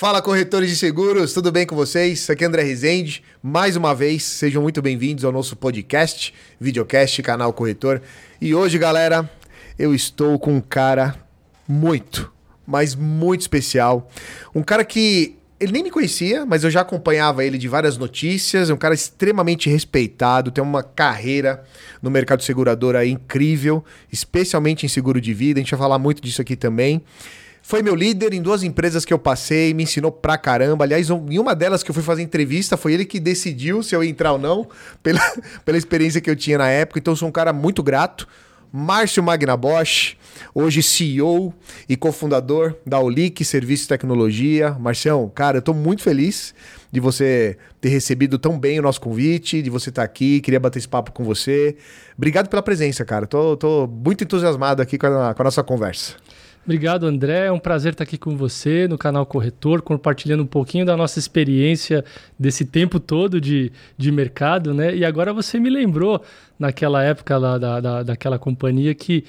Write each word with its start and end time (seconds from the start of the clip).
Fala 0.00 0.22
corretores 0.22 0.70
de 0.70 0.76
seguros, 0.76 1.34
tudo 1.34 1.52
bem 1.52 1.66
com 1.66 1.76
vocês? 1.76 2.30
Aqui 2.30 2.42
é 2.42 2.46
André 2.46 2.62
Rezende. 2.62 3.22
Mais 3.42 3.76
uma 3.76 3.94
vez, 3.94 4.22
sejam 4.22 4.62
muito 4.62 4.80
bem-vindos 4.80 5.26
ao 5.26 5.30
nosso 5.30 5.54
podcast, 5.54 6.32
videocast, 6.58 7.20
canal 7.20 7.52
Corretor. 7.52 8.00
E 8.40 8.54
hoje, 8.54 8.78
galera, 8.78 9.30
eu 9.78 9.94
estou 9.94 10.38
com 10.38 10.54
um 10.54 10.60
cara 10.62 11.22
muito, 11.68 12.32
mas 12.66 12.94
muito 12.94 13.42
especial. 13.42 14.10
Um 14.54 14.62
cara 14.62 14.86
que 14.86 15.36
ele 15.60 15.70
nem 15.70 15.82
me 15.82 15.90
conhecia, 15.90 16.46
mas 16.46 16.64
eu 16.64 16.70
já 16.70 16.80
acompanhava 16.80 17.44
ele 17.44 17.58
de 17.58 17.68
várias 17.68 17.98
notícias. 17.98 18.70
É 18.70 18.72
um 18.72 18.78
cara 18.78 18.94
extremamente 18.94 19.68
respeitado, 19.68 20.50
tem 20.50 20.64
uma 20.64 20.82
carreira 20.82 21.62
no 22.00 22.10
mercado 22.10 22.42
segurador 22.42 22.96
aí 22.96 23.10
incrível, 23.10 23.84
especialmente 24.10 24.86
em 24.86 24.88
seguro 24.88 25.20
de 25.20 25.34
vida. 25.34 25.60
A 25.60 25.62
gente 25.62 25.72
vai 25.72 25.78
falar 25.78 25.98
muito 25.98 26.22
disso 26.22 26.40
aqui 26.40 26.56
também. 26.56 27.04
Foi 27.62 27.82
meu 27.82 27.94
líder 27.94 28.32
em 28.32 28.42
duas 28.42 28.62
empresas 28.62 29.04
que 29.04 29.12
eu 29.12 29.18
passei, 29.18 29.72
me 29.74 29.84
ensinou 29.84 30.10
pra 30.10 30.36
caramba. 30.38 30.84
Aliás, 30.84 31.08
em 31.10 31.38
uma 31.38 31.54
delas 31.54 31.82
que 31.82 31.90
eu 31.90 31.94
fui 31.94 32.02
fazer 32.02 32.22
entrevista, 32.22 32.76
foi 32.76 32.94
ele 32.94 33.04
que 33.04 33.20
decidiu 33.20 33.82
se 33.82 33.94
eu 33.94 34.02
ia 34.02 34.10
entrar 34.10 34.32
ou 34.32 34.38
não, 34.38 34.68
pela, 35.02 35.20
pela 35.64 35.78
experiência 35.78 36.20
que 36.20 36.30
eu 36.30 36.36
tinha 36.36 36.58
na 36.58 36.68
época. 36.68 36.98
Então, 36.98 37.14
sou 37.14 37.28
um 37.28 37.32
cara 37.32 37.52
muito 37.52 37.82
grato. 37.82 38.26
Márcio 38.72 39.20
Magna 39.20 39.56
Bosch, 39.56 40.16
hoje 40.54 40.80
CEO 40.80 41.52
e 41.88 41.96
cofundador 41.96 42.76
da 42.86 43.00
Olic 43.00 43.44
Serviço 43.44 43.84
e 43.84 43.88
Tecnologia. 43.88 44.76
Marcião, 44.78 45.28
cara, 45.28 45.58
eu 45.58 45.62
tô 45.62 45.74
muito 45.74 46.02
feliz 46.02 46.54
de 46.92 47.00
você 47.00 47.56
ter 47.80 47.88
recebido 47.88 48.38
tão 48.38 48.58
bem 48.58 48.78
o 48.78 48.82
nosso 48.82 49.00
convite, 49.00 49.60
de 49.60 49.70
você 49.70 49.90
estar 49.90 50.02
tá 50.02 50.06
aqui, 50.06 50.40
queria 50.40 50.60
bater 50.60 50.78
esse 50.78 50.88
papo 50.88 51.10
com 51.10 51.24
você. 51.24 51.76
Obrigado 52.16 52.48
pela 52.48 52.62
presença, 52.62 53.04
cara. 53.04 53.26
Tô, 53.26 53.56
tô 53.56 53.88
muito 53.88 54.22
entusiasmado 54.22 54.80
aqui 54.80 54.96
com 54.96 55.06
a, 55.06 55.34
com 55.34 55.42
a 55.42 55.44
nossa 55.44 55.64
conversa. 55.64 56.14
Obrigado, 56.64 57.06
André. 57.06 57.46
É 57.46 57.52
um 57.52 57.58
prazer 57.58 57.92
estar 57.92 58.04
aqui 58.04 58.18
com 58.18 58.36
você 58.36 58.86
no 58.86 58.98
canal 58.98 59.24
Corretor, 59.24 59.80
compartilhando 59.82 60.42
um 60.42 60.46
pouquinho 60.46 60.84
da 60.84 60.96
nossa 60.96 61.18
experiência 61.18 62.04
desse 62.38 62.64
tempo 62.64 63.00
todo 63.00 63.40
de, 63.40 63.72
de 63.96 64.12
mercado, 64.12 64.74
né? 64.74 64.94
E 64.94 65.04
agora 65.04 65.32
você 65.32 65.58
me 65.58 65.70
lembrou, 65.70 66.22
naquela 66.58 67.02
época 67.02 67.38
lá 67.38 67.56
da, 67.56 67.80
da, 67.80 68.02
daquela 68.02 68.38
companhia, 68.38 68.94
que 68.94 69.24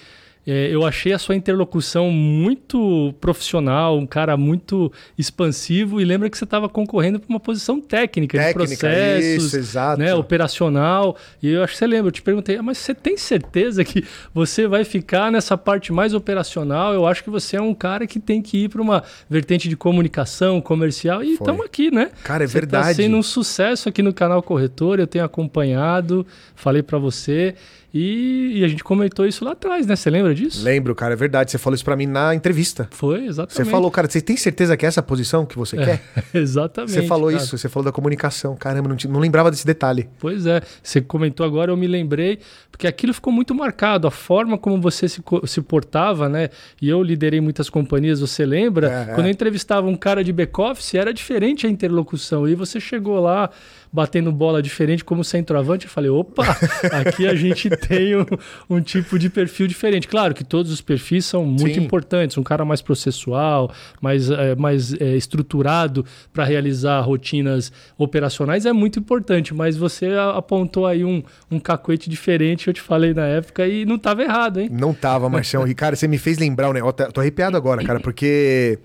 é, 0.45 0.73
eu 0.73 0.84
achei 0.84 1.14
a 1.14 1.20
sua 1.20 1.36
interlocução 1.36 2.09
muito 2.09 3.14
profissional, 3.22 3.97
um 3.97 4.08
cara 4.08 4.36
muito 4.36 4.92
expansivo 5.16 6.02
e 6.02 6.06
lembra 6.06 6.30
que 6.30 6.38
você 6.38 6.45
estava 6.45 6.67
concorrendo 6.67 7.20
para 7.20 7.30
uma 7.30 7.39
posição 7.39 7.80
técnica, 7.80 8.38
técnica, 8.39 8.66
de 8.66 8.78
processos, 8.78 9.53
isso, 9.53 9.78
né, 10.00 10.16
operacional. 10.16 11.16
E 11.44 11.50
eu 11.50 11.64
acho 11.64 11.73
que 11.73 11.80
você 11.80 11.88
lembra, 11.88 12.08
eu 12.08 12.12
te 12.12 12.23
perguntei, 12.23 12.58
ah, 12.58 12.64
mas 12.64 12.80
você 12.80 12.95
tem 12.95 13.16
certeza 13.17 13.84
que 13.84 14.03
você 14.34 14.67
vai 14.67 14.84
ficar 14.84 15.31
nessa 15.31 15.56
parte 15.56 15.94
mais 15.94 16.14
operacional? 16.14 16.92
Eu 16.92 17.06
acho 17.06 17.23
que 17.23 17.30
você 17.30 17.58
é 17.58 17.62
um 17.62 17.75
cara 17.75 18.08
que 18.08 18.19
tem 18.19 18.42
que 18.42 18.64
ir 18.64 18.69
para 18.69 18.81
uma 18.81 19.03
vertente 19.30 19.69
de 19.69 19.78
comunicação, 19.78 20.59
comercial 20.59 21.23
e 21.23 21.34
estamos 21.34 21.64
aqui, 21.64 21.92
né? 21.92 22.09
Cara, 22.23 22.44
é 22.44 22.47
você 22.47 22.53
tá 22.53 22.59
verdade. 22.59 22.92
Está 22.92 23.03
sendo 23.03 23.16
um 23.16 23.23
sucesso 23.23 23.89
aqui 23.89 24.02
no 24.02 24.12
canal 24.14 24.42
Corretor, 24.42 25.00
eu 25.00 25.06
tenho 25.06 25.23
acompanhado, 25.23 26.25
falei 26.56 26.81
para 26.81 26.97
você. 26.97 27.53
E, 27.94 28.59
e, 28.59 28.64
a 28.64 28.67
gente 28.70 28.84
comentou 28.84 29.25
isso 29.25 29.44
lá 29.44 29.52
atrás, 29.52 29.86
né? 29.86 29.97
Você 29.97 30.09
lembra 30.09 30.34
disso? 30.34 30.64
Lembro, 30.64 30.95
cara, 30.95 31.14
é 31.14 31.16
verdade. 31.16 31.52
Você 31.52 31.58
falou 31.58 31.75
isso 31.75 31.84
para 31.84 31.95
mim 31.95 32.06
na 32.06 32.34
entrevista. 32.34 32.88
Foi, 32.92 33.25
exatamente. 33.25 33.53
Você 33.53 33.66
falou, 33.66 33.92
cara, 33.92 34.09
você 34.09 34.22
tem 34.22 34.38
certeza 34.38 34.78
que 34.78 34.86
é 34.86 34.88
essa 34.88 35.03
posição 35.03 35.45
que 35.45 35.58
você 35.58 35.78
é, 35.78 35.86
quer? 35.86 36.02
exatamente. 36.34 36.94
Você 36.94 37.03
falou 37.03 37.30
cara. 37.30 37.44
isso, 37.44 37.58
você 37.58 37.67
falou 37.67 37.84
da 37.84 37.92
comunicação. 37.92 38.56
Caramba, 38.56 38.88
não, 38.88 38.95
não 39.09 39.19
lembrava 39.19 39.52
desse 39.52 39.66
detalhe. 39.66 40.09
Pois 40.19 40.45
é. 40.45 40.62
Você 40.81 41.02
comentou 41.02 41.45
agora, 41.45 41.72
eu 41.72 41.78
me 41.78 41.88
lembrei, 41.88 42.39
porque 42.72 42.88
aquilo 42.88 43.14
ficou 43.14 43.34
muito 43.34 43.53
marcado, 43.53 44.08
a 44.08 44.12
forma 44.12 44.58
como 44.58 44.80
você 44.80 45.09
se, 45.09 45.22
se 45.45 45.62
portava, 45.62 46.30
né? 46.30 46.50
E 46.81 46.88
eu 46.88 47.03
liderei 47.03 47.42
muitas 47.42 47.69
companhias, 47.69 48.22
você 48.22 48.45
lembra? 48.45 48.89
É, 48.89 49.14
Quando 49.14 49.25
eu 49.25 49.31
entrevistava 49.31 49.88
um 49.88 49.97
cara 49.97 50.23
de 50.23 50.31
back-office, 50.31 50.94
era 50.95 51.14
diferente 51.14 51.67
a 51.67 51.69
interlocução. 51.69 52.47
E 52.47 52.56
você 52.56 52.80
chegou 52.80 53.19
lá 53.19 53.50
batendo 53.92 54.31
bola 54.31 54.61
diferente 54.61 55.03
como 55.03 55.23
centroavante, 55.23 55.86
eu 55.86 55.92
falei, 55.92 56.09
opa, 56.09 56.44
aqui 56.92 57.28
a 57.28 57.36
gente 57.36 57.70
tem 57.88 58.16
um, 58.16 58.25
um, 58.69 58.81
tipo 58.81 59.19
de 59.19 59.29
perfil 59.29 59.68
diferente. 59.68 60.07
Claro 60.07 60.34
que 60.34 60.44
todos 60.44 60.72
os 60.72 60.79
perfis 60.79 61.25
são 61.25 61.46
muito 61.46 61.75
Sim. 61.75 61.84
importantes, 61.84 62.38
um 62.38 62.44
cara 62.44 62.63
mais 62.63 62.81
processual, 62.81 63.72
mais, 64.00 64.30
é, 64.30 64.56
mais 64.56 64.94
é, 64.94 65.16
estruturado 65.16 66.06
para 66.31 66.46
realizar 66.46 67.01
rotinas 67.01 67.72
operacionais 67.97 68.66
é 68.66 68.72
muito 68.72 69.00
importante, 69.00 69.53
mas 69.53 69.75
você 69.75 70.07
apontou 70.35 70.88
aí 70.88 71.03
um, 71.03 71.22
um 71.50 71.59
cacoete 71.59 72.09
diferente, 72.09 72.68
eu 72.68 72.74
te 72.74 72.81
falei 72.81 73.13
na 73.13 73.25
época, 73.25 73.68
e 73.68 73.85
não 73.85 73.96
estava 73.96 74.24
errado, 74.24 74.59
hein? 74.59 74.69
Não 74.72 74.91
estava, 74.91 75.30
Marcião. 75.30 75.63
Ricardo, 75.63 75.96
você 75.96 76.07
me 76.07 76.18
fez 76.18 76.38
lembrar 76.38 76.69
o 76.69 76.74
negócio. 76.74 77.12
Tô 77.12 77.19
arrepiado 77.19 77.57
agora, 77.57 77.84
cara, 77.84 78.00
porque 78.00 78.80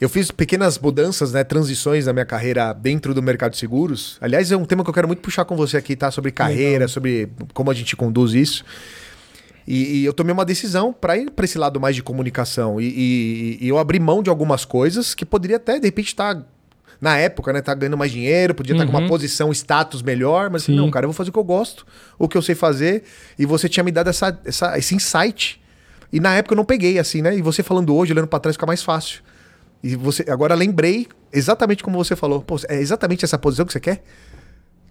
eu 0.00 0.08
fiz 0.08 0.30
pequenas 0.30 0.78
mudanças, 0.78 1.32
né, 1.32 1.42
transições 1.42 2.06
na 2.06 2.12
minha 2.12 2.24
carreira 2.24 2.72
dentro 2.72 3.12
do 3.12 3.22
mercado 3.22 3.52
de 3.52 3.58
seguros. 3.58 4.16
Aliás, 4.20 4.52
é 4.52 4.56
um 4.56 4.64
tema 4.64 4.84
que 4.84 4.90
eu 4.90 4.94
quero 4.94 5.08
muito 5.08 5.20
puxar 5.20 5.44
com 5.44 5.56
você 5.56 5.76
aqui, 5.76 5.96
tá? 5.96 6.10
Sobre 6.10 6.30
carreira, 6.30 6.72
Legal. 6.72 6.88
sobre 6.88 7.28
como 7.52 7.70
a 7.70 7.74
gente 7.74 7.96
conduz 7.96 8.32
isso. 8.32 8.64
E, 9.66 9.98
e 9.98 10.04
eu 10.04 10.12
tomei 10.12 10.32
uma 10.32 10.44
decisão 10.44 10.92
para 10.92 11.16
ir 11.16 11.30
para 11.30 11.44
esse 11.44 11.58
lado 11.58 11.80
mais 11.80 11.96
de 11.96 12.02
comunicação. 12.02 12.80
E, 12.80 12.86
e, 12.86 13.58
e, 13.60 13.68
eu 13.68 13.76
abri 13.76 13.98
mão 13.98 14.22
de 14.22 14.30
algumas 14.30 14.64
coisas 14.64 15.14
que 15.14 15.26
poderia 15.26 15.56
até, 15.56 15.78
de 15.78 15.86
repente, 15.86 16.08
estar. 16.08 16.36
Tá, 16.36 16.44
na 17.00 17.16
época, 17.16 17.52
né? 17.52 17.60
Tá 17.60 17.74
ganhando 17.74 17.96
mais 17.96 18.10
dinheiro, 18.10 18.54
podia 18.54 18.74
estar 18.74 18.84
tá 18.84 18.90
com 18.90 18.96
uma 18.96 19.04
uhum. 19.04 19.08
posição, 19.08 19.52
status 19.52 20.02
melhor, 20.02 20.50
mas 20.50 20.66
não, 20.66 20.90
cara, 20.90 21.04
eu 21.04 21.08
vou 21.08 21.14
fazer 21.14 21.30
o 21.30 21.32
que 21.32 21.38
eu 21.38 21.44
gosto, 21.44 21.86
o 22.18 22.28
que 22.28 22.36
eu 22.36 22.42
sei 22.42 22.56
fazer. 22.56 23.04
E 23.38 23.46
você 23.46 23.68
tinha 23.68 23.84
me 23.84 23.92
dado 23.92 24.10
essa, 24.10 24.36
essa, 24.44 24.76
esse 24.76 24.96
insight. 24.96 25.60
E 26.12 26.18
na 26.18 26.34
época 26.34 26.54
eu 26.54 26.56
não 26.56 26.64
peguei, 26.64 26.98
assim, 26.98 27.22
né? 27.22 27.36
E 27.36 27.42
você 27.42 27.62
falando 27.62 27.94
hoje, 27.94 28.12
olhando 28.12 28.26
para 28.26 28.40
trás, 28.40 28.56
fica 28.56 28.66
mais 28.66 28.82
fácil. 28.82 29.22
E 29.82 29.94
você 29.94 30.24
agora 30.28 30.54
lembrei 30.54 31.06
exatamente 31.32 31.82
como 31.82 31.96
você 31.96 32.16
falou. 32.16 32.42
Pô, 32.42 32.56
é 32.68 32.80
exatamente 32.80 33.24
essa 33.24 33.38
posição 33.38 33.64
que 33.64 33.72
você 33.72 33.80
quer? 33.80 34.02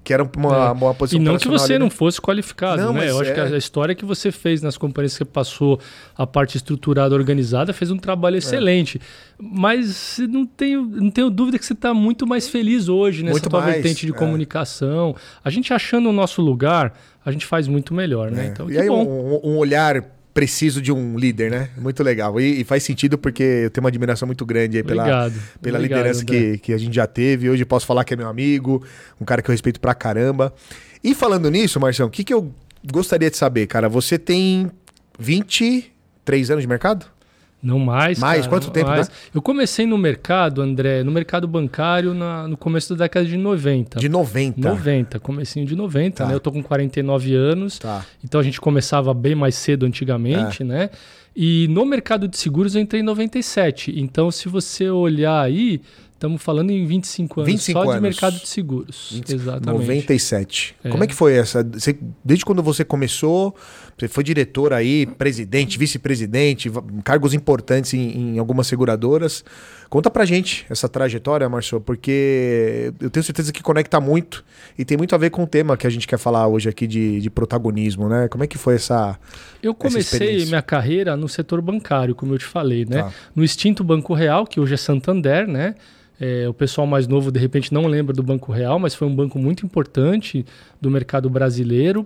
Que 0.04 0.14
era 0.14 0.24
uma, 0.24 0.68
é. 0.68 0.72
uma 0.72 0.94
posição 0.94 1.20
E 1.20 1.24
não 1.24 1.38
que 1.38 1.50
você 1.50 1.74
ali, 1.74 1.80
não 1.80 1.88
né? 1.88 1.92
fosse 1.92 2.22
qualificado, 2.22 2.82
não, 2.82 2.94
né? 2.94 3.10
Eu 3.10 3.20
acho 3.20 3.34
que 3.34 3.40
a 3.42 3.50
é. 3.50 3.58
história 3.58 3.94
que 3.94 4.06
você 4.06 4.32
fez 4.32 4.62
nas 4.62 4.78
companhias 4.78 5.18
que 5.18 5.26
passou 5.26 5.82
a 6.18 6.26
parte 6.26 6.56
estruturada, 6.56 7.14
organizada, 7.14 7.74
fez 7.74 7.92
um 7.92 7.98
trabalho 7.98 8.36
é. 8.36 8.38
excelente. 8.38 9.02
Mas 9.38 10.18
não 10.30 10.46
tenho, 10.46 10.84
não 10.86 11.12
tenho 11.12 11.30
dúvida 11.30 11.60
que 11.60 11.66
você 11.66 11.74
está 11.74 11.94
muito 11.94 12.26
mais 12.26 12.48
feliz 12.48 12.88
hoje 12.88 13.22
nessa 13.22 13.34
muito 13.34 13.50
tua 13.50 13.60
mais, 13.60 13.74
vertente 13.74 14.06
de 14.06 14.14
é. 14.14 14.16
comunicação. 14.16 15.14
A 15.44 15.50
gente 15.50 15.74
achando 15.74 16.08
o 16.08 16.14
nosso 16.14 16.42
lugar, 16.42 16.94
a 17.26 17.32
gente 17.32 17.46
faz 17.46 17.68
muito 17.68 17.94
melhor, 17.94 18.32
né? 18.32 18.48
Então, 18.48 18.72
e 18.72 18.78
aí 18.78 18.88
bom. 18.88 19.06
Um, 19.06 19.56
um 19.56 19.58
olhar 19.58 20.17
preciso 20.38 20.84
de 20.84 20.92
um 20.92 21.18
líder, 21.18 21.50
né? 21.50 21.70
Muito 21.76 22.04
legal. 22.04 22.40
E, 22.40 22.62
e, 22.62 22.64
faz 22.64 22.84
sentido 22.84 23.18
porque 23.18 23.42
eu 23.42 23.72
tenho 23.72 23.84
uma 23.84 23.90
admiração 23.90 24.28
muito 24.28 24.46
grande 24.46 24.78
aí 24.78 24.84
pela, 24.84 25.02
Obrigado. 25.02 25.34
pela 25.60 25.80
Obrigado, 25.80 25.98
liderança 25.98 26.24
que, 26.24 26.60
que 26.60 26.74
a 26.74 26.78
gente 26.78 26.96
já 26.96 27.08
teve. 27.08 27.50
Hoje 27.50 27.66
posso 27.66 27.88
falar 27.88 28.04
que 28.04 28.14
é 28.14 28.18
meu 28.18 28.28
amigo, 28.28 28.86
um 29.20 29.26
cara 29.26 29.42
que 29.42 29.50
eu 29.50 29.52
respeito 29.52 29.80
pra 29.80 29.96
caramba. 29.96 30.54
E 31.04 31.16
falando 31.16 31.50
nisso, 31.50 31.80
Marcião, 31.80 32.08
o 32.08 32.12
que, 32.12 32.24
que 32.24 32.32
eu 32.32 32.54
gostaria 32.92 33.32
de 33.32 33.36
saber, 33.36 33.66
cara? 33.66 33.90
Você 33.90 34.20
tem 34.20 34.70
23 35.18 36.52
anos 36.52 36.62
de 36.62 36.68
mercado? 36.68 37.08
Não 37.62 37.80
mais. 37.80 38.20
Mais? 38.20 38.46
Cara, 38.46 38.50
Quanto 38.50 38.72
tempo? 38.72 38.90
Mais. 38.90 39.10
Né? 39.10 39.16
Eu 39.34 39.42
comecei 39.42 39.86
no 39.86 39.98
mercado, 39.98 40.62
André, 40.62 41.04
no 41.04 41.12
mercado 41.12 41.48
bancário 41.48 42.14
na, 42.14 42.48
no 42.48 42.56
começo 42.56 42.96
da 42.96 43.06
década 43.06 43.26
de 43.26 43.36
90. 43.36 44.00
De 44.00 44.08
90? 44.08 44.70
90, 44.70 45.20
comecinho 45.20 45.66
de 45.66 45.76
90, 45.76 46.16
tá. 46.16 46.28
né? 46.28 46.36
Eu 46.36 46.40
tô 46.40 46.52
com 46.52 46.62
49 46.62 47.34
anos. 47.34 47.80
Tá. 47.80 48.06
Então 48.24 48.40
a 48.40 48.44
gente 48.44 48.62
começava 48.62 49.14
bem 49.14 49.34
mais 49.34 49.56
cedo 49.56 49.86
antigamente, 49.86 50.62
é. 50.62 50.66
né? 50.66 50.90
E 51.36 51.68
no 51.70 51.86
mercado 51.86 52.28
de 52.28 52.38
seguros 52.38 52.76
eu 52.76 52.82
entrei 52.82 53.02
em 53.02 53.06
97. 53.06 53.94
Então, 54.00 54.32
se 54.32 54.50
você 54.50 54.90
olhar 54.90 55.40
aí, 55.40 55.82
Estamos 56.18 56.42
falando 56.42 56.72
em 56.72 56.84
25 56.84 57.42
anos 57.42 57.52
25 57.52 57.78
só 57.78 57.84
anos. 57.84 57.96
de 57.96 58.02
mercado 58.02 58.40
de 58.40 58.48
seguros. 58.48 59.10
20, 59.14 59.36
Exatamente. 59.36 59.82
97. 59.82 60.76
É. 60.84 60.90
Como 60.90 61.04
é 61.04 61.08
que 61.08 61.14
foi 61.14 61.36
essa? 61.36 61.64
Você, 61.64 61.96
desde 62.26 62.44
quando 62.44 62.64
você 62.64 62.84
começou, 62.84 63.56
você 63.98 64.08
foi 64.08 64.24
diretor 64.24 64.74
aí, 64.74 65.08
presidente, 65.08 65.80
vice-presidente, 65.80 66.72
cargos 67.04 67.34
importantes 67.34 67.96
em, 67.96 68.36
em, 68.36 68.40
algumas 68.40 68.68
seguradoras. 68.68 69.44
Conta 69.90 70.12
pra 70.12 70.24
gente 70.24 70.68
essa 70.70 70.88
trajetória, 70.88 71.50
Marcelo, 71.50 71.82
porque 71.82 72.94
eu 73.02 73.10
tenho 73.10 73.24
certeza 73.24 73.52
que 73.52 73.64
conecta 73.64 74.00
muito 74.00 74.46
e 74.78 74.86
tem 74.86 74.96
muito 74.98 75.16
a 75.16 75.18
ver 75.18 75.32
com 75.32 75.44
o 75.44 75.48
tema 75.48 75.76
que 75.76 75.88
a 75.88 75.90
gente 75.90 76.08
quer 76.08 76.20
falar 76.20 76.48
hoje 76.48 76.70
aqui 76.70 76.86
de, 76.86 77.20
de 77.20 77.30
protagonismo, 77.32 78.08
né? 78.08 78.28
Como 78.28 78.44
é 78.44 78.48
que 78.48 78.58
foi 78.58 78.76
essa. 78.76 79.18
Eu 79.64 79.74
comecei 79.74 80.46
minha 80.46 80.62
carreira 80.62 81.18
no 81.18 81.28
setor 81.28 81.60
bancário, 81.60 82.14
como 82.14 82.36
eu 82.36 82.38
te 82.38 82.46
falei, 82.46 82.86
né? 82.86 83.02
Tá. 83.02 83.12
No 83.36 83.44
extinto 83.44 83.84
Banco 83.84 84.14
Real, 84.14 84.46
que 84.46 84.60
hoje 84.60 84.76
é 84.76 84.78
Santander, 84.78 85.48
né? 85.48 85.74
É, 86.20 86.48
o 86.48 86.54
pessoal 86.54 86.86
mais 86.86 87.08
novo, 87.08 87.32
de 87.32 87.40
repente, 87.40 87.74
não 87.74 87.88
lembra 87.88 88.14
do 88.14 88.24
Banco 88.24 88.52
Real, 88.52 88.78
mas 88.78 88.94
foi 88.94 89.08
um 89.08 89.16
banco 89.16 89.40
muito 89.40 89.66
importante 89.66 90.46
do 90.80 90.90
mercado 90.90 91.30
brasileiro. 91.30 92.04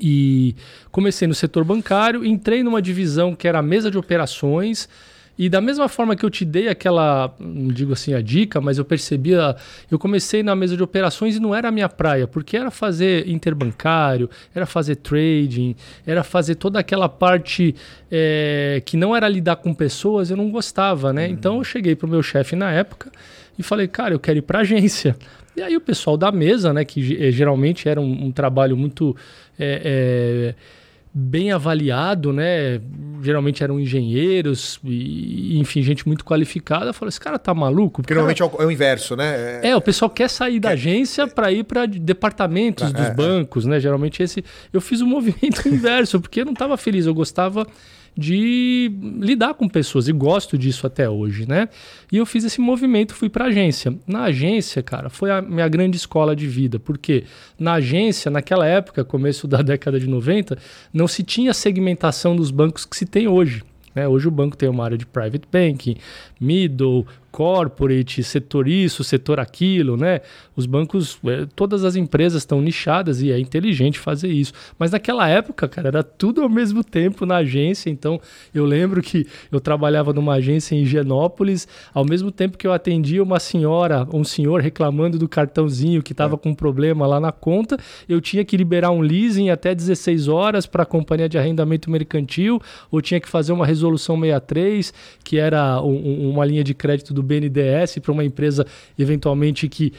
E 0.00 0.54
comecei 0.90 1.28
no 1.28 1.34
setor 1.34 1.64
bancário, 1.64 2.24
entrei 2.24 2.62
numa 2.62 2.80
divisão 2.82 3.34
que 3.34 3.46
era 3.46 3.58
a 3.58 3.62
mesa 3.62 3.90
de 3.90 3.98
operações 3.98 4.88
E 5.38 5.48
da 5.48 5.60
mesma 5.60 5.88
forma 5.88 6.14
que 6.14 6.24
eu 6.24 6.30
te 6.30 6.44
dei 6.44 6.68
aquela, 6.68 7.34
não 7.40 7.68
digo 7.68 7.92
assim 7.94 8.12
a 8.12 8.20
dica, 8.20 8.60
mas 8.60 8.76
eu 8.76 8.84
percebia, 8.84 9.56
eu 9.90 9.98
comecei 9.98 10.42
na 10.42 10.54
mesa 10.54 10.76
de 10.76 10.82
operações 10.82 11.36
e 11.36 11.40
não 11.40 11.54
era 11.54 11.68
a 11.68 11.70
minha 11.70 11.88
praia, 11.88 12.26
porque 12.26 12.56
era 12.56 12.70
fazer 12.70 13.26
interbancário, 13.26 14.28
era 14.54 14.66
fazer 14.66 14.96
trading, 14.96 15.74
era 16.06 16.22
fazer 16.22 16.56
toda 16.56 16.78
aquela 16.78 17.08
parte 17.08 17.74
é, 18.10 18.82
que 18.84 18.96
não 18.96 19.16
era 19.16 19.26
lidar 19.26 19.56
com 19.56 19.72
pessoas, 19.72 20.30
eu 20.30 20.36
não 20.36 20.50
gostava, 20.50 21.12
né? 21.12 21.26
Uhum. 21.26 21.32
Então 21.32 21.56
eu 21.56 21.64
cheguei 21.64 21.96
pro 21.96 22.06
meu 22.06 22.22
chefe 22.22 22.54
na 22.54 22.70
época 22.70 23.10
e 23.58 23.62
falei, 23.62 23.88
cara, 23.88 24.14
eu 24.14 24.20
quero 24.20 24.38
ir 24.38 24.42
para 24.42 24.60
agência. 24.60 25.16
E 25.56 25.62
aí 25.62 25.76
o 25.76 25.80
pessoal 25.80 26.16
da 26.16 26.32
mesa, 26.32 26.72
né, 26.72 26.84
que 26.84 27.16
eh, 27.20 27.30
geralmente 27.30 27.88
era 27.88 28.00
um, 28.00 28.26
um 28.26 28.32
trabalho 28.32 28.76
muito 28.76 29.14
é, 29.58 29.82
é, 29.84 30.54
bem 31.14 31.52
avaliado, 31.52 32.32
né? 32.32 32.80
Geralmente 33.22 33.62
eram 33.62 33.78
engenheiros 33.78 34.80
e, 34.82 35.58
enfim, 35.58 35.82
gente 35.82 36.06
muito 36.06 36.24
qualificada. 36.24 36.92
Falou: 36.92 37.08
esse 37.08 37.20
cara 37.20 37.38
tá 37.38 37.52
maluco? 37.52 38.00
Porque 38.00 38.14
normalmente 38.14 38.42
é, 38.42 38.46
o, 38.46 38.62
é 38.62 38.66
o 38.66 38.70
inverso, 38.70 39.14
né? 39.14 39.60
É, 39.62 39.68
é, 39.70 39.76
o 39.76 39.80
pessoal 39.80 40.10
quer 40.10 40.30
sair 40.30 40.58
da 40.58 40.70
agência 40.70 41.26
para 41.26 41.52
ir 41.52 41.64
para 41.64 41.86
departamentos 41.86 42.90
dos 42.92 43.06
é, 43.06 43.14
bancos, 43.14 43.66
né? 43.66 43.78
Geralmente 43.78 44.22
esse. 44.22 44.42
Eu 44.72 44.80
fiz 44.80 45.00
o 45.00 45.06
movimento 45.06 45.68
inverso, 45.68 46.20
porque 46.20 46.40
eu 46.40 46.46
não 46.46 46.54
estava 46.54 46.76
feliz, 46.76 47.04
eu 47.06 47.14
gostava 47.14 47.66
de 48.16 48.92
lidar 49.18 49.54
com 49.54 49.68
pessoas 49.68 50.06
e 50.06 50.12
gosto 50.12 50.58
disso 50.58 50.86
até 50.86 51.08
hoje, 51.08 51.48
né? 51.48 51.68
E 52.10 52.18
eu 52.18 52.26
fiz 52.26 52.44
esse 52.44 52.60
movimento, 52.60 53.14
fui 53.14 53.28
para 53.28 53.46
agência. 53.46 53.94
Na 54.06 54.24
agência, 54.24 54.82
cara, 54.82 55.08
foi 55.08 55.30
a 55.30 55.40
minha 55.40 55.68
grande 55.68 55.96
escola 55.96 56.36
de 56.36 56.46
vida, 56.46 56.78
porque 56.78 57.24
na 57.58 57.74
agência, 57.74 58.30
naquela 58.30 58.66
época, 58.66 59.04
começo 59.04 59.48
da 59.48 59.60
década 59.62 59.98
de 59.98 60.06
90, 60.06 60.58
não 60.92 61.08
se 61.08 61.22
tinha 61.22 61.54
segmentação 61.54 62.36
dos 62.36 62.50
bancos 62.50 62.84
que 62.84 62.96
se 62.96 63.06
tem 63.06 63.26
hoje. 63.26 63.62
Né? 63.94 64.06
Hoje 64.06 64.28
o 64.28 64.30
banco 64.30 64.56
tem 64.56 64.68
uma 64.68 64.84
área 64.84 64.98
de 64.98 65.06
private 65.06 65.46
banking, 65.50 65.96
middle, 66.40 67.06
corporate, 67.32 68.22
setor 68.22 68.68
isso, 68.68 69.02
setor 69.02 69.40
aquilo, 69.40 69.96
né? 69.96 70.20
Os 70.54 70.66
bancos, 70.66 71.18
é, 71.24 71.46
todas 71.56 71.82
as 71.82 71.96
empresas 71.96 72.42
estão 72.42 72.60
nichadas 72.60 73.22
e 73.22 73.32
é 73.32 73.38
inteligente 73.40 73.98
fazer 73.98 74.28
isso. 74.28 74.52
Mas 74.78 74.90
naquela 74.90 75.26
época, 75.26 75.66
cara, 75.66 75.88
era 75.88 76.02
tudo 76.02 76.42
ao 76.42 76.48
mesmo 76.48 76.84
tempo 76.84 77.24
na 77.24 77.36
agência. 77.36 77.88
Então, 77.88 78.20
eu 78.54 78.66
lembro 78.66 79.00
que 79.00 79.26
eu 79.50 79.58
trabalhava 79.60 80.12
numa 80.12 80.34
agência 80.34 80.74
em 80.74 80.82
Higienópolis, 80.82 81.66
ao 81.94 82.04
mesmo 82.04 82.30
tempo 82.30 82.58
que 82.58 82.66
eu 82.66 82.72
atendia 82.72 83.22
uma 83.22 83.40
senhora, 83.40 84.06
um 84.12 84.22
senhor 84.22 84.60
reclamando 84.60 85.18
do 85.18 85.26
cartãozinho 85.26 86.02
que 86.02 86.12
estava 86.12 86.34
é. 86.34 86.38
com 86.38 86.50
um 86.50 86.54
problema 86.54 87.06
lá 87.06 87.18
na 87.18 87.32
conta, 87.32 87.78
eu 88.06 88.20
tinha 88.20 88.44
que 88.44 88.58
liberar 88.58 88.90
um 88.90 89.00
leasing 89.00 89.48
até 89.48 89.74
16 89.74 90.28
horas 90.28 90.66
para 90.66 90.82
a 90.82 90.86
companhia 90.86 91.28
de 91.28 91.38
arrendamento 91.38 91.90
mercantil, 91.90 92.60
ou 92.90 93.00
tinha 93.00 93.18
que 93.18 93.28
fazer 93.28 93.52
uma 93.52 93.64
resolução 93.64 94.20
63, 94.20 94.92
que 95.24 95.38
era 95.38 95.80
um, 95.80 96.30
uma 96.30 96.44
linha 96.44 96.62
de 96.62 96.74
crédito 96.74 97.14
do 97.14 97.21
do 97.22 97.26
BNDES 97.26 97.98
para 97.98 98.12
uma 98.12 98.24
empresa 98.24 98.66
eventualmente 98.98 99.68
que 99.68 99.92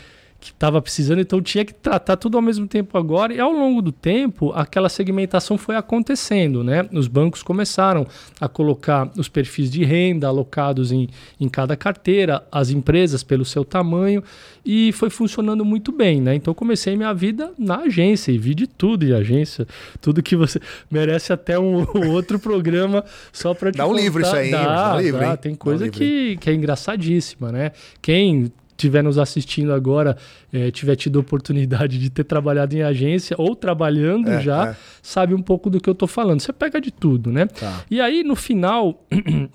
que 0.43 0.51
estava 0.51 0.81
precisando, 0.81 1.21
então 1.21 1.41
tinha 1.41 1.63
que 1.63 1.73
tratar 1.73 2.17
tudo 2.17 2.35
ao 2.35 2.41
mesmo 2.41 2.67
tempo 2.67 2.97
agora. 2.97 3.33
E 3.33 3.39
ao 3.39 3.51
longo 3.51 3.81
do 3.81 3.93
tempo, 3.93 4.51
aquela 4.53 4.89
segmentação 4.89 5.57
foi 5.57 5.77
acontecendo, 5.77 6.63
né? 6.65 6.85
Os 6.91 7.07
bancos 7.07 7.41
começaram 7.41 8.05
a 8.41 8.49
colocar 8.49 9.09
os 9.17 9.29
perfis 9.29 9.71
de 9.71 9.85
renda 9.85 10.27
alocados 10.27 10.91
em, 10.91 11.07
em 11.39 11.47
cada 11.47 11.77
carteira, 11.77 12.45
as 12.51 12.69
empresas 12.69 13.23
pelo 13.23 13.45
seu 13.45 13.63
tamanho, 13.63 14.21
e 14.65 14.91
foi 14.91 15.09
funcionando 15.09 15.63
muito 15.63 15.93
bem, 15.93 16.19
né? 16.19 16.35
Então 16.35 16.53
comecei 16.53 16.97
minha 16.97 17.13
vida 17.13 17.51
na 17.57 17.77
agência 17.77 18.31
e 18.31 18.37
vi 18.37 18.53
de 18.53 18.67
tudo 18.67 19.05
em 19.05 19.13
agência, 19.13 19.65
tudo 20.01 20.21
que 20.21 20.35
você 20.35 20.59
merece 20.91 21.31
até 21.31 21.57
um, 21.59 21.85
outro 22.11 22.37
programa 22.37 23.05
só 23.31 23.53
para 23.53 23.71
te 23.71 23.77
Dá 23.77 23.85
um 23.85 23.91
contar. 23.91 24.01
livro 24.01 24.21
isso 24.21 24.35
aí, 24.35 24.51
dá, 24.51 24.95
um 24.95 24.99
livro, 24.99 25.19
dá. 25.21 25.37
Tem 25.37 25.55
coisa 25.55 25.85
um 25.85 25.89
que, 25.89 26.35
que 26.37 26.49
é 26.49 26.53
engraçadíssima, 26.53 27.49
né? 27.49 27.71
Quem 28.01 28.51
estiver 28.83 29.03
nos 29.03 29.17
assistindo 29.17 29.73
agora, 29.73 30.17
é, 30.51 30.69
tiver 30.71 30.95
tido 30.95 31.19
a 31.19 31.21
oportunidade 31.21 31.97
de 31.97 32.09
ter 32.09 32.23
trabalhado 32.23 32.75
em 32.75 32.81
agência 32.81 33.35
ou 33.39 33.55
trabalhando 33.55 34.29
é, 34.29 34.41
já, 34.41 34.69
é. 34.69 34.75
sabe 35.01 35.33
um 35.33 35.41
pouco 35.41 35.69
do 35.69 35.79
que 35.79 35.89
eu 35.89 35.93
estou 35.93 36.07
falando. 36.07 36.41
Você 36.41 36.51
pega 36.51 36.79
de 36.79 36.91
tudo, 36.91 37.31
né? 37.31 37.45
Tá. 37.47 37.83
E 37.89 37.99
aí, 38.01 38.23
no 38.23 38.35
final. 38.35 39.03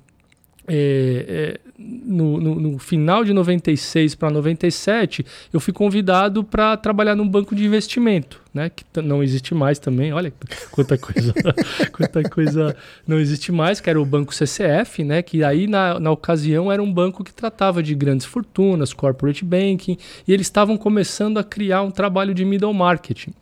É, 0.71 1.57
é, 1.65 1.68
no, 1.79 2.41
no, 2.41 2.55
no, 2.57 2.79
final 2.79 3.25
de 3.25 3.33
96 3.33 4.17
para 4.17 4.31
97, 4.31 5.25
eu 5.53 5.61
fui 5.61 5.73
convidado 5.73 6.43
para 6.43 6.77
trabalhar 6.77 7.15
num 7.15 7.29
banco 7.29 7.55
de 7.55 7.65
investimento, 7.65 8.43
né? 8.53 8.69
Que 8.69 8.85
não 9.01 9.23
existe 9.23 9.55
mais 9.55 9.79
também. 9.79 10.13
Olha 10.13 10.33
quanta 10.73 10.99
coisa, 10.99 11.33
quanta 11.93 12.29
coisa 12.29 12.77
não 13.07 13.21
existe 13.21 13.53
mais, 13.53 13.81
que 13.81 13.89
era 13.89 14.01
o 14.01 14.05
banco 14.05 14.35
CCF, 14.35 15.05
né? 15.05 15.23
Que 15.23 15.45
aí 15.45 15.69
na, 15.69 16.01
na 16.01 16.11
ocasião 16.11 16.73
era 16.73 16.83
um 16.83 16.93
banco 16.93 17.23
que 17.23 17.33
tratava 17.33 17.81
de 17.81 17.95
grandes 17.95 18.27
fortunas, 18.27 18.93
corporate 18.93 19.45
banking, 19.45 19.97
e 20.27 20.33
eles 20.33 20.49
estavam 20.49 20.77
começando 20.77 21.39
a 21.39 21.45
criar 21.45 21.83
um 21.83 21.93
trabalho 21.93 22.35
de 22.35 22.45
middle 22.45 22.75
marketing. 22.75 23.33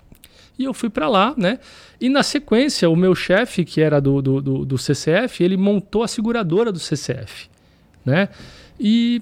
E 0.58 0.64
eu 0.64 0.74
fui 0.74 0.90
para 0.90 1.08
lá, 1.08 1.34
né? 1.36 1.58
E 1.98 2.08
na 2.08 2.22
sequência, 2.22 2.88
o 2.88 2.96
meu 2.96 3.14
chefe, 3.14 3.64
que 3.64 3.80
era 3.80 4.00
do, 4.00 4.20
do, 4.20 4.42
do, 4.42 4.64
do, 4.64 4.78
CCF, 4.78 5.42
ele 5.42 5.56
montou 5.56 6.02
a 6.02 6.08
seguradora 6.08 6.70
do 6.70 6.78
CCF, 6.78 7.48
né? 8.06 8.28
E 8.78 9.20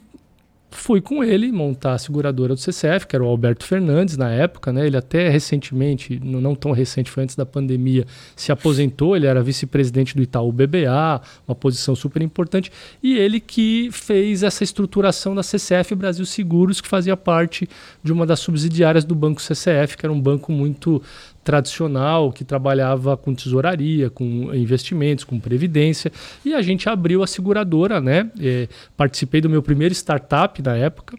fui 0.75 1.01
com 1.01 1.23
ele 1.23 1.53
montar 1.53 1.95
a 1.95 1.99
seguradora 1.99 2.55
do 2.55 2.61
CCF, 2.61 3.07
que 3.07 3.15
era 3.15 3.25
o 3.25 3.29
Alberto 3.29 3.65
Fernandes 3.65 4.17
na 4.17 4.31
época, 4.31 4.73
né? 4.73 4.87
Ele 4.87 4.97
até 4.97 5.29
recentemente, 5.29 6.21
não 6.23 6.55
tão 6.55 6.73
recente, 6.73 7.11
foi 7.11 7.23
antes 7.23 7.37
da 7.37 7.47
pandemia, 7.47 8.05
se 8.35 8.51
aposentou. 8.51 9.17
Ele 9.17 9.27
era 9.27 9.43
vice-presidente 9.43 10.17
do 10.17 10.23
Itaú 10.23 10.51
BBA, 10.51 11.23
uma 11.47 11.55
posição 11.55 11.95
super 11.95 12.21
importante. 12.23 12.73
E 13.03 13.17
ele 13.17 13.41
que 13.41 13.89
fez 13.93 14.43
essa 14.43 14.65
estruturação 14.65 15.35
da 15.35 15.43
CCF 15.43 15.95
Brasil 15.95 16.27
Seguros, 16.27 16.81
que 16.81 16.89
fazia 16.89 17.17
parte 17.17 17.69
de 18.03 18.13
uma 18.13 18.27
das 18.27 18.41
subsidiárias 18.41 19.05
do 19.05 19.15
Banco 19.15 19.41
CCF, 19.41 19.97
que 19.97 20.05
era 20.05 20.13
um 20.13 20.21
banco 20.21 20.51
muito 20.51 21.01
tradicional 21.45 22.33
que 22.33 22.43
trabalhava 22.43 23.17
com 23.17 23.35
tesouraria, 23.35 24.09
com 24.09 24.53
investimentos, 24.55 25.23
com 25.23 25.39
previdência, 25.39 26.11
e 26.45 26.55
a 26.55 26.63
gente 26.63 26.89
abriu 26.89 27.23
a 27.23 27.27
seguradora, 27.27 28.01
né? 28.01 28.31
É, 28.41 28.67
participei 28.97 29.41
do 29.41 29.51
meu 29.51 29.63
primeiro 29.63 29.95
startup 29.95 30.61
na 30.63 30.75
época. 30.75 31.17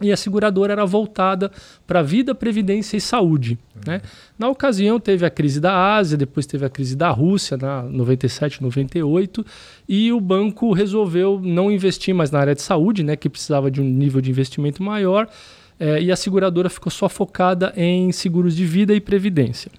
E 0.00 0.10
a 0.10 0.16
seguradora 0.16 0.72
era 0.72 0.84
voltada 0.84 1.52
para 1.86 2.02
vida, 2.02 2.34
previdência 2.34 2.96
e 2.96 3.00
saúde. 3.00 3.56
Uhum. 3.76 3.82
Né? 3.86 4.02
Na 4.36 4.48
ocasião, 4.48 4.98
teve 4.98 5.24
a 5.24 5.30
crise 5.30 5.60
da 5.60 5.94
Ásia, 5.94 6.18
depois 6.18 6.46
teve 6.46 6.66
a 6.66 6.68
crise 6.68 6.96
da 6.96 7.10
Rússia, 7.10 7.56
na 7.56 7.82
97, 7.82 8.60
98, 8.60 9.46
e 9.88 10.12
o 10.12 10.20
banco 10.20 10.72
resolveu 10.72 11.40
não 11.42 11.70
investir 11.70 12.12
mais 12.12 12.30
na 12.30 12.40
área 12.40 12.54
de 12.54 12.62
saúde, 12.62 13.04
né, 13.04 13.14
que 13.14 13.28
precisava 13.28 13.70
de 13.70 13.80
um 13.80 13.84
nível 13.84 14.20
de 14.20 14.30
investimento 14.30 14.82
maior, 14.82 15.28
é, 15.78 16.00
e 16.02 16.12
a 16.12 16.16
seguradora 16.16 16.68
ficou 16.70 16.90
só 16.90 17.08
focada 17.08 17.72
em 17.76 18.12
seguros 18.12 18.54
de 18.54 18.64
vida 18.64 18.94
e 18.94 19.00
previdência. 19.00 19.70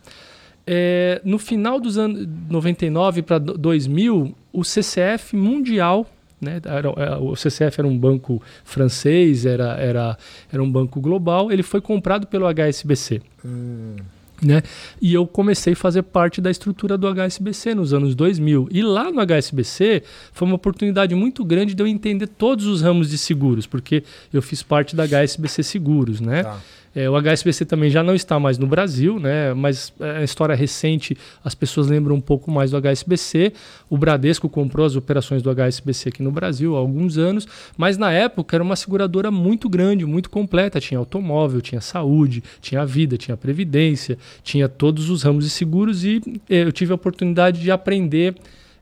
É, 0.67 1.21
no 1.23 1.37
final 1.37 1.79
dos 1.79 1.97
anos 1.97 2.27
99 2.49 3.21
para 3.21 3.37
2000, 3.37 4.35
o 4.51 4.63
CCF 4.63 5.35
mundial, 5.35 6.07
né, 6.41 6.59
era, 6.65 6.89
é, 6.89 7.15
o 7.17 7.35
CCF 7.35 7.79
era 7.79 7.87
um 7.87 7.97
banco 7.97 8.41
francês, 8.63 9.45
era, 9.45 9.75
era, 9.75 10.17
era 10.51 10.61
um 10.61 10.71
banco 10.71 10.99
global, 10.99 11.51
ele 11.51 11.63
foi 11.63 11.81
comprado 11.81 12.25
pelo 12.27 12.47
HSBC. 12.47 13.21
Hum. 13.45 13.95
Né? 14.41 14.61
E 15.01 15.13
eu 15.13 15.25
comecei 15.25 15.73
a 15.73 15.75
fazer 15.75 16.03
parte 16.03 16.41
da 16.41 16.51
estrutura 16.51 16.97
do 16.97 17.07
HSBC 17.07 17.73
nos 17.73 17.93
anos 17.93 18.15
2000. 18.15 18.67
E 18.71 18.81
lá 18.81 19.11
no 19.11 19.21
HSBC 19.21 20.03
foi 20.33 20.47
uma 20.47 20.55
oportunidade 20.55 21.15
muito 21.15 21.43
grande 21.45 21.73
de 21.73 21.81
eu 21.81 21.87
entender 21.87 22.27
todos 22.27 22.65
os 22.65 22.81
ramos 22.81 23.09
de 23.09 23.17
seguros, 23.17 23.65
porque 23.65 24.03
eu 24.33 24.41
fiz 24.41 24.61
parte 24.61 24.95
da 24.95 25.05
HSBC 25.05 25.63
Seguros, 25.63 26.19
né? 26.19 26.43
Tá. 26.43 26.59
É, 26.95 27.09
o 27.09 27.15
HSBC 27.17 27.65
também 27.65 27.89
já 27.89 28.01
não 28.01 28.15
está 28.15 28.39
mais 28.39 28.57
no 28.57 28.65
Brasil, 28.65 29.19
né? 29.19 29.53
mas 29.53 29.91
é, 29.99 30.19
a 30.19 30.23
história 30.23 30.55
recente, 30.55 31.17
as 31.43 31.53
pessoas 31.53 31.87
lembram 31.87 32.15
um 32.15 32.21
pouco 32.21 32.49
mais 32.49 32.71
do 32.71 32.77
HSBC. 32.77 33.51
O 33.89 33.97
Bradesco 33.97 34.47
comprou 34.47 34.85
as 34.85 34.95
operações 34.95 35.43
do 35.43 35.49
HSBC 35.53 36.09
aqui 36.09 36.23
no 36.23 36.31
Brasil 36.31 36.73
há 36.73 36.79
alguns 36.79 37.17
anos, 37.17 37.45
mas 37.75 37.97
na 37.97 38.13
época 38.13 38.55
era 38.55 38.63
uma 38.63 38.77
seguradora 38.77 39.29
muito 39.29 39.67
grande, 39.67 40.05
muito 40.05 40.29
completa. 40.29 40.79
Tinha 40.79 40.97
automóvel, 40.97 41.59
tinha 41.59 41.81
saúde, 41.81 42.41
tinha 42.61 42.85
vida, 42.85 43.17
tinha 43.17 43.35
previdência, 43.35 44.17
tinha 44.41 44.69
todos 44.69 45.09
os 45.09 45.21
ramos 45.21 45.43
de 45.43 45.49
seguros 45.49 46.05
e 46.05 46.21
é, 46.49 46.63
eu 46.63 46.71
tive 46.71 46.93
a 46.93 46.95
oportunidade 46.95 47.59
de 47.59 47.71
aprender 47.71 48.35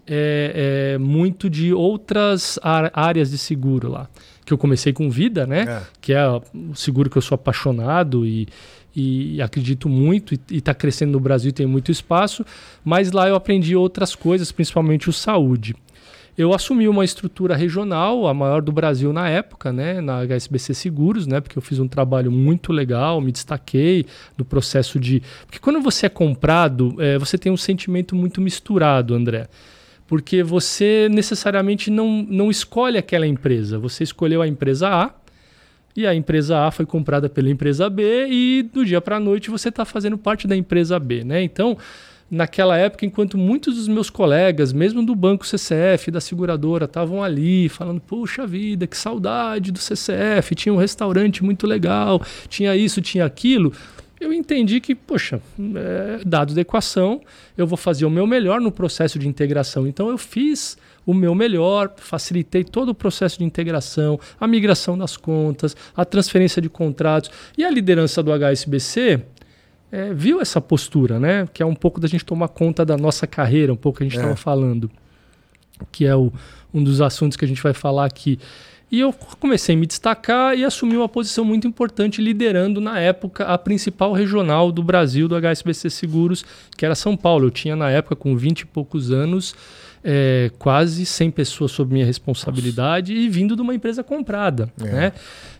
é, 0.05 0.93
é, 0.93 0.97
muito 0.99 1.49
de 1.49 1.73
outras 1.73 2.59
áreas 2.61 3.31
de 3.31 3.39
seguro 3.39 3.89
lá 3.89 4.07
que 4.45 4.53
eu 4.53 4.57
comecei 4.57 4.93
com 4.93 5.09
vida, 5.09 5.45
né? 5.45 5.61
É. 5.61 5.81
Que 6.01 6.13
é 6.13 6.27
o 6.27 6.75
seguro 6.75 7.09
que 7.09 7.17
eu 7.17 7.21
sou 7.21 7.35
apaixonado 7.35 8.25
e, 8.25 8.47
e 8.95 9.41
acredito 9.41 9.89
muito 9.89 10.33
e 10.33 10.57
está 10.57 10.73
crescendo 10.73 11.13
no 11.13 11.19
Brasil 11.19 11.51
tem 11.51 11.65
muito 11.65 11.91
espaço, 11.91 12.45
mas 12.83 13.11
lá 13.11 13.27
eu 13.27 13.35
aprendi 13.35 13.75
outras 13.75 14.15
coisas, 14.15 14.51
principalmente 14.51 15.09
o 15.09 15.13
saúde. 15.13 15.75
Eu 16.35 16.51
assumi 16.51 16.87
uma 16.87 17.05
estrutura 17.05 17.55
regional, 17.55 18.27
a 18.27 18.33
maior 18.33 18.59
do 18.61 18.71
Brasil 18.71 19.13
na 19.13 19.29
época, 19.29 19.71
né, 19.71 20.01
na 20.01 20.23
HSBC 20.25 20.73
Seguros, 20.73 21.27
né, 21.27 21.39
porque 21.39 21.55
eu 21.55 21.61
fiz 21.61 21.77
um 21.77 21.87
trabalho 21.87 22.31
muito 22.31 22.73
legal, 22.73 23.21
me 23.21 23.31
destaquei 23.31 24.05
no 24.35 24.43
processo 24.43 24.99
de. 24.99 25.21
Porque 25.45 25.59
quando 25.59 25.79
você 25.79 26.07
é 26.07 26.09
comprado, 26.09 26.95
é, 26.97 27.19
você 27.19 27.37
tem 27.37 27.51
um 27.51 27.57
sentimento 27.57 28.15
muito 28.15 28.41
misturado, 28.41 29.13
André. 29.13 29.47
Porque 30.07 30.43
você 30.43 31.07
necessariamente 31.09 31.89
não, 31.89 32.25
não 32.27 32.51
escolhe 32.51 32.97
aquela 32.97 33.25
empresa. 33.25 33.79
Você 33.79 34.03
escolheu 34.03 34.41
a 34.41 34.47
empresa 34.47 34.89
A, 34.89 35.11
e 35.95 36.07
a 36.07 36.15
empresa 36.15 36.65
A 36.65 36.71
foi 36.71 36.85
comprada 36.85 37.29
pela 37.29 37.49
empresa 37.49 37.89
B, 37.89 38.27
e 38.27 38.63
do 38.63 38.83
dia 38.85 38.99
para 38.99 39.17
a 39.17 39.19
noite 39.19 39.49
você 39.49 39.69
está 39.69 39.85
fazendo 39.85 40.17
parte 40.17 40.47
da 40.47 40.55
empresa 40.55 40.99
B. 40.99 41.23
Né? 41.23 41.43
Então, 41.43 41.77
naquela 42.29 42.75
época, 42.77 43.05
enquanto 43.05 43.37
muitos 43.37 43.75
dos 43.75 43.87
meus 43.87 44.09
colegas, 44.09 44.73
mesmo 44.73 45.05
do 45.05 45.15
banco 45.15 45.45
CCF, 45.45 46.09
da 46.09 46.19
seguradora, 46.19 46.85
estavam 46.85 47.23
ali 47.23 47.69
falando: 47.69 48.01
Puxa 48.01 48.47
vida, 48.47 48.87
que 48.87 48.97
saudade 48.97 49.71
do 49.71 49.79
CCF, 49.79 50.55
tinha 50.55 50.73
um 50.73 50.77
restaurante 50.77 51.43
muito 51.43 51.67
legal, 51.67 52.21
tinha 52.49 52.75
isso, 52.75 53.01
tinha 53.01 53.25
aquilo 53.25 53.71
eu 54.23 54.33
entendi 54.33 54.79
que, 54.79 54.95
poxa, 54.95 55.41
é, 55.59 56.21
dados 56.25 56.55
da 56.55 56.61
equação, 56.61 57.21
eu 57.57 57.67
vou 57.67 57.77
fazer 57.77 58.05
o 58.05 58.09
meu 58.09 58.25
melhor 58.25 58.61
no 58.61 58.71
processo 58.71 59.19
de 59.19 59.27
integração. 59.27 59.85
Então 59.85 60.09
eu 60.09 60.17
fiz 60.17 60.77
o 61.05 61.13
meu 61.13 61.35
melhor, 61.35 61.93
facilitei 61.97 62.63
todo 62.63 62.89
o 62.89 62.95
processo 62.95 63.37
de 63.37 63.43
integração, 63.43 64.19
a 64.39 64.47
migração 64.47 64.97
das 64.97 65.17
contas, 65.17 65.75
a 65.95 66.05
transferência 66.05 66.61
de 66.61 66.69
contratos. 66.69 67.29
E 67.57 67.65
a 67.65 67.69
liderança 67.69 68.23
do 68.23 68.31
HSBC 68.31 69.21
é, 69.91 70.13
viu 70.13 70.39
essa 70.39 70.61
postura, 70.61 71.19
né? 71.19 71.47
Que 71.53 71.61
é 71.61 71.65
um 71.65 71.75
pouco 71.75 71.99
da 71.99 72.07
gente 72.07 72.23
tomar 72.23 72.47
conta 72.47 72.85
da 72.85 72.97
nossa 72.97 73.27
carreira, 73.27 73.73
um 73.73 73.77
pouco 73.77 73.97
que 73.97 74.03
a 74.03 74.07
gente 74.07 74.15
estava 74.15 74.33
é. 74.33 74.37
falando, 74.37 74.89
que 75.91 76.05
é 76.05 76.15
o, 76.15 76.31
um 76.73 76.83
dos 76.83 77.01
assuntos 77.01 77.35
que 77.35 77.43
a 77.43 77.47
gente 77.47 77.61
vai 77.61 77.73
falar 77.73 78.05
aqui. 78.05 78.39
E 78.93 78.99
eu 78.99 79.11
comecei 79.39 79.73
a 79.73 79.77
me 79.79 79.87
destacar 79.87 80.55
e 80.55 80.63
assumi 80.63 80.95
uma 80.95 81.09
posição 81.09 81.43
muito 81.43 81.67
importante, 81.67 82.21
liderando 82.21 82.79
na 82.79 82.99
época 82.99 83.43
a 83.43 83.57
principal 83.57 84.13
regional 84.13 84.71
do 84.71 84.83
Brasil 84.83 85.27
do 85.27 85.35
HSBC 85.35 85.89
Seguros, 85.89 86.45
que 86.77 86.85
era 86.85 86.93
São 86.93 87.17
Paulo. 87.17 87.47
Eu 87.47 87.49
tinha 87.49 87.75
na 87.75 87.89
época, 87.89 88.15
com 88.15 88.37
20 88.37 88.59
e 88.59 88.65
poucos 88.67 89.09
anos, 89.11 89.55
é, 90.03 90.51
quase 90.59 91.05
100 91.05 91.31
pessoas 91.31 91.71
sob 91.71 91.93
minha 91.93 92.05
responsabilidade 92.05 93.13
Nossa. 93.13 93.25
e 93.25 93.29
vindo 93.29 93.55
de 93.55 93.61
uma 93.61 93.73
empresa 93.73 94.03
comprada. 94.03 94.71
É. 94.81 94.91
Né? 94.91 95.13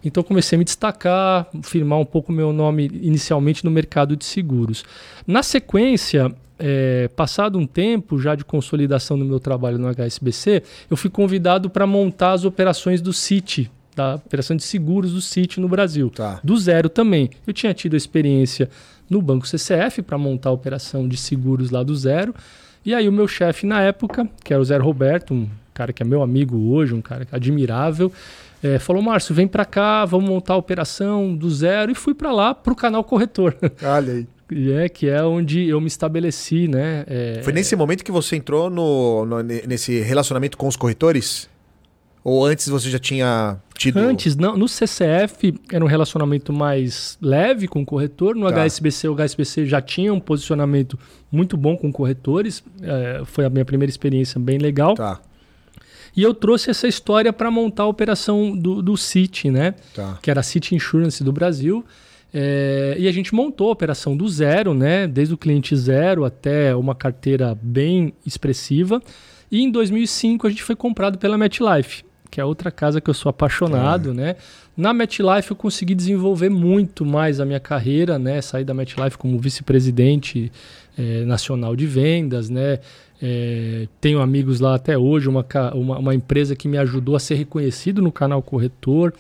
Então 0.04 0.22
comecei 0.22 0.58
a 0.58 0.60
me 0.60 0.66
destacar, 0.66 1.48
firmar 1.62 2.00
um 2.00 2.06
pouco 2.06 2.32
meu 2.32 2.52
nome 2.52 2.90
inicialmente 3.02 3.64
no 3.64 3.72
mercado 3.72 4.16
de 4.18 4.26
seguros. 4.26 4.84
Na 5.26 5.42
sequência, 5.42 6.34
é, 6.60 7.10
passado 7.16 7.58
um 7.58 7.66
tempo 7.66 8.20
já 8.20 8.36
de 8.36 8.44
consolidação 8.44 9.16
no 9.16 9.26
meu 9.26 9.40
trabalho 9.40 9.78
no 9.78 9.88
HSBC, 9.88 10.64
eu 10.90 10.98
fui 10.98 11.10
convidado 11.10 11.70
para 11.70 11.88
montar 11.88 12.34
as 12.34 12.44
operações 12.44 13.02
do 13.02 13.14
Citi, 13.14 13.72
da 13.96 14.16
operação 14.16 14.58
de 14.58 14.64
seguros 14.64 15.14
do 15.14 15.22
Citi 15.22 15.60
no 15.60 15.70
Brasil. 15.70 16.10
Tá. 16.10 16.40
Do 16.44 16.58
zero 16.58 16.90
também. 16.90 17.30
Eu 17.48 17.54
tinha 17.54 17.74
tido 17.74 17.94
a 17.94 17.98
experiência 17.98 18.70
no 19.10 19.22
Banco 19.22 19.48
CCF 19.48 20.02
para 20.02 20.18
montar 20.18 20.50
a 20.50 20.54
operação 20.54 21.08
de 21.08 21.18
seguros 21.18 21.70
lá 21.70 21.84
do 21.84 21.96
zero. 21.96 22.34
E 22.86 22.94
aí 22.94 23.08
o 23.08 23.12
meu 23.12 23.28
chefe 23.28 23.66
na 23.66 23.82
época, 23.82 24.28
que 24.44 24.54
era 24.54 24.62
o 24.62 24.66
Zé 24.66 24.78
Roberto, 24.78 25.34
um 25.34 25.50
cara 25.74 25.94
que 25.94 26.04
é 26.04 26.06
meu 26.06 26.22
amigo 26.22 26.58
hoje, 26.72 26.94
um 26.94 27.02
cara 27.02 27.26
admirável, 27.32 28.12
é, 28.64 28.80
falou, 28.80 29.02
Márcio, 29.02 29.36
vem 29.36 29.46
para 29.46 29.66
cá, 29.66 30.06
vamos 30.06 30.30
montar 30.30 30.54
a 30.54 30.58
operação 30.58 31.36
do 31.36 31.50
zero. 31.50 31.92
E 31.92 31.96
fui 31.96 32.14
para 32.14 32.32
lá, 32.32 32.56
para 32.56 32.72
o 32.72 32.76
canal 32.76 33.04
corretor. 33.04 33.58
Olha 33.84 34.14
aí. 34.14 34.28
É, 34.72 34.88
que 34.88 35.10
é 35.10 35.22
onde 35.24 35.68
eu 35.68 35.82
me 35.82 35.88
estabeleci, 35.88 36.68
né? 36.68 37.04
É, 37.08 37.42
Foi 37.44 37.52
nesse 37.52 37.76
momento 37.76 38.04
que 38.04 38.12
você 38.12 38.36
entrou 38.36 38.70
no, 38.70 39.26
no, 39.26 39.42
nesse 39.42 40.00
relacionamento 40.00 40.58
com 40.58 40.68
os 40.68 40.76
corretores? 40.76 41.50
Ou 42.24 42.46
antes 42.46 42.70
você 42.70 42.90
já 42.90 43.00
tinha 43.00 43.58
tido. 43.78 43.98
Antes, 43.98 44.36
não. 44.36 44.56
No 44.56 44.68
CCF 44.68 45.60
era 45.72 45.84
um 45.84 45.88
relacionamento 45.88 46.54
mais 46.54 47.18
leve 47.22 47.68
com 47.68 47.82
o 47.82 47.86
corretor. 47.86 48.34
No 48.36 48.50
tá. 48.50 48.64
HSBC, 48.64 49.10
o 49.10 49.16
HSBC 49.16 49.66
já 49.66 49.82
tinha 49.82 50.14
um 50.14 50.20
posicionamento 50.20 50.98
muito 51.32 51.58
bom 51.58 51.76
com 51.76 51.92
corretores. 51.92 52.64
É, 52.82 53.24
foi 53.26 53.44
a 53.46 53.50
minha 53.50 53.66
primeira 53.66 53.90
experiência 53.90 54.40
bem 54.40 54.58
legal. 54.58 54.96
Tá. 54.96 55.20
E 56.16 56.22
eu 56.22 56.34
trouxe 56.34 56.70
essa 56.70 56.88
história 56.88 57.34
para 57.34 57.50
montar 57.50 57.84
a 57.84 57.88
operação 57.88 58.56
do, 58.56 58.82
do 58.82 58.96
City, 58.96 59.50
né? 59.50 59.74
Tá. 59.94 60.18
Que 60.22 60.30
era 60.30 60.40
a 60.40 60.44
City 60.44 60.76
Insurance 60.76 61.24
do 61.24 61.32
Brasil. 61.34 61.84
É, 62.34 62.96
e 62.98 63.08
a 63.08 63.12
gente 63.12 63.34
montou 63.34 63.70
a 63.70 63.72
operação 63.72 64.16
do 64.16 64.28
zero, 64.30 64.74
né? 64.74 65.08
Desde 65.08 65.34
o 65.34 65.38
cliente 65.38 65.76
zero 65.76 66.24
até 66.24 66.76
uma 66.76 66.96
carteira 66.96 67.58
bem 67.62 68.14
expressiva. 68.26 69.02
E 69.52 69.62
em 69.62 69.70
2005 69.70 70.48
a 70.48 70.50
gente 70.50 70.64
foi 70.64 70.76
comprado 70.76 71.18
pela 71.18 71.38
MetLife, 71.38 72.04
que 72.34 72.42
é 72.42 72.46
outra 72.46 72.72
casa 72.72 73.00
que 73.00 73.08
eu 73.08 73.14
sou 73.14 73.30
apaixonado, 73.30 74.10
é. 74.10 74.14
né? 74.16 74.36
Na 74.76 74.92
MetLife 74.92 75.52
eu 75.52 75.56
consegui 75.56 75.94
desenvolver 75.94 76.50
muito 76.50 77.06
mais 77.06 77.40
a 77.40 77.46
minha 77.46 77.60
carreira, 77.60 78.18
né? 78.18 78.42
Saí 78.42 78.64
da 78.64 78.74
MetLife 78.74 79.20
como 79.20 79.38
vice-presidente 79.38 80.52
é, 80.98 81.24
nacional 81.26 81.76
de 81.76 81.86
vendas, 81.86 82.50
né? 82.50 82.80
É, 83.22 83.88
tenho 84.02 84.20
amigos 84.20 84.60
lá 84.60 84.74
até 84.74 84.98
hoje, 84.98 85.30
uma, 85.30 85.46
uma, 85.76 86.00
uma 86.00 86.16
empresa 86.16 86.56
que 86.56 86.68
me 86.68 86.80
ajudou 86.80 87.16
a 87.16 87.20
ser 87.20 87.36
reconhecido 87.36 88.02
no 88.02 88.12
canal 88.12 88.42
corretor 88.42 89.14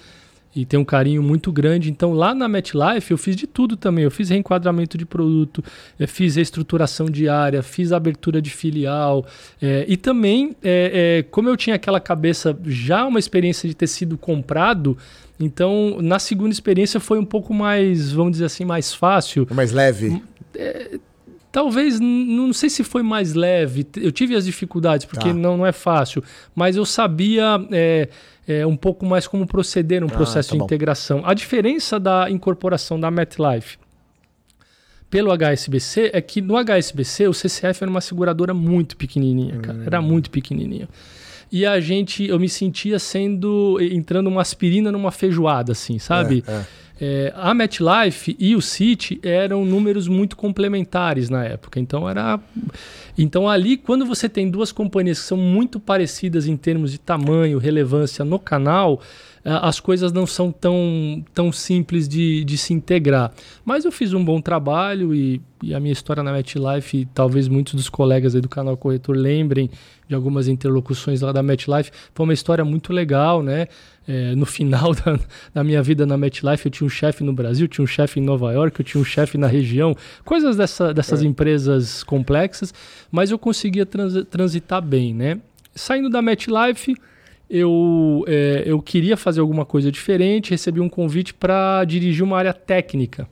e 0.56 0.66
tem 0.66 0.80
um 0.80 0.86
carinho 0.86 1.24
muito 1.24 1.52
grande. 1.52 1.90
Então, 1.90 2.14
lá 2.14 2.36
na 2.36 2.48
MetLife, 2.48 3.12
eu 3.12 3.18
fiz 3.18 3.36
de 3.36 3.48
tudo 3.48 3.76
também. 3.76 4.04
Eu 4.04 4.12
fiz 4.12 4.30
reenquadramento 4.30 4.98
de 4.98 5.06
produto, 5.06 5.64
fiz 6.08 6.36
reestruturação 6.36 7.08
diária, 7.08 7.64
fiz 7.64 7.92
abertura 7.92 8.42
de 8.42 8.50
filial. 8.50 9.26
É, 9.62 9.86
e 9.88 9.98
também, 9.98 10.56
é, 10.64 11.20
é, 11.20 11.24
como 11.24 11.50
eu 11.50 11.58
tinha 11.58 11.76
aquela 11.76 12.00
cabeça, 12.00 12.58
já 12.66 13.06
uma 13.06 13.20
experiência 13.20 13.68
de 13.68 13.76
ter 13.76 13.88
sido 13.88 14.18
comprado, 14.18 14.98
então, 15.40 15.98
na 16.00 16.20
segunda 16.20 16.52
experiência 16.52 17.00
foi 17.00 17.18
um 17.18 17.26
pouco 17.26 17.54
mais, 17.54 18.12
vamos 18.12 18.34
dizer 18.34 18.46
assim, 18.46 18.64
mais 18.64 18.94
fácil. 18.94 19.48
Mais 19.52 19.72
leve? 19.72 20.22
É, 20.56 21.00
talvez, 21.52 22.00
não 22.00 22.54
sei 22.54 22.70
se 22.70 22.84
foi 22.84 23.04
mais 23.04 23.34
leve. 23.34 23.86
Eu 23.98 24.12
tive 24.12 24.36
as 24.36 24.46
dificuldades, 24.46 25.06
porque 25.06 25.30
tá. 25.30 25.34
não, 25.34 25.58
não 25.58 25.66
é 25.66 25.72
fácil. 25.72 26.24
Mas 26.56 26.76
eu 26.76 26.86
sabia 26.86 27.64
é, 27.72 28.10
é, 28.48 28.66
um 28.66 28.76
pouco 28.76 29.06
mais 29.06 29.28
como 29.28 29.46
proceder 29.46 30.02
no 30.02 30.08
ah, 30.08 30.12
processo 30.12 30.50
tá 30.50 30.58
de 30.58 30.64
integração. 30.64 31.22
A 31.26 31.34
diferença 31.34 32.00
da 32.00 32.30
incorporação 32.30 33.00
da 33.00 33.10
MetLife 33.10 33.78
pelo 35.10 35.32
HSBC 35.32 36.10
é 36.12 36.22
que 36.22 36.42
no 36.42 36.56
HSBC 36.58 37.28
o 37.28 37.34
CCF 37.34 37.84
era 37.84 37.90
uma 37.90 38.02
seguradora 38.02 38.54
muito 38.54 38.98
pequenininha, 38.98 39.60
cara. 39.60 39.78
Hum. 39.78 39.84
Era 39.86 40.02
muito 40.02 40.32
pequenininha. 40.32 40.90
E 41.52 41.68
a 41.68 41.80
gente, 41.80 42.26
eu 42.26 42.40
me 42.40 42.50
sentia 42.50 42.98
sendo, 42.98 43.78
entrando 43.80 44.26
uma 44.26 44.42
aspirina 44.42 44.92
numa 44.92 45.12
feijoada, 45.12 45.74
assim, 45.74 46.00
sabe? 46.00 46.44
É, 46.48 46.52
é. 46.52 46.66
É, 47.02 47.34
a 47.36 47.54
MetLife 47.54 48.36
e 48.40 48.56
o 48.56 48.62
City 48.62 49.20
eram 49.24 49.66
números 49.66 50.08
muito 50.08 50.36
complementares 50.38 51.30
na 51.30 51.44
época. 51.44 51.80
Então 51.80 52.10
era, 52.10 52.40
então 53.18 53.48
ali 53.48 53.78
quando 53.78 54.06
você 54.06 54.28
tem 54.28 54.50
duas 54.50 54.72
companhias 54.72 55.20
que 55.20 55.26
são 55.26 55.38
muito 55.38 55.80
parecidas 55.80 56.48
em 56.48 56.58
termos 56.58 56.92
de 56.92 56.98
tamanho, 56.98 57.60
relevância 57.60 58.24
no 58.26 58.40
canal, 58.40 59.02
as 59.46 59.80
coisas 59.80 60.12
não 60.14 60.26
são 60.26 60.52
tão, 60.52 61.24
tão 61.34 61.52
simples 61.52 62.08
de, 62.08 62.44
de 62.46 62.58
se 62.58 62.74
integrar. 62.74 63.32
Mas 63.66 63.84
eu 63.84 63.92
fiz 63.92 64.14
um 64.14 64.24
bom 64.24 64.40
trabalho 64.40 65.14
e, 65.14 65.42
e 65.62 65.74
a 65.74 65.80
minha 65.80 65.92
história 65.92 66.24
na 66.24 66.32
MetLife, 66.32 67.08
talvez 67.14 67.50
muitos 67.50 67.74
dos 67.74 67.90
colegas 67.90 68.34
do 68.34 68.48
canal 68.48 68.78
Corretor 68.78 69.16
lembrem 69.16 69.70
de 70.08 70.16
algumas 70.16 70.48
interlocuções 70.48 71.22
lá 71.22 71.32
da 71.32 71.44
MetLife, 71.44 71.92
foi 72.14 72.24
uma 72.24 72.34
história 72.34 72.64
muito 72.64 72.94
legal, 72.94 73.44
né? 73.44 73.68
É, 74.08 74.36
no 74.36 74.46
final 74.46 74.94
da, 74.96 75.20
da, 75.54 75.64
minha 75.64 75.82
vida 75.82 76.06
na 76.06 76.18
MetLife, 76.18 76.66
eu 76.66 76.72
tinha 76.72 76.88
um 76.88 76.90
chefe 76.90 77.24
no 77.24 77.34
Brasil, 77.34 77.68
tinha 77.68 77.84
um 77.84 77.88
chefe 77.88 78.20
em 78.20 78.24
Nova 78.24 78.52
York, 78.52 78.80
eu 78.80 78.86
tinha 78.86 79.02
um 79.02 79.06
chefe 79.06 79.38
na 79.38 79.48
região, 79.48 79.96
coisas 80.24 80.56
dessa, 80.56 80.94
dessas 80.94 81.22
é. 81.22 81.26
empresas 81.26 82.04
complexas, 82.04 82.74
mas 83.12 83.32
eu 83.32 83.40
conseguia 83.40 83.86
trans, 83.86 84.26
transitar 84.30 84.82
bem, 84.82 85.14
né? 85.14 85.40
Saindo 85.76 86.10
da 86.10 86.22
MetLife, 86.22 86.96
eu, 87.50 88.24
é, 88.28 88.64
eu 88.66 88.82
queria 88.82 89.16
fazer 89.18 89.42
alguma 89.42 89.66
coisa 89.66 89.92
diferente, 89.92 90.52
recebi 90.52 90.80
um 90.80 90.90
convite 90.90 91.34
para 91.34 91.84
dirigir 91.86 92.24
uma 92.24 92.38
área 92.38 92.54
técnica. 92.54 93.28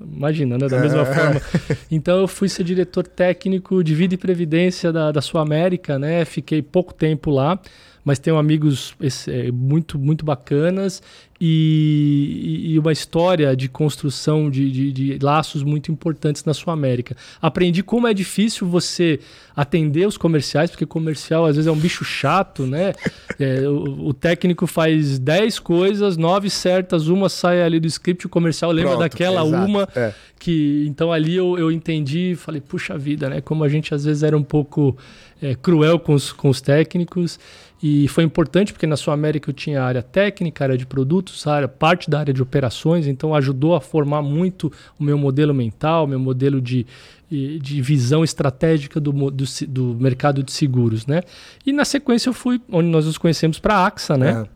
Imagina, 0.00 0.58
né? 0.58 0.66
Da 0.68 0.80
mesma 0.80 1.02
é. 1.02 1.04
forma. 1.04 1.40
Então 1.90 2.20
eu 2.20 2.28
fui 2.28 2.48
ser 2.48 2.64
diretor 2.64 3.06
técnico 3.06 3.82
de 3.82 3.94
vida 3.94 4.14
e 4.14 4.18
previdência 4.18 4.92
da, 4.92 5.12
da 5.12 5.20
Sul 5.20 5.40
América, 5.40 5.98
né? 5.98 6.24
Fiquei 6.24 6.60
pouco 6.62 6.92
tempo 6.92 7.30
lá 7.30 7.58
mas 8.04 8.18
tenho 8.18 8.36
amigos 8.36 8.94
é, 9.28 9.50
muito, 9.50 9.98
muito 9.98 10.24
bacanas 10.24 11.02
e, 11.40 12.72
e, 12.72 12.78
uma 12.78 12.92
história 12.92 13.56
de 13.56 13.68
construção 13.68 14.48
de, 14.48 14.70
de, 14.70 14.92
de, 14.92 15.18
laços 15.20 15.62
muito 15.62 15.90
importantes 15.90 16.44
na 16.44 16.54
sua 16.54 16.72
América. 16.72 17.16
Aprendi 17.42 17.82
como 17.82 18.06
é 18.06 18.14
difícil 18.14 18.68
você 18.68 19.18
atender 19.56 20.06
os 20.06 20.16
comerciais, 20.16 20.70
porque 20.70 20.86
comercial 20.86 21.44
às 21.44 21.56
vezes 21.56 21.66
é 21.66 21.72
um 21.72 21.76
bicho 21.76 22.04
chato, 22.04 22.66
né? 22.66 22.92
É, 23.38 23.68
o, 23.68 24.08
o, 24.08 24.14
técnico 24.14 24.66
faz 24.66 25.18
10 25.18 25.58
coisas, 25.58 26.16
nove 26.16 26.48
certas, 26.48 27.08
uma 27.08 27.28
sai 27.28 27.62
ali 27.62 27.80
do 27.80 27.86
script, 27.88 28.26
o 28.26 28.28
comercial 28.28 28.70
lembra 28.70 28.92
Pronto, 28.92 29.02
daquela 29.02 29.44
exato, 29.44 29.66
uma 29.66 29.88
é. 29.96 30.14
que. 30.38 30.84
Então 30.86 31.12
ali 31.12 31.34
eu, 31.34 31.58
eu 31.58 31.72
entendi 31.72 32.32
e 32.32 32.36
falei, 32.36 32.60
puxa 32.60 32.96
vida, 32.96 33.28
né? 33.28 33.40
Como 33.40 33.64
a 33.64 33.68
gente 33.68 33.92
às 33.92 34.04
vezes 34.04 34.22
era 34.22 34.36
um 34.36 34.42
pouco 34.42 34.96
é, 35.42 35.54
cruel 35.54 35.98
com 35.98 36.14
os, 36.14 36.32
com 36.32 36.48
os 36.48 36.60
técnicos. 36.60 37.38
E 37.86 38.08
foi 38.08 38.24
importante 38.24 38.72
porque 38.72 38.86
na 38.86 38.96
Sul 38.96 39.12
América 39.12 39.50
eu 39.50 39.52
tinha 39.52 39.82
área 39.82 40.02
técnica, 40.02 40.64
área 40.64 40.78
de 40.78 40.86
produtos, 40.86 41.46
área, 41.46 41.68
parte 41.68 42.08
da 42.08 42.18
área 42.18 42.32
de 42.32 42.40
operações, 42.40 43.06
então 43.06 43.34
ajudou 43.34 43.74
a 43.74 43.80
formar 43.80 44.22
muito 44.22 44.72
o 44.98 45.04
meu 45.04 45.18
modelo 45.18 45.52
mental, 45.52 46.06
meu 46.06 46.18
modelo 46.18 46.62
de, 46.62 46.86
de 47.30 47.82
visão 47.82 48.24
estratégica 48.24 48.98
do, 48.98 49.12
do, 49.30 49.44
do, 49.68 49.84
mercado 50.00 50.42
de 50.42 50.50
seguros, 50.50 51.06
né? 51.06 51.20
E 51.66 51.74
na 51.74 51.84
sequência 51.84 52.30
eu 52.30 52.32
fui, 52.32 52.58
onde 52.72 52.88
nós 52.88 53.04
nos 53.04 53.18
conhecemos 53.18 53.58
para 53.58 53.74
a 53.74 53.86
AXA, 53.86 54.16
né? 54.16 54.46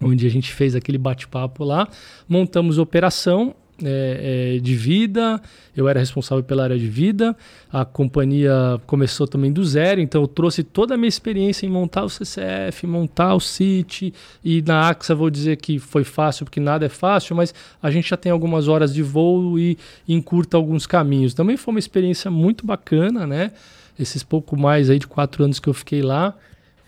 É. 0.00 0.04
Onde 0.04 0.26
a 0.26 0.30
gente 0.30 0.52
fez 0.52 0.74
aquele 0.74 0.98
bate-papo 0.98 1.62
lá, 1.62 1.86
montamos 2.28 2.76
operação 2.76 3.54
é, 3.84 4.56
é, 4.56 4.58
de 4.58 4.74
vida, 4.74 5.40
eu 5.76 5.88
era 5.88 6.00
responsável 6.00 6.42
pela 6.42 6.64
área 6.64 6.78
de 6.78 6.88
vida, 6.88 7.36
a 7.72 7.84
companhia 7.84 8.80
começou 8.86 9.26
também 9.26 9.52
do 9.52 9.64
zero, 9.64 10.00
então 10.00 10.22
eu 10.22 10.28
trouxe 10.28 10.62
toda 10.62 10.94
a 10.94 10.96
minha 10.96 11.08
experiência 11.08 11.66
em 11.66 11.70
montar 11.70 12.04
o 12.04 12.08
CCF, 12.08 12.86
montar 12.86 13.34
o 13.34 13.40
CIT, 13.40 14.12
e 14.44 14.62
na 14.62 14.88
AXA 14.88 15.14
vou 15.14 15.30
dizer 15.30 15.56
que 15.56 15.78
foi 15.78 16.04
fácil, 16.04 16.44
porque 16.44 16.60
nada 16.60 16.86
é 16.86 16.88
fácil, 16.88 17.36
mas 17.36 17.54
a 17.82 17.90
gente 17.90 18.08
já 18.08 18.16
tem 18.16 18.32
algumas 18.32 18.68
horas 18.68 18.92
de 18.92 19.02
voo 19.02 19.58
e 19.58 19.78
encurta 20.08 20.56
alguns 20.56 20.86
caminhos. 20.86 21.34
Também 21.34 21.56
foi 21.56 21.72
uma 21.72 21.78
experiência 21.78 22.30
muito 22.30 22.66
bacana, 22.66 23.26
né? 23.26 23.52
Esses 23.98 24.22
pouco 24.22 24.56
mais 24.56 24.90
aí 24.90 24.98
de 24.98 25.06
quatro 25.06 25.44
anos 25.44 25.58
que 25.58 25.68
eu 25.68 25.74
fiquei 25.74 26.02
lá, 26.02 26.34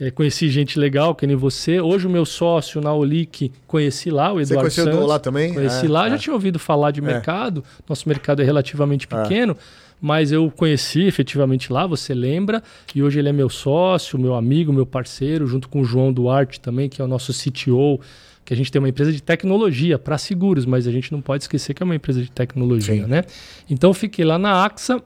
é, 0.00 0.10
conheci 0.10 0.48
gente 0.48 0.78
legal, 0.78 1.14
que 1.14 1.26
nem 1.26 1.36
você. 1.36 1.78
Hoje 1.78 2.06
o 2.06 2.10
meu 2.10 2.24
sócio 2.24 2.80
na 2.80 2.92
Olic, 2.92 3.52
conheci 3.66 4.10
lá, 4.10 4.32
o 4.32 4.40
Eduardo 4.40 4.70
Você 4.70 4.80
conheceu 4.80 4.84
Santos. 4.94 5.08
lá 5.08 5.18
também? 5.18 5.52
Conheci 5.52 5.84
é, 5.84 5.88
lá, 5.90 6.06
é. 6.06 6.10
já 6.10 6.18
tinha 6.18 6.32
ouvido 6.32 6.58
falar 6.58 6.90
de 6.90 7.00
é. 7.00 7.02
mercado. 7.02 7.62
Nosso 7.86 8.08
mercado 8.08 8.40
é 8.40 8.44
relativamente 8.44 9.06
é. 9.10 9.22
pequeno, 9.22 9.54
mas 10.00 10.32
eu 10.32 10.50
conheci 10.50 11.02
efetivamente 11.02 11.70
lá, 11.70 11.86
você 11.86 12.14
lembra. 12.14 12.62
E 12.94 13.02
hoje 13.02 13.18
ele 13.18 13.28
é 13.28 13.32
meu 13.32 13.50
sócio, 13.50 14.18
meu 14.18 14.34
amigo, 14.34 14.72
meu 14.72 14.86
parceiro, 14.86 15.46
junto 15.46 15.68
com 15.68 15.82
o 15.82 15.84
João 15.84 16.10
Duarte 16.10 16.58
também, 16.58 16.88
que 16.88 17.02
é 17.02 17.04
o 17.04 17.08
nosso 17.08 17.34
CTO 17.34 18.00
que 18.42 18.54
a 18.54 18.56
gente 18.56 18.72
tem 18.72 18.80
uma 18.80 18.88
empresa 18.88 19.12
de 19.12 19.22
tecnologia 19.22 19.96
para 19.96 20.18
seguros, 20.18 20.66
mas 20.66 20.88
a 20.88 20.90
gente 20.90 21.12
não 21.12 21.20
pode 21.20 21.44
esquecer 21.44 21.72
que 21.72 21.82
é 21.82 21.84
uma 21.84 21.94
empresa 21.94 22.20
de 22.20 22.30
tecnologia, 22.32 23.04
Sim. 23.04 23.06
né? 23.06 23.22
Então 23.68 23.94
fiquei 23.94 24.24
lá 24.24 24.38
na 24.38 24.64
AXA, 24.64 25.00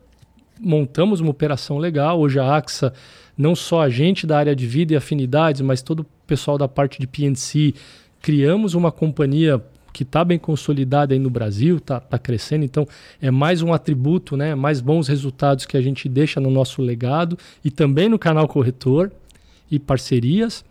montamos 0.58 1.20
uma 1.20 1.30
operação 1.30 1.76
legal. 1.76 2.18
Hoje 2.18 2.38
a 2.38 2.56
AXA 2.56 2.94
não 3.36 3.54
só 3.54 3.82
a 3.82 3.88
gente 3.88 4.26
da 4.26 4.38
área 4.38 4.54
de 4.54 4.66
vida 4.66 4.92
e 4.92 4.96
afinidades, 4.96 5.60
mas 5.60 5.82
todo 5.82 6.00
o 6.00 6.06
pessoal 6.26 6.56
da 6.56 6.68
parte 6.68 7.00
de 7.00 7.06
PNC, 7.06 7.74
criamos 8.20 8.74
uma 8.74 8.92
companhia 8.92 9.62
que 9.92 10.02
está 10.02 10.24
bem 10.24 10.38
consolidada 10.38 11.14
aí 11.14 11.20
no 11.20 11.30
Brasil, 11.30 11.76
está 11.76 12.00
tá 12.00 12.18
crescendo, 12.18 12.64
então 12.64 12.86
é 13.22 13.30
mais 13.30 13.62
um 13.62 13.72
atributo, 13.72 14.36
né, 14.36 14.54
mais 14.54 14.80
bons 14.80 15.06
resultados 15.06 15.66
que 15.66 15.76
a 15.76 15.80
gente 15.80 16.08
deixa 16.08 16.40
no 16.40 16.50
nosso 16.50 16.82
legado 16.82 17.38
e 17.64 17.70
também 17.70 18.08
no 18.08 18.18
canal 18.18 18.48
corretor 18.48 19.12
e 19.70 19.78
parcerias. 19.78 20.64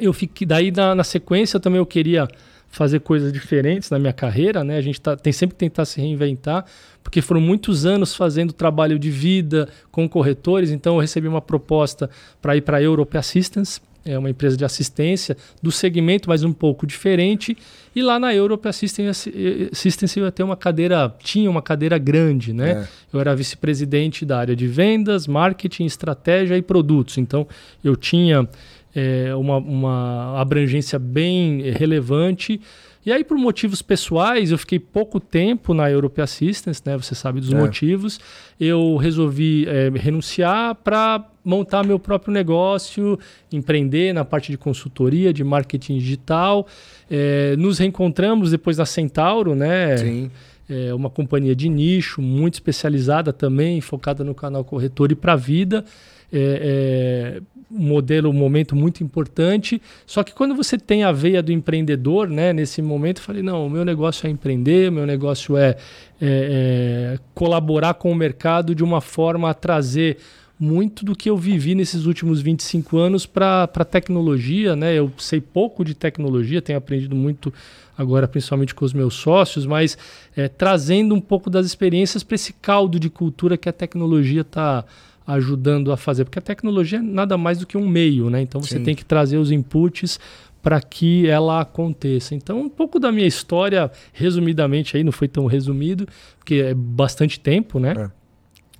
Eu 0.00 0.12
fiquei 0.12 0.44
daí 0.44 0.72
na, 0.72 0.96
na 0.96 1.04
sequência 1.04 1.60
também 1.60 1.78
eu 1.78 1.86
queria 1.86 2.28
fazer 2.74 3.00
coisas 3.00 3.32
diferentes 3.32 3.88
na 3.88 4.00
minha 4.00 4.12
carreira, 4.12 4.64
né? 4.64 4.76
A 4.76 4.80
gente 4.80 5.00
tá, 5.00 5.16
tem 5.16 5.32
sempre 5.32 5.54
que 5.54 5.60
tentar 5.60 5.84
se 5.84 6.00
reinventar, 6.00 6.64
porque 7.04 7.22
foram 7.22 7.40
muitos 7.40 7.86
anos 7.86 8.16
fazendo 8.16 8.52
trabalho 8.52 8.98
de 8.98 9.10
vida 9.10 9.68
com 9.92 10.08
corretores, 10.08 10.72
então 10.72 10.94
eu 10.94 11.00
recebi 11.00 11.28
uma 11.28 11.40
proposta 11.40 12.10
para 12.42 12.56
ir 12.56 12.62
para 12.62 12.78
a 12.78 12.82
Europe 12.82 13.16
Assistance, 13.16 13.80
é 14.04 14.18
uma 14.18 14.28
empresa 14.28 14.56
de 14.56 14.64
assistência 14.64 15.36
do 15.62 15.72
segmento, 15.72 16.28
mas 16.28 16.44
um 16.44 16.52
pouco 16.52 16.86
diferente. 16.86 17.56
E 17.96 18.02
lá 18.02 18.18
na 18.18 18.34
Europe 18.34 18.68
Assistance, 18.68 19.32
Assistance 19.72 20.18
eu 20.18 20.26
ia 20.26 20.32
ter 20.32 20.42
uma 20.42 20.56
cadeira, 20.56 21.14
tinha 21.20 21.48
uma 21.48 21.62
cadeira 21.62 21.96
grande, 21.96 22.52
né? 22.52 22.82
É. 22.82 22.88
Eu 23.12 23.20
era 23.20 23.34
vice-presidente 23.34 24.26
da 24.26 24.38
área 24.38 24.54
de 24.54 24.66
vendas, 24.66 25.26
marketing, 25.26 25.86
estratégia 25.86 26.56
e 26.56 26.60
produtos. 26.60 27.16
Então 27.16 27.46
eu 27.82 27.96
tinha 27.96 28.46
é, 28.94 29.34
uma, 29.34 29.56
uma 29.58 30.40
abrangência 30.40 30.98
bem 30.98 31.62
relevante. 31.72 32.60
E 33.04 33.12
aí, 33.12 33.22
por 33.22 33.36
motivos 33.36 33.82
pessoais, 33.82 34.50
eu 34.50 34.56
fiquei 34.56 34.78
pouco 34.78 35.20
tempo 35.20 35.74
na 35.74 35.90
Europe 35.90 36.22
Assistance, 36.22 36.80
né? 36.86 36.96
Você 36.96 37.14
sabe 37.14 37.38
dos 37.38 37.52
é. 37.52 37.56
motivos. 37.56 38.18
Eu 38.58 38.96
resolvi 38.96 39.66
é, 39.68 39.90
renunciar 39.94 40.74
para 40.76 41.22
montar 41.44 41.84
meu 41.84 41.98
próprio 41.98 42.32
negócio, 42.32 43.18
empreender 43.52 44.14
na 44.14 44.24
parte 44.24 44.50
de 44.50 44.56
consultoria, 44.56 45.34
de 45.34 45.44
marketing 45.44 45.98
digital. 45.98 46.66
É, 47.10 47.54
nos 47.56 47.78
reencontramos 47.78 48.50
depois 48.50 48.78
na 48.78 48.86
Centauro, 48.86 49.54
né? 49.54 49.98
Sim. 49.98 50.30
É 50.66 50.94
uma 50.94 51.10
companhia 51.10 51.54
de 51.54 51.68
nicho, 51.68 52.22
muito 52.22 52.54
especializada 52.54 53.34
também, 53.34 53.82
focada 53.82 54.24
no 54.24 54.34
canal 54.34 54.64
corretor 54.64 55.12
e 55.12 55.14
para 55.14 55.34
a 55.34 55.36
vida. 55.36 55.84
É, 56.32 57.36
é, 57.36 57.42
modelo, 57.70 58.30
um 58.30 58.32
momento 58.32 58.74
muito 58.76 59.02
importante. 59.02 59.80
Só 60.06 60.22
que 60.22 60.32
quando 60.32 60.54
você 60.54 60.78
tem 60.78 61.04
a 61.04 61.12
veia 61.12 61.42
do 61.42 61.52
empreendedor, 61.52 62.28
né, 62.28 62.52
nesse 62.52 62.80
momento, 62.82 63.18
eu 63.18 63.24
falei: 63.24 63.42
não, 63.42 63.66
o 63.66 63.70
meu 63.70 63.84
negócio 63.84 64.26
é 64.26 64.30
empreender, 64.30 64.90
meu 64.90 65.06
negócio 65.06 65.56
é, 65.56 65.70
é, 65.70 65.76
é 66.20 67.18
colaborar 67.34 67.94
com 67.94 68.10
o 68.10 68.14
mercado 68.14 68.74
de 68.74 68.84
uma 68.84 69.00
forma 69.00 69.50
a 69.50 69.54
trazer 69.54 70.18
muito 70.58 71.04
do 71.04 71.16
que 71.16 71.28
eu 71.28 71.36
vivi 71.36 71.74
nesses 71.74 72.06
últimos 72.06 72.40
25 72.40 72.96
anos 72.96 73.26
para 73.26 73.64
a 73.64 73.84
tecnologia. 73.84 74.76
Né? 74.76 74.94
Eu 74.94 75.12
sei 75.18 75.40
pouco 75.40 75.84
de 75.84 75.94
tecnologia, 75.94 76.62
tenho 76.62 76.78
aprendido 76.78 77.16
muito 77.16 77.52
agora, 77.96 78.26
principalmente 78.26 78.74
com 78.74 78.84
os 78.84 78.92
meus 78.92 79.14
sócios, 79.14 79.66
mas 79.66 79.96
é, 80.36 80.48
trazendo 80.48 81.14
um 81.14 81.20
pouco 81.20 81.48
das 81.48 81.66
experiências 81.66 82.22
para 82.22 82.34
esse 82.34 82.52
caldo 82.52 82.98
de 82.98 83.08
cultura 83.08 83.56
que 83.56 83.68
a 83.68 83.72
tecnologia 83.72 84.40
está 84.40 84.84
ajudando 85.26 85.90
a 85.90 85.96
fazer, 85.96 86.24
porque 86.24 86.38
a 86.38 86.42
tecnologia 86.42 86.98
é 86.98 87.02
nada 87.02 87.38
mais 87.38 87.58
do 87.58 87.66
que 87.66 87.76
um 87.76 87.88
meio, 87.88 88.28
né? 88.28 88.40
Então 88.42 88.60
você 88.60 88.78
Sim. 88.78 88.84
tem 88.84 88.94
que 88.94 89.04
trazer 89.04 89.38
os 89.38 89.50
inputs 89.50 90.18
para 90.62 90.80
que 90.80 91.28
ela 91.28 91.60
aconteça. 91.60 92.34
Então, 92.34 92.62
um 92.62 92.68
pouco 92.70 92.98
da 92.98 93.12
minha 93.12 93.26
história, 93.26 93.90
resumidamente 94.14 94.96
aí, 94.96 95.04
não 95.04 95.12
foi 95.12 95.28
tão 95.28 95.44
resumido, 95.44 96.08
porque 96.38 96.54
é 96.54 96.74
bastante 96.74 97.38
tempo, 97.38 97.78
né? 97.78 98.10
É. 98.10 98.24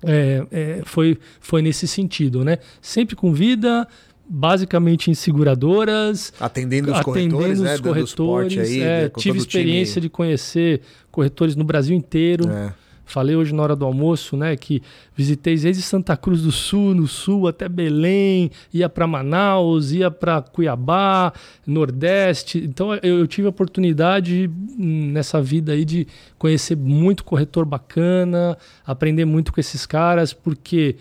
É, 0.07 0.47
é, 0.51 0.81
foi, 0.83 1.17
foi 1.39 1.61
nesse 1.61 1.87
sentido, 1.87 2.43
né? 2.43 2.57
Sempre 2.81 3.15
com 3.15 3.31
vida, 3.31 3.87
basicamente 4.27 5.09
em 5.09 5.13
seguradoras, 5.13 6.33
atendendo 6.39 6.91
os 6.91 6.97
atendendo 6.99 7.35
corretores, 7.35 7.59
né? 7.59 7.73
os 7.75 7.81
corretores. 7.81 8.57
Aí, 8.57 8.81
é, 8.81 9.09
tive 9.09 9.37
experiência 9.37 9.95
time. 9.95 10.01
de 10.01 10.09
conhecer 10.09 10.81
corretores 11.11 11.55
no 11.55 11.63
Brasil 11.63 11.95
inteiro. 11.95 12.49
É. 12.49 12.73
Falei 13.05 13.35
hoje 13.35 13.53
na 13.53 13.61
hora 13.61 13.75
do 13.75 13.85
almoço, 13.85 14.35
né, 14.35 14.55
que 14.57 14.81
visitei 15.15 15.55
desde 15.55 15.81
Santa 15.81 16.17
Cruz 16.17 16.41
do 16.41 16.51
Sul, 16.51 16.95
no 16.95 17.07
sul 17.07 17.47
até 17.47 17.69
Belém, 17.69 18.49
ia 18.73 18.89
para 18.89 19.05
Manaus, 19.05 19.91
ia 19.91 20.09
para 20.09 20.41
Cuiabá, 20.41 21.31
Nordeste. 21.67 22.57
Então 22.57 22.93
eu, 22.95 23.19
eu, 23.19 23.27
tive 23.27 23.45
a 23.45 23.51
oportunidade 23.51 24.49
hum, 24.77 25.11
nessa 25.11 25.41
vida 25.41 25.73
aí 25.73 25.85
de 25.85 26.07
conhecer 26.37 26.75
muito 26.75 27.23
corretor 27.23 27.63
bacana, 27.63 28.57
aprender 28.85 29.25
muito 29.25 29.53
com 29.53 29.59
esses 29.59 29.85
caras, 29.85 30.33
porque 30.33 30.95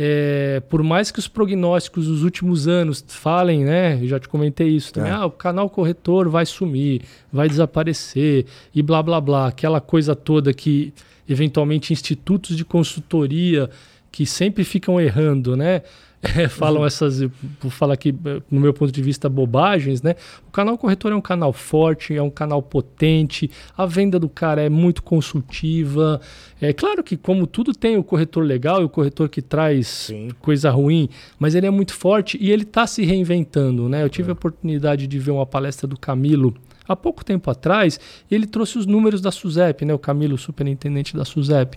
é, 0.00 0.62
por 0.68 0.80
mais 0.84 1.10
que 1.10 1.18
os 1.18 1.26
prognósticos 1.26 2.06
dos 2.06 2.22
últimos 2.22 2.68
anos 2.68 3.04
falem, 3.08 3.64
né? 3.64 3.98
Eu 4.00 4.06
já 4.06 4.20
te 4.20 4.28
comentei 4.28 4.68
isso 4.68 4.92
também. 4.92 5.10
É. 5.10 5.14
Ah, 5.14 5.26
o 5.26 5.30
canal 5.30 5.68
corretor 5.68 6.28
vai 6.28 6.46
sumir, 6.46 7.02
vai 7.32 7.48
desaparecer 7.48 8.46
e 8.72 8.80
blá 8.80 9.02
blá 9.02 9.20
blá. 9.20 9.48
Aquela 9.48 9.80
coisa 9.80 10.14
toda 10.14 10.54
que 10.54 10.94
eventualmente 11.28 11.92
institutos 11.92 12.56
de 12.56 12.64
consultoria 12.64 13.68
que 14.12 14.24
sempre 14.24 14.62
ficam 14.62 15.00
errando, 15.00 15.56
né? 15.56 15.82
É, 16.20 16.48
falam 16.48 16.84
essas, 16.84 17.20
vou 17.60 17.70
falar 17.70 17.94
aqui, 17.94 18.14
no 18.50 18.60
meu 18.60 18.74
ponto 18.74 18.90
de 18.90 19.00
vista, 19.00 19.28
bobagens, 19.28 20.02
né? 20.02 20.16
O 20.48 20.50
canal 20.50 20.76
corretor 20.76 21.12
é 21.12 21.14
um 21.14 21.20
canal 21.20 21.52
forte, 21.52 22.14
é 22.14 22.22
um 22.22 22.30
canal 22.30 22.60
potente, 22.60 23.48
a 23.76 23.86
venda 23.86 24.18
do 24.18 24.28
cara 24.28 24.60
é 24.60 24.68
muito 24.68 25.02
consultiva. 25.02 26.20
É 26.60 26.72
claro 26.72 27.04
que, 27.04 27.16
como 27.16 27.46
tudo, 27.46 27.72
tem 27.72 27.96
o 27.96 28.02
corretor 28.02 28.44
legal 28.44 28.82
e 28.82 28.84
o 28.84 28.88
corretor 28.88 29.28
que 29.28 29.40
traz 29.40 29.86
Sim. 29.86 30.30
coisa 30.40 30.70
ruim, 30.70 31.08
mas 31.38 31.54
ele 31.54 31.66
é 31.66 31.70
muito 31.70 31.94
forte 31.94 32.36
e 32.40 32.50
ele 32.50 32.64
está 32.64 32.84
se 32.86 33.04
reinventando, 33.04 33.88
né? 33.88 34.02
Eu 34.02 34.08
tive 34.08 34.28
é. 34.28 34.30
a 34.30 34.32
oportunidade 34.32 35.06
de 35.06 35.18
ver 35.20 35.30
uma 35.30 35.46
palestra 35.46 35.86
do 35.86 35.98
Camilo 35.98 36.52
há 36.88 36.96
pouco 36.96 37.24
tempo 37.24 37.50
atrás, 37.50 38.00
ele 38.30 38.46
trouxe 38.46 38.78
os 38.78 38.86
números 38.86 39.20
da 39.20 39.30
SUSEP, 39.30 39.84
né? 39.84 39.92
o 39.92 39.98
Camilo, 39.98 40.38
superintendente 40.38 41.14
da 41.14 41.24
SUSEP. 41.24 41.76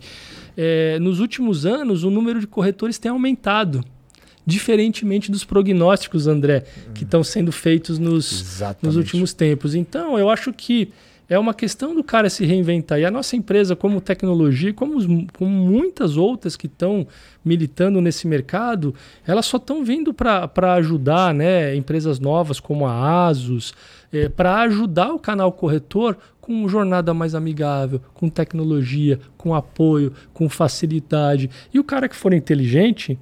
É, 0.56 0.97
nos 0.99 1.19
últimos 1.19 1.65
anos, 1.65 2.06
o 2.06 2.10
número 2.10 2.39
de 2.39 2.47
corretores 2.47 2.97
tem 2.97 3.12
aumentado 3.12 3.84
diferentemente 4.45 5.32
dos 5.32 5.43
prognósticos, 5.43 6.27
André, 6.27 6.63
que 6.93 7.04
estão 7.04 7.23
sendo 7.23 7.51
feitos 7.51 7.99
nos, 7.99 8.62
nos 8.82 8.95
últimos 8.95 9.34
tempos. 9.34 9.75
Então, 9.75 10.17
eu 10.17 10.30
acho 10.30 10.51
que 10.51 10.91
é 11.32 11.39
uma 11.39 11.54
questão 11.54 11.95
do 11.95 12.04
cara 12.04 12.30
se 12.30 12.45
reinventar. 12.45 12.99
E 12.99 13.06
a 13.06 13.10
nossa 13.10 13.38
empresa, 13.38 13.73
como 13.73 14.01
tecnologia, 14.01 14.73
como, 14.73 15.25
como 15.32 15.49
muitas 15.49 16.17
outras 16.17 16.58
que 16.58 16.67
estão 16.67 17.08
militando 17.43 18.01
nesse 18.01 18.27
mercado, 18.27 18.93
elas 19.25 19.45
só 19.45 19.56
estão 19.56 19.82
vindo 19.82 20.13
para 20.13 20.73
ajudar 20.73 21.34
né, 21.34 21.73
empresas 21.73 22.19
novas 22.19 22.60
como 22.60 22.86
a 22.86 23.27
Asus, 23.27 23.73
é, 24.12 24.27
para 24.27 24.60
ajudar 24.63 25.13
o 25.13 25.19
canal 25.19 25.54
corretor 25.54 26.17
com 26.41 26.67
jornada 26.67 27.13
mais 27.13 27.34
amigável, 27.34 28.01
com 28.13 28.27
tecnologia, 28.27 29.17
com 29.38 29.56
apoio, 29.56 30.12
com 30.34 30.49
facilidade. 30.49 31.49
E 31.73 31.80
o 31.80 31.84
cara 31.86 32.10
que 32.10 32.15
for 32.15 32.34
inteligente, 32.34 33.17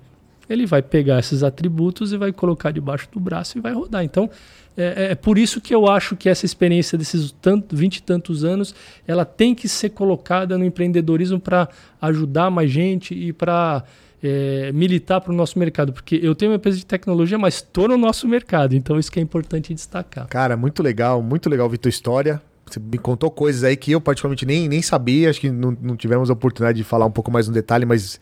ele 0.49 0.65
vai 0.65 0.81
pegar 0.81 1.19
esses 1.19 1.43
atributos 1.43 2.11
e 2.11 2.17
vai 2.17 2.33
colocar 2.33 2.71
debaixo 2.71 3.07
do 3.11 3.19
braço 3.19 3.57
e 3.57 3.61
vai 3.61 3.73
rodar. 3.73 4.03
Então, 4.03 4.29
é, 4.75 4.83
é, 4.83 5.11
é 5.11 5.15
por 5.15 5.37
isso 5.37 5.61
que 5.61 5.75
eu 5.75 5.87
acho 5.87 6.15
que 6.15 6.27
essa 6.27 6.45
experiência 6.45 6.97
desses 6.97 7.31
tanto, 7.41 7.75
20 7.75 7.97
e 7.97 8.03
tantos 8.03 8.43
anos, 8.43 8.73
ela 9.07 9.25
tem 9.25 9.53
que 9.53 9.67
ser 9.67 9.89
colocada 9.89 10.57
no 10.57 10.65
empreendedorismo 10.65 11.39
para 11.39 11.69
ajudar 12.01 12.49
mais 12.49 12.71
gente 12.71 13.13
e 13.13 13.31
para 13.31 13.83
é, 14.23 14.71
militar 14.71 15.21
para 15.21 15.31
o 15.31 15.35
nosso 15.35 15.57
mercado, 15.57 15.93
porque 15.93 16.19
eu 16.21 16.35
tenho 16.35 16.51
uma 16.51 16.57
empresa 16.57 16.77
de 16.77 16.85
tecnologia, 16.85 17.37
mas 17.37 17.55
estou 17.55 17.87
no 17.87 17.97
nosso 17.97 18.27
mercado, 18.27 18.75
então 18.75 18.99
isso 18.99 19.11
que 19.11 19.19
é 19.19 19.23
importante 19.23 19.73
destacar. 19.73 20.27
Cara, 20.27 20.57
muito 20.57 20.83
legal, 20.83 21.21
muito 21.21 21.49
legal 21.49 21.69
ver 21.69 21.77
tua 21.77 21.89
história. 21.89 22.41
Você 22.65 22.79
me 22.79 22.97
contou 22.97 23.31
coisas 23.31 23.63
aí 23.63 23.75
que 23.75 23.91
eu 23.91 23.99
particularmente 23.99 24.45
nem, 24.45 24.67
nem 24.67 24.81
sabia, 24.81 25.29
acho 25.29 25.39
que 25.39 25.49
não, 25.49 25.75
não 25.81 25.95
tivemos 25.95 26.29
a 26.29 26.33
oportunidade 26.33 26.77
de 26.77 26.83
falar 26.83 27.05
um 27.05 27.11
pouco 27.11 27.31
mais 27.31 27.47
no 27.47 27.53
detalhe, 27.53 27.85
mas 27.85 28.19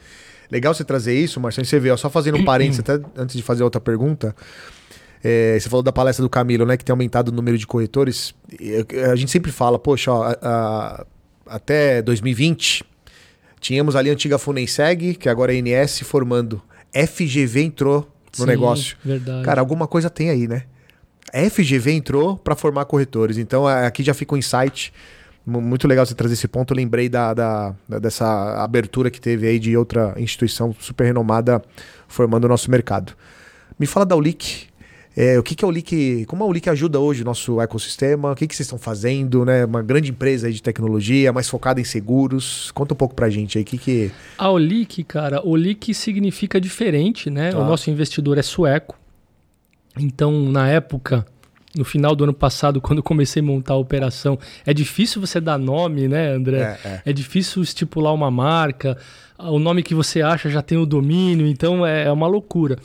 legal 0.51 0.73
você 0.73 0.83
trazer 0.83 1.13
isso, 1.13 1.39
Marcelo. 1.39 1.65
Você 1.65 1.79
vê, 1.79 1.91
ó, 1.91 1.97
só 1.97 2.09
fazendo 2.09 2.37
um 2.37 2.45
parênteses, 2.45 2.79
até 2.79 2.99
antes 3.15 3.35
de 3.35 3.43
fazer 3.43 3.63
outra 3.63 3.81
pergunta. 3.81 4.35
É, 5.23 5.57
você 5.59 5.67
falou 5.69 5.83
da 5.83 5.91
palestra 5.91 6.23
do 6.23 6.29
Camilo, 6.29 6.65
né? 6.65 6.77
Que 6.77 6.85
tem 6.85 6.93
aumentado 6.93 7.29
o 7.29 7.31
número 7.31 7.57
de 7.57 7.65
corretores. 7.65 8.33
A 9.11 9.15
gente 9.15 9.31
sempre 9.31 9.51
fala, 9.51 9.79
poxa, 9.79 10.11
ó, 10.11 10.23
a, 10.23 10.37
a, 10.41 11.05
até 11.47 12.01
2020 12.01 12.83
tínhamos 13.59 13.95
ali 13.95 14.09
a 14.09 14.13
antiga 14.13 14.37
Funenseg, 14.37 15.15
que 15.15 15.27
agora 15.27 15.53
é 15.53 15.57
INS, 15.57 16.01
formando. 16.01 16.61
FGV 16.93 17.63
entrou 17.63 18.07
no 18.37 18.45
Sim, 18.45 18.49
negócio. 18.49 18.97
Verdade. 19.03 19.43
Cara, 19.43 19.61
alguma 19.61 19.87
coisa 19.87 20.09
tem 20.09 20.29
aí, 20.29 20.47
né? 20.47 20.63
A 21.33 21.49
FGV 21.49 21.91
entrou 21.91 22.37
para 22.37 22.55
formar 22.55 22.85
corretores. 22.85 23.37
Então 23.37 23.67
aqui 23.67 24.03
já 24.03 24.13
fica 24.13 24.33
um 24.35 24.37
insight. 24.37 24.93
Muito 25.49 25.87
legal 25.87 26.05
você 26.05 26.13
trazer 26.13 26.33
esse 26.33 26.47
ponto. 26.47 26.73
Eu 26.73 26.75
lembrei 26.75 27.07
da, 27.07 27.33
da, 27.33 27.73
dessa 28.01 28.61
abertura 28.61 29.09
que 29.09 29.21
teve 29.21 29.47
aí 29.47 29.57
de 29.57 29.77
outra 29.77 30.13
instituição 30.17 30.75
super 30.77 31.05
renomada 31.05 31.63
formando 32.05 32.43
o 32.43 32.47
nosso 32.49 32.69
mercado. 32.69 33.13
Me 33.79 33.87
fala 33.87 34.05
da 34.05 34.13
Ulic. 34.13 34.67
É, 35.15 35.39
o 35.39 35.41
que, 35.41 35.55
que 35.55 35.63
a 35.63 35.67
Ulic, 35.69 36.25
como 36.25 36.43
a 36.43 36.47
Ulic 36.47 36.69
ajuda 36.69 36.99
hoje 36.99 37.21
o 37.21 37.25
nosso 37.25 37.61
ecossistema? 37.61 38.33
O 38.33 38.35
que, 38.35 38.45
que 38.45 38.53
vocês 38.53 38.67
estão 38.67 38.77
fazendo? 38.77 39.45
Né? 39.45 39.63
Uma 39.63 39.81
grande 39.81 40.11
empresa 40.11 40.51
de 40.51 40.61
tecnologia, 40.61 41.31
mais 41.31 41.47
focada 41.47 41.79
em 41.79 41.85
seguros. 41.85 42.69
Conta 42.71 42.93
um 42.93 42.97
pouco 42.97 43.15
pra 43.15 43.29
gente 43.29 43.57
aí. 43.57 43.63
Que 43.63 43.77
que... 43.77 44.11
A 44.37 44.51
Ulic, 44.51 45.05
cara, 45.05 45.41
Ulic 45.47 45.93
significa 45.93 46.59
diferente, 46.59 47.29
né? 47.29 47.51
Tá. 47.51 47.57
O 47.57 47.65
nosso 47.65 47.89
investidor 47.89 48.37
é 48.37 48.41
sueco. 48.41 48.99
Então, 49.97 50.51
na 50.51 50.67
época, 50.67 51.25
no 51.77 51.85
final 51.85 52.15
do 52.15 52.23
ano 52.23 52.33
passado, 52.33 52.79
quando 52.81 53.03
comecei 53.03 53.41
a 53.41 53.45
montar 53.45 53.73
a 53.73 53.77
operação, 53.77 54.37
é 54.65 54.73
difícil 54.73 55.21
você 55.21 55.39
dar 55.39 55.57
nome, 55.57 56.07
né, 56.07 56.29
André? 56.31 56.79
É, 56.83 56.87
é. 56.87 57.01
é 57.05 57.13
difícil 57.13 57.61
estipular 57.61 58.13
uma 58.13 58.31
marca. 58.31 58.97
O 59.37 59.59
nome 59.59 59.83
que 59.83 59.93
você 59.93 60.21
acha 60.21 60.49
já 60.49 60.61
tem 60.61 60.77
o 60.77 60.85
domínio, 60.85 61.45
então 61.45 61.85
é, 61.85 62.05
é 62.05 62.11
uma 62.11 62.27
loucura. 62.27 62.77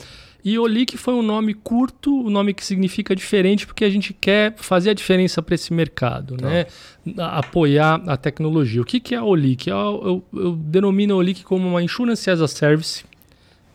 E 0.45 0.59
Olic 0.59 0.97
foi 0.97 1.13
um 1.13 1.21
nome 1.21 1.53
curto, 1.53 2.13
um 2.13 2.29
nome 2.29 2.53
que 2.53 2.65
significa 2.65 3.15
diferente, 3.15 3.65
porque 3.65 3.85
a 3.85 3.89
gente 3.89 4.13
quer 4.13 4.53
fazer 4.57 4.89
a 4.89 4.93
diferença 4.93 5.41
para 5.41 5.55
esse 5.55 5.73
mercado, 5.73 6.35
tá. 6.35 6.49
né? 6.49 6.65
Apoiar 7.17 8.03
a 8.05 8.17
tecnologia. 8.17 8.81
O 8.81 8.85
que, 8.85 8.99
que 8.99 9.15
é 9.15 9.19
a 9.19 9.23
Olic? 9.23 9.69
Eu, 9.69 9.77
eu, 10.33 10.41
eu 10.41 10.51
denomino 10.57 11.13
a 11.13 11.17
Olic 11.17 11.43
como 11.43 11.65
uma 11.65 11.81
Insurance 11.81 12.29
as 12.29 12.41
a 12.41 12.47
Service, 12.47 13.05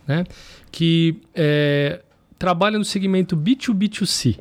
né? 0.07 0.25
Que 0.71 1.19
é, 1.33 2.01
trabalha 2.37 2.77
no 2.77 2.85
segmento 2.85 3.35
B2B2C. 3.35 4.39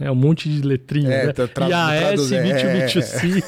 É 0.00 0.10
um 0.10 0.14
monte 0.14 0.48
de 0.48 0.62
letrinha, 0.66 1.10
é, 1.10 1.26
né? 1.26 1.32
Tra 1.32 1.68
IAS, 1.68 2.30
B2B2C. 2.30 3.44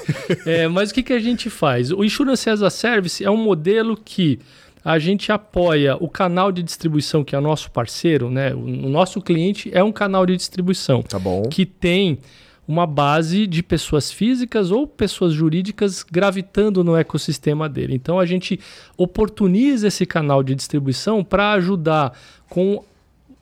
É. 0.46 0.62
é, 0.62 0.68
mas 0.68 0.90
o 0.90 0.94
que, 0.94 1.02
que 1.02 1.12
a 1.12 1.18
gente 1.18 1.48
faz? 1.48 1.90
O 1.90 2.04
Insurance 2.04 2.48
as 2.48 2.62
a 2.62 2.70
Service 2.70 3.24
é 3.24 3.30
um 3.30 3.36
modelo 3.36 3.96
que 3.96 4.38
a 4.84 4.98
gente 4.98 5.30
apoia 5.32 5.96
o 5.96 6.08
canal 6.08 6.52
de 6.52 6.62
distribuição, 6.62 7.24
que 7.24 7.34
é 7.34 7.40
nosso 7.40 7.70
parceiro, 7.70 8.30
né? 8.30 8.52
O 8.54 8.88
nosso 8.88 9.20
cliente 9.20 9.70
é 9.72 9.82
um 9.82 9.92
canal 9.92 10.26
de 10.26 10.36
distribuição 10.36 11.02
tá 11.02 11.18
bom. 11.18 11.42
que 11.42 11.64
tem 11.64 12.18
uma 12.66 12.86
base 12.86 13.46
de 13.46 13.62
pessoas 13.62 14.10
físicas 14.10 14.70
ou 14.70 14.86
pessoas 14.86 15.32
jurídicas 15.32 16.02
gravitando 16.02 16.84
no 16.84 16.96
ecossistema 16.96 17.68
dele. 17.68 17.94
Então 17.94 18.18
a 18.18 18.26
gente 18.26 18.58
oportuniza 18.96 19.88
esse 19.88 20.06
canal 20.06 20.42
de 20.42 20.54
distribuição 20.54 21.24
para 21.24 21.52
ajudar 21.52 22.16
com 22.48 22.84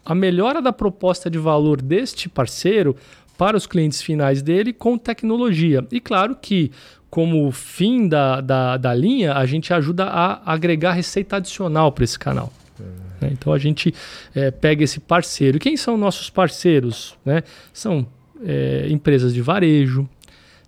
a 0.04 0.14
melhora 0.14 0.60
da 0.62 0.72
proposta 0.72 1.30
de 1.30 1.38
valor 1.38 1.80
deste 1.80 2.28
parceiro 2.28 2.96
para 3.36 3.56
os 3.56 3.66
clientes 3.66 4.02
finais 4.02 4.42
dele 4.42 4.72
com 4.72 4.98
tecnologia. 4.98 5.86
E 5.90 6.00
claro 6.00 6.36
que 6.36 6.70
como 7.08 7.50
fim 7.50 8.06
da, 8.06 8.40
da, 8.40 8.76
da 8.76 8.94
linha, 8.94 9.34
a 9.34 9.44
gente 9.44 9.74
ajuda 9.74 10.04
a 10.04 10.52
agregar 10.52 10.92
receita 10.92 11.36
adicional 11.36 11.90
para 11.90 12.04
esse 12.04 12.18
canal. 12.18 12.52
É. 13.20 13.28
Então 13.32 13.52
a 13.52 13.58
gente 13.58 13.92
é, 14.34 14.50
pega 14.50 14.84
esse 14.84 15.00
parceiro. 15.00 15.56
E 15.56 15.60
quem 15.60 15.76
são 15.76 15.96
nossos 15.96 16.30
parceiros? 16.30 17.16
Né? 17.24 17.42
São 17.72 18.06
é, 18.44 18.86
empresas 18.88 19.34
de 19.34 19.42
varejo, 19.42 20.08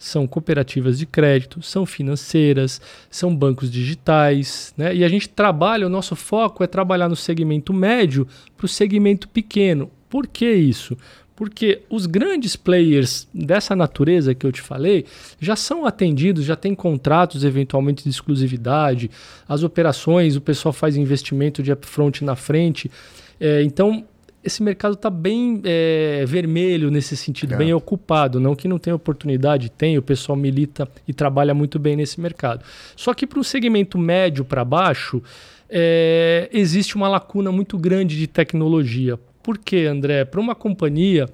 são 0.02 0.26
cooperativas 0.26 0.98
de 0.98 1.06
crédito, 1.06 1.62
são 1.62 1.86
financeiras, 1.86 2.80
são 3.08 3.34
bancos 3.34 3.70
digitais. 3.70 4.74
Né? 4.76 4.96
E 4.96 5.04
a 5.04 5.08
gente 5.08 5.28
trabalha, 5.28 5.86
o 5.86 5.90
nosso 5.90 6.16
foco 6.16 6.64
é 6.64 6.66
trabalhar 6.66 7.08
no 7.08 7.14
segmento 7.14 7.72
médio 7.72 8.26
para 8.56 8.66
o 8.66 8.68
segmento 8.68 9.28
pequeno. 9.28 9.88
Por 10.10 10.26
que 10.26 10.52
isso? 10.52 10.96
Porque 11.36 11.82
os 11.88 12.06
grandes 12.06 12.56
players 12.56 13.28
dessa 13.32 13.76
natureza 13.76 14.34
que 14.34 14.44
eu 14.44 14.50
te 14.50 14.60
falei 14.60 15.06
já 15.40 15.54
são 15.54 15.86
atendidos, 15.86 16.44
já 16.44 16.56
tem 16.56 16.74
contratos 16.74 17.44
eventualmente 17.44 18.02
de 18.02 18.10
exclusividade, 18.10 19.08
as 19.48 19.62
operações, 19.62 20.34
o 20.34 20.40
pessoal 20.40 20.72
faz 20.72 20.96
investimento 20.96 21.62
de 21.62 21.70
upfront 21.70 22.24
na 22.24 22.34
frente. 22.34 22.90
É, 23.38 23.62
então, 23.62 24.04
esse 24.44 24.62
mercado 24.62 24.94
está 24.94 25.08
bem 25.08 25.60
é, 25.64 26.24
vermelho 26.26 26.90
nesse 26.90 27.16
sentido, 27.16 27.54
é. 27.54 27.56
bem 27.56 27.72
ocupado. 27.72 28.40
Não 28.40 28.54
que 28.54 28.66
não 28.66 28.78
tenha 28.78 28.96
oportunidade, 28.96 29.70
tem, 29.70 29.96
o 29.96 30.02
pessoal 30.02 30.36
milita 30.36 30.88
e 31.06 31.12
trabalha 31.12 31.54
muito 31.54 31.78
bem 31.78 31.96
nesse 31.96 32.20
mercado. 32.20 32.64
Só 32.96 33.14
que 33.14 33.26
para 33.26 33.38
o 33.38 33.44
segmento 33.44 33.98
médio 33.98 34.44
para 34.44 34.64
baixo, 34.64 35.22
é, 35.68 36.48
existe 36.52 36.96
uma 36.96 37.08
lacuna 37.08 37.52
muito 37.52 37.78
grande 37.78 38.18
de 38.18 38.26
tecnologia. 38.26 39.18
Por 39.42 39.58
quê, 39.58 39.86
André? 39.88 40.24
Para 40.24 40.40
uma 40.40 40.54
companhia 40.54 41.28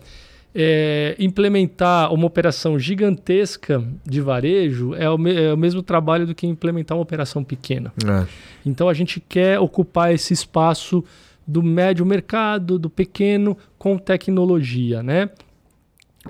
é, 0.54 1.14
implementar 1.18 2.12
uma 2.12 2.26
operação 2.26 2.78
gigantesca 2.78 3.82
de 4.04 4.20
varejo 4.20 4.94
é 4.94 5.08
o, 5.08 5.28
é 5.28 5.52
o, 5.52 5.56
mesmo 5.56 5.82
trabalho 5.82 6.26
do 6.26 6.34
que 6.34 6.46
implementar 6.46 6.96
uma 6.96 7.02
operação 7.02 7.44
pequena. 7.44 7.92
É. 8.04 8.26
Então 8.64 8.88
a 8.88 8.94
gente 8.94 9.20
quer 9.20 9.58
ocupar 9.60 10.12
esse 10.12 10.32
espaço 10.32 11.04
do 11.48 11.62
médio 11.62 12.04
mercado, 12.04 12.78
do 12.78 12.90
pequeno, 12.90 13.56
com 13.78 13.96
tecnologia, 13.96 15.02
né? 15.02 15.30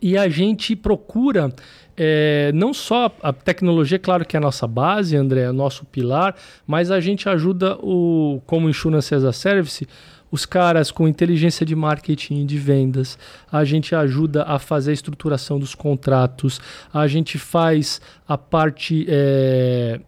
E 0.01 0.17
a 0.17 0.29
gente 0.29 0.77
procura 0.77 1.53
é, 1.97 2.53
não 2.55 2.73
só 2.73 3.13
a 3.21 3.33
tecnologia, 3.33 3.99
claro 3.99 4.25
que 4.25 4.37
é 4.37 4.39
a 4.39 4.41
nossa 4.41 4.67
base, 4.69 5.17
André, 5.17 5.43
é 5.43 5.51
o 5.51 5.53
nosso 5.53 5.85
pilar, 5.85 6.37
mas 6.65 6.93
a 6.93 7.01
gente 7.01 7.29
ajuda 7.29 7.77
o 7.83 8.41
como 8.47 8.71
Insurance 8.71 9.13
as 9.13 9.25
a 9.25 9.33
Service 9.33 9.89
os 10.31 10.45
caras 10.45 10.91
com 10.91 11.09
inteligência 11.09 11.65
de 11.65 11.75
marketing 11.75 12.43
e 12.43 12.45
de 12.45 12.59
vendas, 12.59 13.19
a 13.51 13.65
gente 13.65 13.95
ajuda 13.95 14.45
a 14.45 14.59
fazer 14.59 14.91
a 14.91 14.95
estruturação 14.95 15.59
dos 15.59 15.75
contratos, 15.75 16.61
a 16.93 17.07
gente 17.07 17.39
faz 17.39 18.01
a 18.27 18.37
parte. 18.37 19.07
É, 19.09 20.01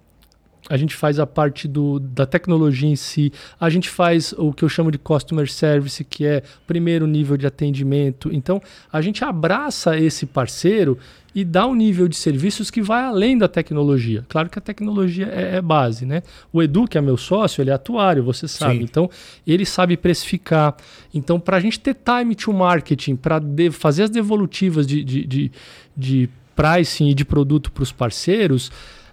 a 0.68 0.76
gente 0.76 0.94
faz 0.94 1.18
a 1.18 1.26
parte 1.26 1.66
do, 1.66 1.98
da 1.98 2.26
tecnologia 2.26 2.88
em 2.88 2.96
si, 2.96 3.32
a 3.58 3.68
gente 3.70 3.88
faz 3.88 4.32
o 4.36 4.52
que 4.52 4.64
eu 4.64 4.68
chamo 4.68 4.90
de 4.90 4.98
customer 4.98 5.50
service, 5.50 6.04
que 6.04 6.24
é 6.24 6.42
primeiro 6.66 7.06
nível 7.06 7.36
de 7.36 7.46
atendimento. 7.46 8.30
Então, 8.32 8.60
a 8.92 9.00
gente 9.00 9.24
abraça 9.24 9.96
esse 9.98 10.26
parceiro 10.26 10.98
e 11.34 11.44
dá 11.44 11.66
um 11.66 11.74
nível 11.74 12.08
de 12.08 12.16
serviços 12.16 12.70
que 12.70 12.82
vai 12.82 13.04
além 13.04 13.38
da 13.38 13.48
tecnologia. 13.48 14.24
Claro 14.28 14.48
que 14.48 14.58
a 14.58 14.62
tecnologia 14.62 15.26
é, 15.26 15.56
é 15.56 15.62
base, 15.62 16.04
né? 16.04 16.22
O 16.52 16.62
Edu, 16.62 16.86
que 16.86 16.98
é 16.98 17.00
meu 17.00 17.16
sócio, 17.16 17.62
ele 17.62 17.70
é 17.70 17.72
atuário, 17.72 18.22
você 18.22 18.48
sabe. 18.48 18.78
Sim. 18.78 18.82
Então, 18.82 19.10
ele 19.46 19.64
sabe 19.64 19.96
precificar. 19.96 20.76
Então, 21.14 21.38
para 21.38 21.56
a 21.56 21.60
gente 21.60 21.78
ter 21.78 21.94
time 21.94 22.34
to 22.34 22.52
marketing, 22.52 23.16
para 23.16 23.40
fazer 23.72 24.04
as 24.04 24.10
devolutivas 24.10 24.86
de, 24.86 25.04
de, 25.04 25.24
de, 25.24 25.52
de 25.96 26.28
pricing 26.56 27.08
e 27.08 27.14
de 27.14 27.24
produto 27.24 27.70
para 27.70 27.82
os 27.82 27.92
parceiros, 27.92 28.70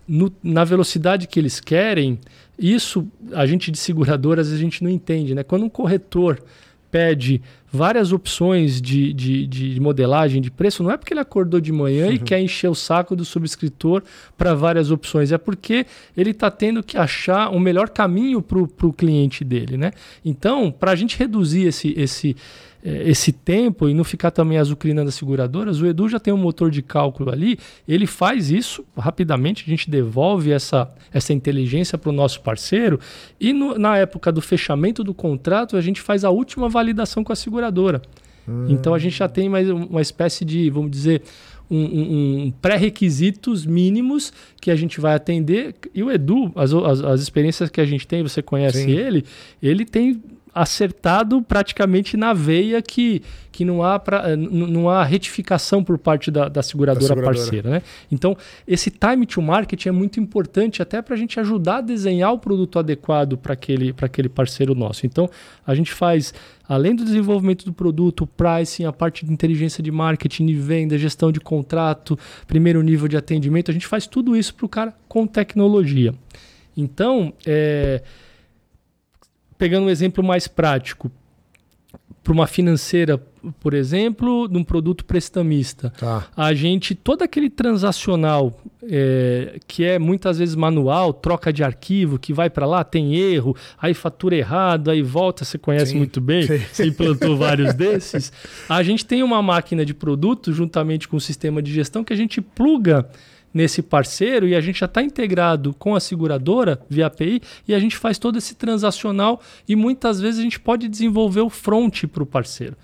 no, 0.07 0.31
na 0.41 0.63
velocidade 0.63 1.27
que 1.27 1.39
eles 1.39 1.59
querem, 1.59 2.19
isso 2.57 3.07
a 3.33 3.45
gente 3.45 3.69
de 3.69 3.77
seguradoras 3.77 4.51
a 4.51 4.57
gente 4.57 4.83
não 4.83 4.89
entende, 4.89 5.35
né? 5.35 5.43
Quando 5.43 5.65
um 5.65 5.69
corretor 5.69 6.41
pede 6.89 7.41
várias 7.71 8.11
opções 8.11 8.81
de, 8.81 9.13
de, 9.13 9.45
de, 9.45 9.79
modelagem 9.79 10.41
de 10.41 10.49
preço, 10.49 10.81
não 10.81 10.91
é 10.91 10.97
porque 10.97 11.13
ele 11.13 11.19
acordou 11.19 11.59
de 11.59 11.71
manhã 11.71 12.07
uhum. 12.07 12.13
e 12.13 12.19
quer 12.19 12.39
encher 12.39 12.69
o 12.69 12.75
saco 12.75 13.15
do 13.15 13.25
subscritor 13.25 14.03
para 14.37 14.53
várias 14.53 14.89
opções, 14.89 15.31
é 15.31 15.37
porque 15.37 15.85
ele 16.15 16.31
está 16.31 16.49
tendo 16.49 16.81
que 16.81 16.97
achar 16.97 17.49
o 17.49 17.59
melhor 17.59 17.89
caminho 17.89 18.41
para 18.41 18.59
o 18.59 18.93
cliente 18.93 19.43
dele. 19.43 19.77
Né? 19.77 19.91
Então, 20.23 20.71
para 20.71 20.91
a 20.91 20.95
gente 20.95 21.17
reduzir 21.17 21.67
esse, 21.67 21.93
esse, 21.97 22.35
é, 22.83 23.09
esse 23.09 23.33
tempo 23.33 23.89
e 23.89 23.93
não 23.93 24.05
ficar 24.05 24.31
também 24.31 24.57
azucrinando 24.57 25.09
as 25.09 25.15
seguradoras, 25.15 25.81
o 25.81 25.85
Edu 25.85 26.07
já 26.07 26.19
tem 26.19 26.33
um 26.33 26.37
motor 26.37 26.71
de 26.71 26.81
cálculo 26.81 27.31
ali, 27.31 27.59
ele 27.85 28.07
faz 28.07 28.49
isso 28.49 28.85
rapidamente, 28.97 29.65
a 29.67 29.69
gente 29.69 29.89
devolve 29.89 30.51
essa, 30.51 30.89
essa 31.11 31.33
inteligência 31.33 31.97
para 31.97 32.09
o 32.09 32.13
nosso 32.13 32.39
parceiro 32.39 32.97
e 33.39 33.51
no, 33.51 33.77
na 33.77 33.97
época 33.97 34.31
do 34.31 34.41
fechamento 34.41 35.03
do 35.03 35.13
contrato 35.13 35.75
a 35.75 35.81
gente 35.81 35.99
faz 35.99 36.23
a 36.23 36.29
última 36.29 36.69
validação 36.69 37.25
com 37.25 37.33
a 37.33 37.35
seguradora. 37.35 37.56
Hum. 38.47 38.67
Então 38.69 38.93
a 38.93 38.99
gente 38.99 39.17
já 39.17 39.27
tem 39.27 39.49
mais 39.49 39.69
uma 39.69 40.01
espécie 40.01 40.45
de, 40.45 40.69
vamos 40.69 40.91
dizer, 40.91 41.21
um, 41.69 41.77
um, 41.77 42.43
um 42.45 42.51
pré-requisitos 42.61 43.65
mínimos 43.65 44.31
que 44.61 44.71
a 44.71 44.75
gente 44.75 45.01
vai 45.01 45.15
atender. 45.15 45.75
E 45.93 46.01
o 46.01 46.11
Edu, 46.11 46.51
as, 46.55 46.73
as, 46.73 47.01
as 47.03 47.21
experiências 47.21 47.69
que 47.69 47.81
a 47.81 47.85
gente 47.85 48.07
tem, 48.07 48.23
você 48.23 48.41
conhece 48.41 48.83
Sim. 48.83 48.91
ele, 48.91 49.25
ele 49.61 49.85
tem 49.85 50.21
acertado 50.61 51.41
praticamente 51.41 52.17
na 52.17 52.33
veia 52.33 52.81
que, 52.81 53.21
que 53.51 53.63
não, 53.63 53.83
há 53.83 53.99
pra, 53.99 54.35
não 54.35 54.89
há 54.89 55.03
retificação 55.03 55.83
por 55.83 55.97
parte 55.97 56.31
da, 56.31 56.49
da, 56.49 56.63
seguradora, 56.63 57.01
da 57.01 57.07
seguradora, 57.07 57.37
parceira. 57.37 57.69
Né? 57.69 57.81
Então, 58.11 58.35
esse 58.67 58.89
time 58.89 59.25
to 59.25 59.41
market 59.41 59.85
é 59.85 59.91
muito 59.91 60.19
importante 60.19 60.81
até 60.81 61.01
para 61.01 61.13
a 61.13 61.17
gente 61.17 61.39
ajudar 61.39 61.77
a 61.77 61.81
desenhar 61.81 62.33
o 62.33 62.39
produto 62.39 62.79
adequado 62.79 63.37
para 63.37 63.53
aquele, 63.53 63.93
aquele 64.01 64.29
parceiro 64.29 64.73
nosso. 64.73 65.05
Então, 65.05 65.29
a 65.65 65.75
gente 65.75 65.93
faz, 65.93 66.33
além 66.67 66.95
do 66.95 67.05
desenvolvimento 67.05 67.63
do 67.63 67.73
produto, 67.73 68.23
o 68.23 68.27
pricing, 68.27 68.85
a 68.85 68.93
parte 68.93 69.25
de 69.25 69.31
inteligência 69.31 69.83
de 69.83 69.91
marketing, 69.91 70.47
de 70.47 70.55
venda, 70.55 70.97
gestão 70.97 71.31
de 71.31 71.39
contrato, 71.39 72.17
primeiro 72.47 72.81
nível 72.81 73.07
de 73.07 73.15
atendimento, 73.15 73.69
a 73.69 73.73
gente 73.73 73.87
faz 73.87 74.07
tudo 74.07 74.35
isso 74.35 74.55
para 74.55 74.65
o 74.65 74.69
cara 74.69 74.93
com 75.07 75.27
tecnologia. 75.27 76.13
Então, 76.75 77.31
é 77.45 78.01
pegando 79.57 79.87
um 79.87 79.89
exemplo 79.89 80.23
mais 80.23 80.47
prático, 80.47 81.11
para 82.27 82.33
uma 82.33 82.45
financeira, 82.45 83.17
por 83.61 83.73
exemplo, 83.73 84.49
de 84.49 84.57
um 84.57 84.63
produto 84.63 85.05
prestamista, 85.05 85.93
tá. 85.97 86.27
a 86.35 86.53
gente, 86.53 86.93
todo 86.93 87.21
aquele 87.21 87.49
transacional 87.49 88.59
é, 88.83 89.57
que 89.65 89.85
é 89.85 89.97
muitas 89.97 90.37
vezes 90.37 90.53
manual, 90.53 91.13
troca 91.13 91.53
de 91.53 91.63
arquivo, 91.63 92.19
que 92.19 92.33
vai 92.33 92.49
para 92.49 92.65
lá, 92.65 92.83
tem 92.83 93.15
erro, 93.15 93.55
aí 93.81 93.93
fatura 93.93 94.35
errado, 94.35 94.91
aí 94.91 95.01
volta, 95.01 95.45
você 95.45 95.57
conhece 95.57 95.93
Sim. 95.93 95.99
muito 95.99 96.19
bem, 96.19 96.43
Sim. 96.43 96.59
você 96.69 96.85
implantou 96.87 97.35
vários 97.39 97.73
desses. 97.73 98.33
A 98.67 98.83
gente 98.83 99.05
tem 99.05 99.23
uma 99.23 99.41
máquina 99.41 99.85
de 99.85 99.93
produto, 99.93 100.51
juntamente 100.51 101.07
com 101.07 101.15
o 101.15 101.21
sistema 101.21 101.61
de 101.61 101.71
gestão, 101.71 102.03
que 102.03 102.11
a 102.11 102.17
gente 102.17 102.41
pluga 102.41 103.07
nesse 103.53 103.81
parceiro 103.81 104.47
e 104.47 104.55
a 104.55 104.61
gente 104.61 104.79
já 104.79 104.85
está 104.85 105.01
integrado 105.01 105.73
com 105.73 105.95
a 105.95 105.99
seguradora 105.99 106.79
via 106.89 107.07
API 107.07 107.41
e 107.67 107.73
a 107.73 107.79
gente 107.79 107.97
faz 107.97 108.17
todo 108.17 108.37
esse 108.37 108.55
transacional 108.55 109.41
e 109.67 109.75
muitas 109.75 110.19
vezes 110.19 110.39
a 110.39 110.43
gente 110.43 110.59
pode 110.59 110.87
desenvolver 110.87 111.41
o 111.41 111.49
front 111.49 112.05
para 112.05 112.23
o 112.23 112.25
parceiro. 112.25 112.75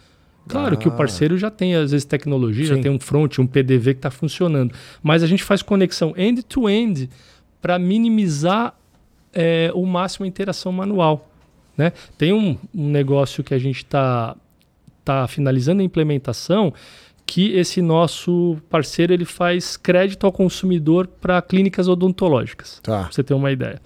Claro 0.47 0.73
ah. 0.73 0.77
que 0.77 0.87
o 0.87 0.91
ah. 0.91 0.95
parceiro 0.95 1.37
já 1.37 1.49
tem, 1.49 1.75
às 1.75 1.91
vezes, 1.91 2.05
tecnologia, 2.05 2.65
Sim. 2.65 2.75
já 2.75 2.81
tem 2.81 2.91
um 2.91 2.99
front, 2.99 3.39
um 3.39 3.47
PDV 3.47 3.93
que 3.93 3.99
está 3.99 4.11
funcionando. 4.11 4.73
Mas 5.01 5.23
a 5.23 5.27
gente 5.27 5.43
faz 5.43 5.61
conexão 5.61 6.13
end-to-end 6.17 7.09
para 7.61 7.79
minimizar 7.79 8.77
é, 9.33 9.71
o 9.73 9.85
máximo 9.85 10.25
a 10.25 10.27
interação 10.27 10.71
manual. 10.71 11.29
Né? 11.77 11.91
Tem 12.17 12.33
um, 12.33 12.57
um 12.73 12.89
negócio 12.89 13.43
que 13.43 13.53
a 13.53 13.57
gente 13.57 13.77
está 13.77 14.35
tá 15.03 15.27
finalizando 15.27 15.81
a 15.81 15.85
implementação 15.85 16.73
que 17.25 17.51
esse 17.53 17.81
nosso 17.81 18.57
parceiro 18.69 19.13
ele 19.13 19.25
faz 19.25 19.77
crédito 19.77 20.25
ao 20.25 20.31
consumidor 20.31 21.07
para 21.07 21.41
clínicas 21.41 21.87
odontológicas. 21.87 22.79
Tá. 22.83 23.03
Pra 23.03 23.11
você 23.11 23.23
ter 23.23 23.33
uma 23.33 23.51
ideia. 23.51 23.81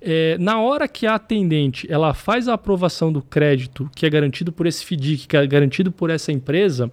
É, 0.00 0.38
na 0.38 0.60
hora 0.60 0.88
que 0.88 1.06
a 1.06 1.14
atendente 1.14 1.86
ela 1.90 2.14
faz 2.14 2.48
a 2.48 2.54
aprovação 2.54 3.12
do 3.12 3.20
crédito, 3.20 3.90
que 3.94 4.06
é 4.06 4.10
garantido 4.10 4.50
por 4.50 4.66
esse 4.66 4.84
FDIC, 4.84 5.26
que 5.28 5.36
é 5.36 5.46
garantido 5.46 5.92
por 5.92 6.08
essa 6.08 6.32
empresa, 6.32 6.90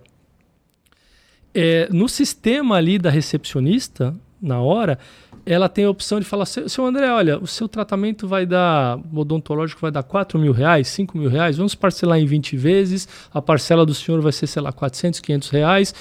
é, 1.53 1.87
no 1.91 2.09
sistema 2.09 2.75
ali 2.75 2.99
da 2.99 3.09
recepcionista, 3.09 4.13
na 4.41 4.61
hora, 4.61 4.99
ela 5.47 5.69
tem 5.69 5.85
a 5.85 5.89
opção 5.89 6.19
de 6.19 6.25
falar, 6.25 6.45
seu 6.45 6.85
André, 6.85 7.09
olha, 7.09 7.39
o 7.39 7.47
seu 7.47 7.69
tratamento 7.69 8.27
vai 8.27 8.45
dar, 8.45 8.99
odontológico 9.13 9.79
vai 9.79 9.91
dar 9.91 10.03
4 10.03 10.37
mil 10.37 10.51
reais, 10.51 10.89
5 10.89 11.17
mil 11.17 11.29
reais, 11.29 11.55
vamos 11.55 11.73
parcelar 11.73 12.19
em 12.19 12.25
20 12.25 12.57
vezes, 12.57 13.07
a 13.33 13.41
parcela 13.41 13.85
do 13.85 13.93
senhor 13.93 14.19
vai 14.19 14.33
ser, 14.33 14.45
sei 14.45 14.61
lá, 14.61 14.73
400, 14.73 15.21
500 15.21 15.49
reais. 15.49 15.95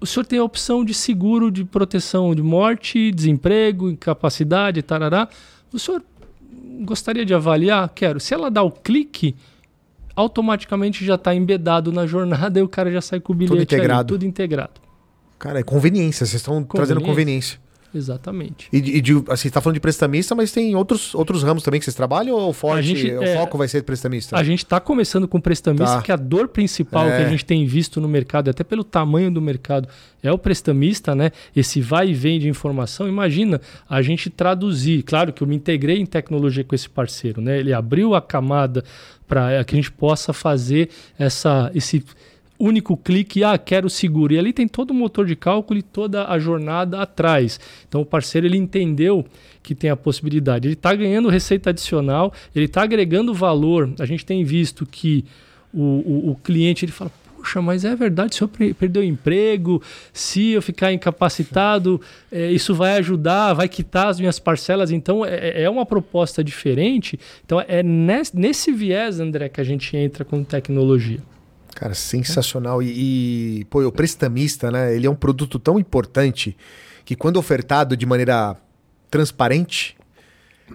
O 0.00 0.06
senhor 0.06 0.24
tem 0.24 0.38
a 0.38 0.44
opção 0.44 0.84
de 0.84 0.94
seguro 0.94 1.50
de 1.50 1.64
proteção 1.64 2.32
de 2.32 2.42
morte, 2.42 3.10
desemprego, 3.10 3.90
incapacidade, 3.90 4.82
tarará. 4.82 5.28
O 5.72 5.78
senhor 5.78 6.02
gostaria 6.84 7.24
de 7.24 7.34
avaliar? 7.34 7.88
Quero. 7.92 8.20
Se 8.20 8.34
ela 8.34 8.50
dá 8.50 8.62
o 8.62 8.70
clique, 8.70 9.34
automaticamente 10.14 11.04
já 11.04 11.16
está 11.16 11.34
embedado 11.34 11.90
na 11.90 12.06
jornada 12.06 12.58
e 12.60 12.62
o 12.62 12.68
cara 12.68 12.92
já 12.92 13.00
sai 13.00 13.18
com 13.18 13.32
o 13.32 13.36
bilhete 13.36 13.54
tudo 13.54 13.62
integrado. 13.62 14.00
Ali, 14.00 14.06
tudo 14.06 14.24
integrado. 14.24 14.80
Cara, 15.38 15.58
é 15.58 15.62
conveniência, 15.62 16.24
vocês 16.24 16.40
estão 16.40 16.62
trazendo 16.62 17.00
conveniência. 17.00 17.58
Exatamente. 17.94 18.68
E, 18.72 18.76
e 18.76 19.00
de, 19.00 19.12
assim, 19.12 19.24
você 19.26 19.48
está 19.48 19.60
falando 19.60 19.74
de 19.74 19.80
prestamista, 19.80 20.34
mas 20.34 20.52
tem 20.52 20.74
outros, 20.74 21.14
outros 21.14 21.42
ramos 21.42 21.62
também 21.62 21.80
que 21.80 21.84
vocês 21.84 21.94
trabalham 21.94 22.36
ou 22.36 22.50
o 22.50 22.52
forte, 22.52 22.88
gente, 22.88 23.10
o 23.12 23.22
é, 23.22 23.36
foco 23.36 23.56
vai 23.56 23.68
ser 23.68 23.82
prestamista? 23.82 24.36
A 24.36 24.42
gente 24.42 24.64
está 24.64 24.80
começando 24.80 25.26
com 25.26 25.40
prestamista, 25.40 25.96
tá. 25.96 26.02
que 26.02 26.12
a 26.12 26.16
dor 26.16 26.48
principal 26.48 27.08
é. 27.08 27.16
que 27.16 27.24
a 27.24 27.28
gente 27.28 27.44
tem 27.44 27.64
visto 27.66 28.00
no 28.00 28.08
mercado, 28.08 28.50
até 28.50 28.64
pelo 28.64 28.84
tamanho 28.84 29.30
do 29.30 29.40
mercado, 29.40 29.88
é 30.22 30.32
o 30.32 30.38
prestamista, 30.38 31.14
né? 31.14 31.30
Esse 31.54 31.80
vai 31.80 32.08
e 32.08 32.14
vem 32.14 32.38
de 32.38 32.48
informação. 32.48 33.08
Imagina 33.08 33.60
a 33.88 34.02
gente 34.02 34.28
traduzir. 34.28 35.02
Claro 35.02 35.32
que 35.32 35.42
eu 35.42 35.46
me 35.46 35.56
integrei 35.56 35.98
em 35.98 36.06
tecnologia 36.06 36.64
com 36.64 36.74
esse 36.74 36.88
parceiro, 36.88 37.40
né? 37.40 37.58
Ele 37.58 37.72
abriu 37.72 38.14
a 38.14 38.20
camada 38.20 38.84
para 39.26 39.64
que 39.64 39.74
a 39.74 39.76
gente 39.76 39.90
possa 39.90 40.32
fazer 40.32 40.88
essa, 41.18 41.70
esse 41.74 42.04
único 42.58 42.96
clique, 42.96 43.44
ah, 43.44 43.56
quero 43.58 43.88
seguro. 43.88 44.32
E 44.34 44.38
ali 44.38 44.52
tem 44.52 44.66
todo 44.66 44.90
o 44.90 44.94
motor 44.94 45.26
de 45.26 45.36
cálculo 45.36 45.78
e 45.78 45.82
toda 45.82 46.28
a 46.28 46.38
jornada 46.38 47.00
atrás. 47.00 47.58
Então 47.88 48.00
o 48.00 48.06
parceiro 48.06 48.46
ele 48.46 48.56
entendeu 48.56 49.24
que 49.62 49.74
tem 49.74 49.90
a 49.90 49.96
possibilidade. 49.96 50.68
Ele 50.68 50.74
está 50.74 50.94
ganhando 50.94 51.28
receita 51.28 51.70
adicional, 51.70 52.32
ele 52.54 52.66
está 52.66 52.82
agregando 52.82 53.34
valor. 53.34 53.92
A 53.98 54.06
gente 54.06 54.24
tem 54.24 54.44
visto 54.44 54.86
que 54.86 55.24
o, 55.72 55.80
o, 55.80 56.30
o 56.30 56.34
cliente 56.36 56.84
ele 56.84 56.92
fala, 56.92 57.10
puxa, 57.46 57.62
mas 57.62 57.84
é 57.84 57.94
verdade, 57.94 58.34
se 58.34 58.42
eu 58.42 58.48
perder 58.48 59.00
o 59.00 59.04
emprego, 59.04 59.80
se 60.12 60.50
eu 60.50 60.62
ficar 60.62 60.92
incapacitado, 60.92 62.00
é, 62.30 62.50
isso 62.50 62.74
vai 62.74 62.96
ajudar, 62.98 63.54
vai 63.54 63.68
quitar 63.68 64.08
as 64.08 64.18
minhas 64.18 64.38
parcelas. 64.38 64.90
Então, 64.90 65.24
é, 65.24 65.62
é 65.62 65.70
uma 65.70 65.86
proposta 65.86 66.42
diferente. 66.42 67.18
Então, 67.44 67.62
é 67.66 67.82
nesse, 67.82 68.36
nesse 68.36 68.72
viés, 68.72 69.20
André, 69.20 69.48
que 69.48 69.60
a 69.60 69.64
gente 69.64 69.96
entra 69.96 70.24
com 70.24 70.42
tecnologia. 70.42 71.20
Cara, 71.76 71.92
sensacional. 71.92 72.82
E, 72.82 73.60
e, 73.60 73.64
pô, 73.66 73.84
o 73.84 73.92
prestamista, 73.92 74.70
né? 74.70 74.96
Ele 74.96 75.06
é 75.06 75.10
um 75.10 75.14
produto 75.14 75.58
tão 75.58 75.78
importante 75.78 76.56
que 77.04 77.14
quando 77.14 77.36
ofertado 77.36 77.94
de 77.94 78.06
maneira 78.06 78.56
transparente, 79.10 79.94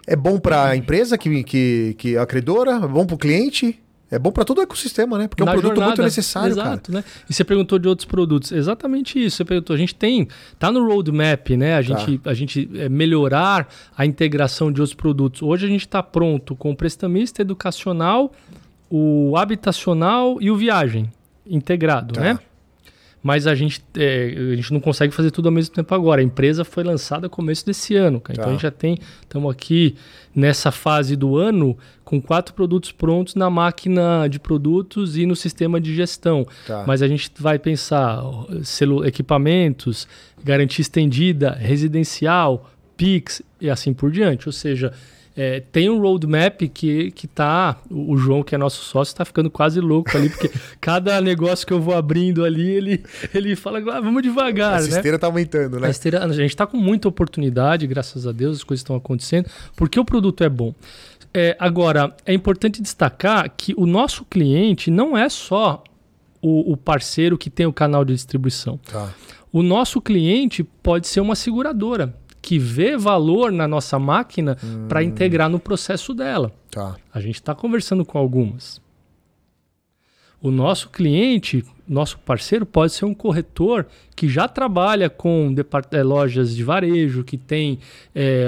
é 0.05 0.15
bom 0.15 0.39
para 0.39 0.69
a 0.69 0.75
empresa 0.75 1.17
que, 1.17 1.43
que, 1.43 1.95
que 1.97 2.15
é 2.15 2.19
a 2.19 2.25
credora, 2.27 2.73
é 2.73 2.87
bom 2.87 3.03
para 3.03 3.15
o 3.15 3.17
cliente, 3.17 3.81
é 4.11 4.19
bom 4.19 4.31
para 4.31 4.45
todo 4.45 4.59
o 4.59 4.61
ecossistema, 4.61 5.17
né? 5.17 5.27
Porque 5.27 5.41
é 5.41 5.45
um 5.45 5.49
produto 5.49 5.69
jornada, 5.69 5.87
muito 5.87 6.03
necessário, 6.03 6.51
exato, 6.51 6.91
cara. 6.91 7.03
né? 7.03 7.11
E 7.27 7.33
você 7.33 7.43
perguntou 7.43 7.79
de 7.79 7.87
outros 7.87 8.05
produtos. 8.05 8.51
Exatamente 8.51 9.17
isso. 9.17 9.37
Você 9.37 9.45
perguntou. 9.45 9.75
A 9.75 9.79
gente 9.79 9.95
tem, 9.95 10.27
tá 10.59 10.71
no 10.71 10.85
roadmap, 10.85 11.49
né? 11.57 11.77
A 11.77 11.81
gente, 11.81 12.19
tá. 12.19 12.29
a 12.29 12.33
gente 12.35 12.69
é, 12.75 12.87
melhorar 12.87 13.67
a 13.97 14.05
integração 14.05 14.71
de 14.71 14.79
outros 14.81 14.93
produtos. 14.93 15.41
Hoje 15.41 15.65
a 15.65 15.69
gente 15.69 15.87
está 15.87 16.03
pronto 16.03 16.55
com 16.55 16.69
o 16.69 16.75
prestamista 16.75 17.41
educacional 17.41 18.31
o 18.93 19.37
habitacional 19.37 20.37
e 20.41 20.51
o 20.51 20.57
viagem 20.57 21.09
integrado, 21.45 22.13
tá. 22.13 22.21
né? 22.21 22.39
Mas 23.23 23.45
a 23.45 23.53
gente, 23.53 23.81
é, 23.95 24.33
a 24.51 24.55
gente 24.55 24.73
não 24.73 24.79
consegue 24.79 25.13
fazer 25.13 25.29
tudo 25.29 25.45
ao 25.45 25.51
mesmo 25.51 25.73
tempo 25.73 25.93
agora. 25.93 26.21
A 26.21 26.23
empresa 26.23 26.65
foi 26.65 26.83
lançada 26.83 27.27
no 27.27 27.29
começo 27.29 27.63
desse 27.65 27.95
ano, 27.95 28.19
cara. 28.19 28.33
Então 28.33 28.45
tá. 28.45 28.49
Então 28.49 28.49
a 28.49 28.53
gente 28.53 28.61
já 28.63 28.71
tem, 28.71 28.97
estamos 29.21 29.51
aqui 29.51 29.95
nessa 30.35 30.71
fase 30.71 31.15
do 31.15 31.37
ano 31.37 31.77
com 32.03 32.19
quatro 32.19 32.53
produtos 32.53 32.91
prontos 32.91 33.35
na 33.35 33.49
máquina 33.49 34.27
de 34.27 34.39
produtos 34.39 35.15
e 35.17 35.25
no 35.25 35.35
sistema 35.35 35.79
de 35.79 35.95
gestão. 35.95 36.45
Tá. 36.65 36.83
Mas 36.85 37.01
a 37.03 37.07
gente 37.07 37.31
vai 37.37 37.59
pensar 37.59 38.21
equipamentos, 39.05 40.07
garantia 40.43 40.81
estendida, 40.81 41.51
residencial, 41.51 42.71
PIX 42.97 43.43
e 43.61 43.69
assim 43.69 43.93
por 43.93 44.11
diante. 44.11 44.49
Ou 44.49 44.53
seja, 44.53 44.91
é, 45.35 45.61
tem 45.71 45.89
um 45.89 45.99
roadmap 45.99 46.61
que, 46.73 47.11
que 47.11 47.27
tá. 47.27 47.77
O 47.89 48.17
João, 48.17 48.43
que 48.43 48.53
é 48.53 48.57
nosso 48.57 48.83
sócio, 48.83 49.11
está 49.11 49.23
ficando 49.23 49.49
quase 49.49 49.79
louco 49.79 50.15
ali, 50.15 50.29
porque 50.29 50.51
cada 50.79 51.19
negócio 51.21 51.65
que 51.65 51.71
eu 51.71 51.81
vou 51.81 51.95
abrindo 51.95 52.43
ali, 52.43 52.69
ele, 52.69 53.03
ele 53.33 53.55
fala, 53.55 53.79
ah, 53.79 54.01
vamos 54.01 54.21
devagar. 54.23 54.79
A 54.79 54.81
né? 54.81 54.89
esteira 54.89 55.15
está 55.15 55.27
aumentando, 55.27 55.79
né? 55.79 55.87
A, 55.87 55.89
esteira, 55.89 56.25
a 56.25 56.33
gente 56.33 56.49
está 56.49 56.67
com 56.67 56.77
muita 56.77 57.07
oportunidade, 57.07 57.87
graças 57.87 58.27
a 58.27 58.31
Deus, 58.31 58.57
as 58.57 58.63
coisas 58.63 58.81
estão 58.81 58.95
acontecendo, 58.95 59.49
porque 59.75 59.99
o 59.99 60.05
produto 60.05 60.43
é 60.43 60.49
bom. 60.49 60.73
É, 61.33 61.55
agora, 61.57 62.13
é 62.25 62.33
importante 62.33 62.81
destacar 62.81 63.49
que 63.55 63.73
o 63.77 63.85
nosso 63.85 64.25
cliente 64.25 64.91
não 64.91 65.17
é 65.17 65.29
só 65.29 65.81
o, 66.41 66.73
o 66.73 66.77
parceiro 66.77 67.37
que 67.37 67.49
tem 67.49 67.65
o 67.65 67.71
canal 67.71 68.03
de 68.03 68.13
distribuição. 68.13 68.77
Tá. 68.91 69.13
O 69.53 69.61
nosso 69.61 70.01
cliente 70.01 70.63
pode 70.63 71.07
ser 71.07 71.19
uma 71.19 71.35
seguradora 71.35 72.13
que 72.51 72.59
vê 72.59 72.97
valor 72.97 73.49
na 73.49 73.65
nossa 73.65 73.97
máquina 73.97 74.57
Hum. 74.61 74.85
para 74.89 75.01
integrar 75.01 75.49
no 75.49 75.57
processo 75.57 76.13
dela. 76.13 76.51
Tá. 76.69 76.97
A 77.13 77.21
gente 77.21 77.35
está 77.35 77.55
conversando 77.55 78.03
com 78.03 78.17
algumas. 78.17 78.81
O 80.41 80.49
nosso 80.49 80.89
cliente, 80.89 81.63
nosso 81.87 82.17
parceiro, 82.17 82.65
pode 82.65 82.93
ser 82.93 83.05
um 83.05 83.13
corretor 83.13 83.85
que 84.15 84.27
já 84.27 84.47
trabalha 84.47 85.07
com 85.07 85.53
eh, 85.91 86.01
lojas 86.03 86.55
de 86.55 86.63
varejo, 86.63 87.23
que 87.23 87.37
tem 87.37 87.77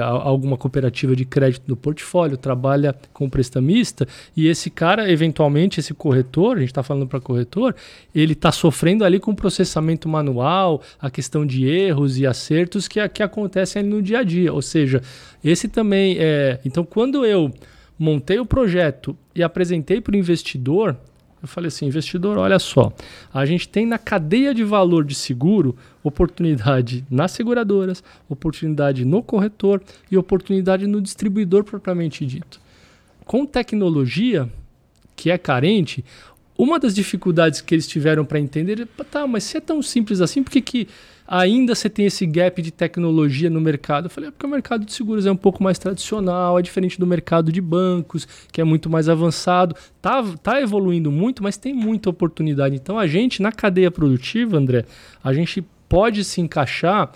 a- 0.01 0.06
alguma 0.06 0.58
cooperativa 0.58 1.15
de 1.15 1.23
crédito 1.23 1.63
no 1.67 1.75
portfólio, 1.75 2.36
trabalha 2.36 2.95
com 3.13 3.29
prestamista, 3.29 4.08
e 4.36 4.47
esse 4.47 4.71
cara, 4.71 5.12
eventualmente, 5.12 5.79
esse 5.79 5.93
corretor, 5.93 6.58
a 6.58 6.60
gente 6.62 6.69
está 6.69 6.82
falando 6.82 7.06
para 7.06 7.19
corretor, 7.19 7.75
ele 8.15 8.34
está 8.34 8.51
sofrendo 8.51 9.06
ali 9.06 9.19
com 9.19 9.36
processamento 9.36 10.10
manual, 10.10 10.82
a 10.99 11.12
questão 11.12 11.45
de 11.45 11.67
erros 11.67 12.17
e 12.17 12.25
acertos 12.25 12.88
que, 12.88 13.08
que 13.10 13.21
acontecem 13.21 13.82
ali 13.82 13.89
no 13.89 14.01
dia 14.01 14.19
a 14.19 14.23
dia. 14.23 14.51
Ou 14.51 14.63
seja, 14.63 14.99
esse 15.43 15.67
também 15.67 16.15
é. 16.19 16.60
Então, 16.65 16.84
quando 16.84 17.23
eu 17.23 17.51
montei 17.99 18.39
o 18.39 18.45
projeto 18.47 19.15
e 19.36 19.43
apresentei 19.43 20.01
para 20.01 20.13
o 20.13 20.17
investidor, 20.17 20.97
eu 21.43 21.47
falei 21.47 21.67
assim, 21.67 21.86
investidor, 21.86 22.38
olha 22.38 22.58
só, 22.58 22.93
a 23.34 23.45
gente 23.45 23.67
tem 23.67 23.86
na 23.86 23.97
cadeia 23.97 24.53
de 24.53 24.63
valor 24.63 25.03
de 25.03 25.13
seguro 25.13 25.75
oportunidade 26.01 27.06
nas 27.12 27.34
seguradoras, 27.34 28.01
oportunidade 28.29 29.03
no 29.03 29.21
corretor 29.21 29.84
e 30.10 30.17
oportunidade 30.17 30.88
no 30.88 31.01
distribuidor 31.01 31.65
propriamente 31.65 32.25
dito. 32.25 32.62
Com 33.25 33.45
tecnologia 33.45 34.49
que 35.17 35.29
é 35.29 35.38
carente, 35.38 36.03
uma 36.57 36.79
das 36.79 36.93
dificuldades 36.93 37.61
que 37.61 37.73
eles 37.73 37.87
tiveram 37.87 38.23
para 38.23 38.39
entender 38.39 38.81
é, 38.81 39.03
tá, 39.03 39.25
mas 39.25 39.43
se 39.43 39.57
é 39.57 39.59
tão 39.59 39.81
simples 39.81 40.21
assim, 40.21 40.43
por 40.43 40.51
que, 40.51 40.61
que 40.61 40.87
ainda 41.27 41.73
você 41.73 41.89
tem 41.89 42.05
esse 42.05 42.25
gap 42.25 42.61
de 42.61 42.71
tecnologia 42.71 43.49
no 43.49 43.59
mercado? 43.59 44.05
Eu 44.05 44.09
falei, 44.09 44.27
é 44.27 44.31
porque 44.31 44.45
o 44.45 44.49
mercado 44.49 44.85
de 44.85 44.93
seguros 44.93 45.25
é 45.25 45.31
um 45.31 45.35
pouco 45.35 45.63
mais 45.63 45.79
tradicional, 45.79 46.59
é 46.59 46.61
diferente 46.61 46.99
do 46.99 47.07
mercado 47.07 47.51
de 47.51 47.59
bancos, 47.59 48.27
que 48.51 48.61
é 48.61 48.63
muito 48.63 48.89
mais 48.89 49.09
avançado. 49.09 49.75
Tá, 50.01 50.23
tá 50.41 50.61
evoluindo 50.61 51.11
muito, 51.11 51.41
mas 51.41 51.57
tem 51.57 51.73
muita 51.73 52.09
oportunidade. 52.09 52.75
Então 52.75 52.99
a 52.99 53.07
gente, 53.07 53.41
na 53.41 53.51
cadeia 53.51 53.89
produtiva, 53.89 54.57
André, 54.57 54.85
a 55.23 55.33
gente 55.33 55.65
pode 55.89 56.23
se 56.23 56.41
encaixar 56.41 57.11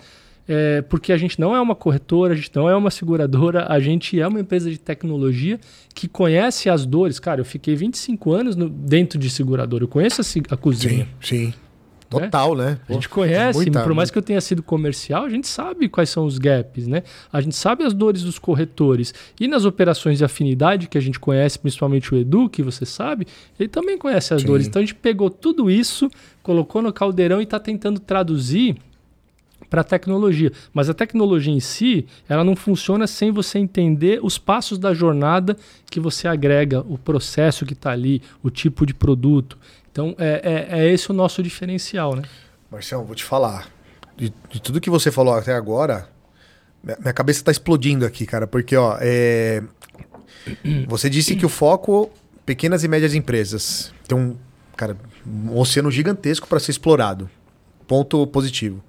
é, 0.48 0.80
porque 0.82 1.12
a 1.12 1.16
gente 1.18 1.38
não 1.38 1.54
é 1.54 1.60
uma 1.60 1.74
corretora, 1.74 2.32
a 2.32 2.36
gente 2.36 2.50
não 2.54 2.68
é 2.68 2.74
uma 2.74 2.90
seguradora, 2.90 3.66
a 3.68 3.78
gente 3.78 4.18
é 4.18 4.26
uma 4.26 4.40
empresa 4.40 4.70
de 4.70 4.78
tecnologia 4.78 5.60
que 5.94 6.08
conhece 6.08 6.70
as 6.70 6.86
dores. 6.86 7.20
Cara, 7.20 7.40
eu 7.40 7.44
fiquei 7.44 7.76
25 7.76 8.32
anos 8.32 8.56
no- 8.56 8.68
dentro 8.68 9.18
de 9.18 9.28
seguradora, 9.28 9.84
eu 9.84 9.88
conheço 9.88 10.20
a, 10.22 10.54
a 10.54 10.56
cozinha. 10.56 11.06
Sim, 11.20 11.46
sim. 11.50 11.54
Total, 12.10 12.54
né? 12.56 12.78
A 12.88 12.92
gente 12.94 13.06
conhece, 13.06 13.58
muita- 13.58 13.82
por 13.82 13.92
mais 13.92 14.10
que 14.10 14.16
eu 14.16 14.22
tenha 14.22 14.40
sido 14.40 14.62
comercial, 14.62 15.24
a 15.24 15.28
gente 15.28 15.46
sabe 15.46 15.90
quais 15.90 16.08
são 16.08 16.24
os 16.24 16.38
gaps, 16.38 16.86
né? 16.86 17.02
A 17.30 17.38
gente 17.42 17.54
sabe 17.54 17.84
as 17.84 17.92
dores 17.92 18.22
dos 18.22 18.38
corretores. 18.38 19.12
E 19.38 19.46
nas 19.46 19.66
operações 19.66 20.16
de 20.16 20.24
afinidade, 20.24 20.88
que 20.88 20.96
a 20.96 21.02
gente 21.02 21.20
conhece, 21.20 21.58
principalmente 21.58 22.14
o 22.14 22.16
Edu, 22.16 22.48
que 22.48 22.62
você 22.62 22.86
sabe, 22.86 23.26
ele 23.60 23.68
também 23.68 23.98
conhece 23.98 24.32
as 24.32 24.40
Sim. 24.40 24.46
dores. 24.46 24.66
Então 24.66 24.80
a 24.80 24.84
gente 24.86 24.94
pegou 24.94 25.28
tudo 25.28 25.70
isso, 25.70 26.10
colocou 26.42 26.80
no 26.80 26.90
caldeirão 26.94 27.40
e 27.40 27.44
está 27.44 27.60
tentando 27.60 28.00
traduzir 28.00 28.76
para 29.68 29.82
a 29.82 29.84
tecnologia. 29.84 30.52
Mas 30.72 30.88
a 30.88 30.94
tecnologia 30.94 31.52
em 31.52 31.60
si, 31.60 32.06
ela 32.28 32.44
não 32.44 32.56
funciona 32.56 33.06
sem 33.06 33.30
você 33.30 33.58
entender 33.58 34.20
os 34.22 34.38
passos 34.38 34.78
da 34.78 34.94
jornada 34.94 35.56
que 35.90 36.00
você 36.00 36.26
agrega, 36.28 36.80
o 36.80 36.98
processo 36.98 37.66
que 37.66 37.72
está 37.72 37.90
ali, 37.90 38.22
o 38.42 38.50
tipo 38.50 38.86
de 38.86 38.94
produto. 38.94 39.58
Então, 39.90 40.14
é, 40.18 40.68
é, 40.70 40.80
é 40.80 40.92
esse 40.92 41.10
o 41.10 41.14
nosso 41.14 41.42
diferencial, 41.42 42.14
né? 42.14 42.22
Marcião, 42.70 43.04
vou 43.04 43.14
te 43.14 43.24
falar. 43.24 43.68
De, 44.16 44.32
de 44.50 44.60
tudo 44.60 44.80
que 44.80 44.90
você 44.90 45.10
falou 45.10 45.34
até 45.34 45.54
agora, 45.54 46.08
minha, 46.82 47.12
cabeça 47.12 47.44
tá 47.44 47.50
explodindo 47.50 48.04
aqui, 48.04 48.26
cara. 48.26 48.46
Porque, 48.46 48.76
ó, 48.76 48.96
é... 49.00 49.62
você 50.86 51.08
disse 51.08 51.34
que 51.36 51.46
o 51.46 51.48
foco, 51.48 52.10
pequenas 52.44 52.84
e 52.84 52.88
médias 52.88 53.14
empresas. 53.14 53.92
Tem 54.06 54.16
um, 54.16 54.36
cara, 54.76 54.96
um 55.26 55.58
oceano 55.58 55.90
gigantesco 55.90 56.46
para 56.46 56.60
ser 56.60 56.70
explorado. 56.70 57.28
Ponto 57.86 58.26
positivo. 58.26 58.82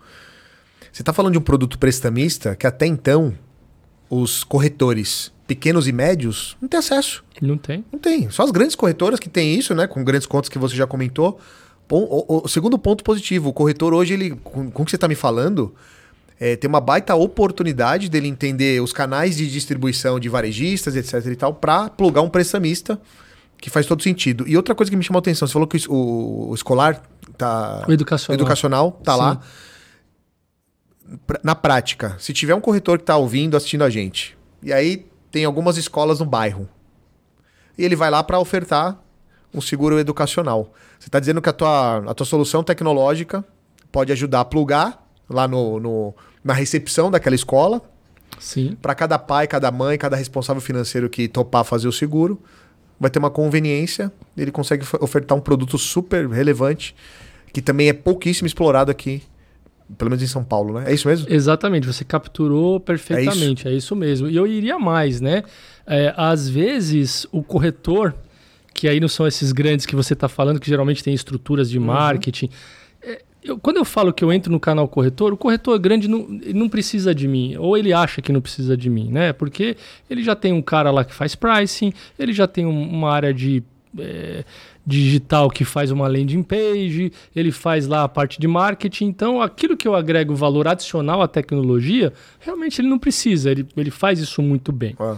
Você 0.92 1.04
tá 1.04 1.14
falando 1.14 1.34
de 1.34 1.38
um 1.40 1.42
produto 1.42 1.78
prestamista 1.78 2.56
que 2.56 2.66
até 2.68 2.86
então 2.86 3.34
os 4.10 4.44
corretores 4.44 5.32
pequenos 5.48 5.88
e 5.88 5.92
médios 5.92 6.58
não 6.62 6.68
têm 6.68 6.80
acesso. 6.80 7.24
Não 7.42 7.58
tem? 7.58 7.84
Não 7.92 8.00
tem. 8.00 8.30
Só 8.30 8.44
as 8.44 8.52
grandes 8.52 8.76
corretoras 8.76 9.20
que 9.20 9.30
têm 9.30 9.56
isso, 9.56 9.74
né? 9.74 9.88
Com 9.88 10.04
grandes 10.04 10.28
contas 10.28 10.50
que 10.50 10.58
você 10.60 10.76
já 10.76 10.86
comentou. 10.88 11.40
O, 11.92 12.36
o- 12.38 12.42
o 12.46 12.48
segundo 12.48 12.78
ponto 12.78 13.04
positivo, 13.04 13.50
o 13.50 13.54
corretor 13.54 13.94
hoje, 13.94 14.14
ele, 14.14 14.32
com, 14.44 14.70
com 14.70 14.82
o 14.84 14.86
que 14.86 14.92
você 14.92 14.96
está 14.98 15.08
me 15.08 15.16
falando, 15.16 15.74
é, 16.40 16.56
tem 16.56 16.68
uma 16.68 16.80
baita 16.80 17.16
oportunidade 17.16 18.10
dele 18.10 18.28
entender 18.28 18.80
os 18.82 18.94
canais 18.94 19.38
de 19.38 19.50
distribuição 19.50 20.20
de 20.20 20.30
varejistas, 20.30 20.96
etc 20.96 21.26
e 21.26 21.36
tal, 21.36 21.54
para 21.56 21.90
plugar 21.90 22.22
um 22.22 22.30
prestamista, 22.30 23.00
que 23.58 23.70
faz 23.72 23.86
todo 23.88 24.04
sentido. 24.04 24.48
E 24.48 24.56
outra 24.56 24.76
coisa 24.76 24.90
que 24.92 24.96
me 24.96 25.04
chamou 25.04 25.18
a 25.18 25.22
atenção, 25.22 25.48
você 25.48 25.54
falou 25.54 25.68
que 25.68 25.78
o, 25.88 25.94
o- 25.94 26.50
o 26.52 26.56
escolar 26.56 27.02
tá... 27.38 27.86
O 27.88 27.92
educacional. 27.92 28.36
educacional 28.40 28.92
tá 29.04 29.14
Sim. 29.14 29.20
lá. 29.20 29.42
Na 31.44 31.56
prática, 31.56 32.16
se 32.20 32.34
tiver 32.34 32.54
um 32.56 32.62
corretor 32.62 33.00
que 33.00 33.06
tá 33.06 33.18
ouvindo, 33.18 33.58
assistindo 33.58 33.84
a 33.84 33.90
gente, 33.90 34.38
e 34.62 34.72
aí 34.72 35.06
tem 35.32 35.46
algumas 35.46 35.78
escolas 35.78 36.20
no 36.20 36.26
bairro, 36.26 36.68
e 37.78 37.84
ele 37.84 37.96
vai 37.96 38.10
lá 38.12 38.22
para 38.24 38.40
ofertar 38.40 39.02
um 39.54 39.62
seguro 39.62 39.98
educacional. 40.00 40.72
Você 41.00 41.08
está 41.08 41.20
dizendo 41.20 41.42
que 41.42 41.50
a 41.50 41.54
tua, 41.54 41.98
a 42.12 42.14
tua 42.14 42.26
solução 42.26 42.64
tecnológica 42.64 43.44
pode 43.92 44.12
ajudar 44.12 44.42
a 44.42 44.46
plugar 44.46 45.08
lá 45.30 45.48
no, 45.48 45.80
no- 45.80 46.14
na 46.44 46.54
recepção 46.54 47.10
daquela 47.10 47.36
escola, 47.36 47.82
Sim. 48.40 48.78
para 48.82 48.94
cada 48.94 49.18
pai, 49.18 49.48
cada 49.48 49.72
mãe, 49.72 49.98
cada 49.98 50.16
responsável 50.16 50.62
financeiro 50.62 51.10
que 51.10 51.28
topar 51.28 51.64
fazer 51.64 51.88
o 51.88 51.92
seguro, 51.92 52.40
vai 53.00 53.10
ter 53.10 53.18
uma 53.18 53.32
conveniência, 53.32 54.12
ele 54.38 54.52
consegue 54.52 54.86
ofertar 55.00 55.38
um 55.38 55.42
produto 55.42 55.78
super 55.78 56.28
relevante, 56.30 56.96
que 57.52 57.62
também 57.62 57.90
é 57.90 57.94
pouquíssimo 57.94 58.46
explorado 58.46 58.92
aqui, 58.92 59.24
pelo 59.98 60.10
menos 60.12 60.24
em 60.24 60.28
São 60.28 60.44
Paulo, 60.44 60.80
né? 60.80 60.92
É 60.92 60.94
isso 60.94 61.08
mesmo? 61.08 61.28
Exatamente, 61.30 61.86
você 61.88 62.04
capturou 62.06 62.80
perfeitamente, 62.80 63.68
é 63.68 63.74
isso, 63.74 63.96
mesmo. 63.96 64.28
E 64.30 64.36
eu 64.36 64.46
iria 64.48 64.78
mais, 64.80 65.20
né? 65.20 65.44
É, 65.88 66.14
às 66.16 66.48
vezes 66.48 67.26
o 67.32 67.42
corretor, 67.44 68.14
que 68.74 68.88
aí 68.88 69.00
não 69.00 69.08
são 69.08 69.26
esses 69.28 69.52
grandes 69.52 69.86
que 69.86 69.96
você 69.96 70.14
está 70.14 70.28
falando, 70.30 70.60
que 70.60 70.70
geralmente 70.70 71.04
tem 71.04 71.14
estruturas 71.14 71.70
de 71.70 71.80
marketing. 71.80 72.50
é, 73.02 73.22
eu- 73.42 73.58
quando 73.58 73.78
eu 73.78 73.86
falo 73.86 74.12
que 74.14 74.24
eu 74.24 74.32
entro 74.32 74.52
no 74.52 74.60
canal 74.60 74.86
corretor, 74.88 75.32
o 75.34 75.38
corretor 75.38 75.80
grande 75.80 76.08
não, 76.10 76.28
não 76.54 76.68
precisa 76.68 77.16
de 77.16 77.28
mim, 77.28 77.56
ou 77.58 77.78
ele 77.78 77.94
acha 77.94 78.22
que 78.22 78.32
não 78.32 78.42
precisa 78.42 78.76
de 78.76 78.90
mim, 78.90 79.10
né? 79.10 79.32
Porque 79.34 79.78
ele 80.10 80.22
já 80.22 80.36
tem 80.36 80.52
um 80.54 80.62
cara 80.62 80.92
lá 80.92 81.04
que 81.06 81.14
faz 81.14 81.34
pricing, 81.36 81.94
ele 82.20 82.34
já 82.34 82.46
tem 82.48 82.66
um- 82.66 82.90
uma 82.90 83.10
área 83.12 83.34
de 83.34 83.64
é, 83.98 84.44
digital 84.90 85.50
que 85.50 85.64
faz 85.64 85.92
uma 85.92 86.08
landing 86.08 86.42
page, 86.44 87.12
ele 87.36 87.52
faz 87.52 87.88
lá 87.88 88.04
a 88.04 88.10
parte 88.10 88.40
de 88.40 88.48
marketing. 88.48 89.06
Então, 89.06 89.42
aquilo 89.42 89.78
que 89.78 89.88
eu 89.88 89.96
agrego 89.96 90.36
valor 90.36 90.68
adicional 90.68 91.22
à 91.22 91.28
tecnologia, 91.28 92.12
realmente 92.40 92.82
ele 92.82 92.90
não 92.90 92.98
precisa, 92.98 93.52
ele, 93.52 93.66
ele 93.78 93.92
faz 93.92 94.20
isso 94.20 94.42
muito 94.42 94.72
bem. 94.72 94.96
Ah, 95.00 95.18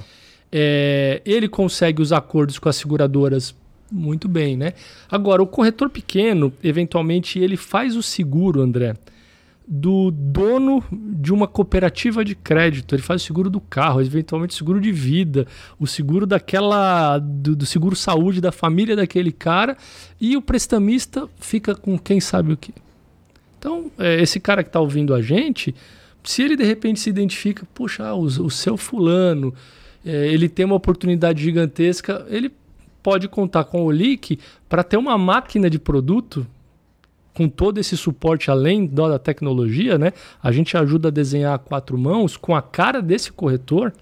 É, 0.51 1.21
ele 1.25 1.47
consegue 1.47 2.01
os 2.01 2.11
acordos 2.11 2.59
com 2.59 2.67
as 2.67 2.75
seguradoras 2.75 3.55
muito 3.89 4.27
bem, 4.27 4.57
né? 4.57 4.73
Agora, 5.09 5.41
o 5.41 5.47
corretor 5.47 5.89
pequeno, 5.89 6.51
eventualmente, 6.61 7.39
ele 7.39 7.55
faz 7.55 7.95
o 7.95 8.03
seguro, 8.03 8.61
André, 8.61 8.95
do 9.73 10.11
dono 10.11 10.83
de 10.91 11.31
uma 11.31 11.47
cooperativa 11.47 12.25
de 12.25 12.35
crédito. 12.35 12.93
Ele 12.93 13.01
faz 13.01 13.21
o 13.21 13.25
seguro 13.25 13.49
do 13.49 13.61
carro, 13.61 14.01
eventualmente 14.01 14.53
seguro 14.53 14.81
de 14.81 14.91
vida, 14.91 15.47
o 15.79 15.87
seguro 15.87 16.27
daquela. 16.27 17.17
do, 17.17 17.55
do 17.55 17.65
seguro 17.65 17.95
saúde 17.95 18.41
da 18.41 18.51
família 18.51 18.97
daquele 18.97 19.31
cara, 19.31 19.77
e 20.19 20.35
o 20.35 20.41
prestamista 20.41 21.29
fica 21.39 21.73
com 21.73 21.97
quem 21.97 22.19
sabe 22.19 22.51
o 22.51 22.57
que. 22.57 22.73
Então, 23.57 23.89
é, 23.97 24.21
esse 24.21 24.41
cara 24.41 24.61
que 24.61 24.67
está 24.67 24.81
ouvindo 24.81 25.13
a 25.13 25.21
gente, 25.21 25.73
se 26.21 26.41
ele 26.41 26.57
de 26.57 26.65
repente 26.65 26.99
se 26.99 27.09
identifica, 27.09 27.65
puxa, 27.73 28.03
ah, 28.03 28.13
o, 28.13 28.23
o 28.23 28.51
seu 28.51 28.75
fulano, 28.75 29.53
é, 30.05 30.27
ele 30.27 30.49
tem 30.49 30.65
uma 30.65 30.75
oportunidade 30.75 31.41
gigantesca, 31.41 32.25
ele 32.29 32.51
pode 33.01 33.29
contar 33.29 33.63
com 33.63 33.85
o 33.85 33.89
Leak 33.89 34.37
para 34.67 34.83
ter 34.83 34.97
uma 34.97 35.17
máquina 35.17 35.69
de 35.69 35.79
produto 35.79 36.45
com 37.33 37.47
todo 37.47 37.79
esse 37.79 37.95
suporte 37.95 38.51
além 38.51 38.85
da 38.85 39.17
tecnologia, 39.17 39.97
né? 39.97 40.11
A 40.41 40.51
gente 40.51 40.75
ajuda 40.75 41.07
a 41.07 41.11
desenhar 41.11 41.53
a 41.53 41.57
quatro 41.57 41.97
mãos 41.97 42.35
com 42.35 42.55
a 42.55 42.61
cara 42.61 43.01
desse 43.01 43.31
corretor, 43.31 43.93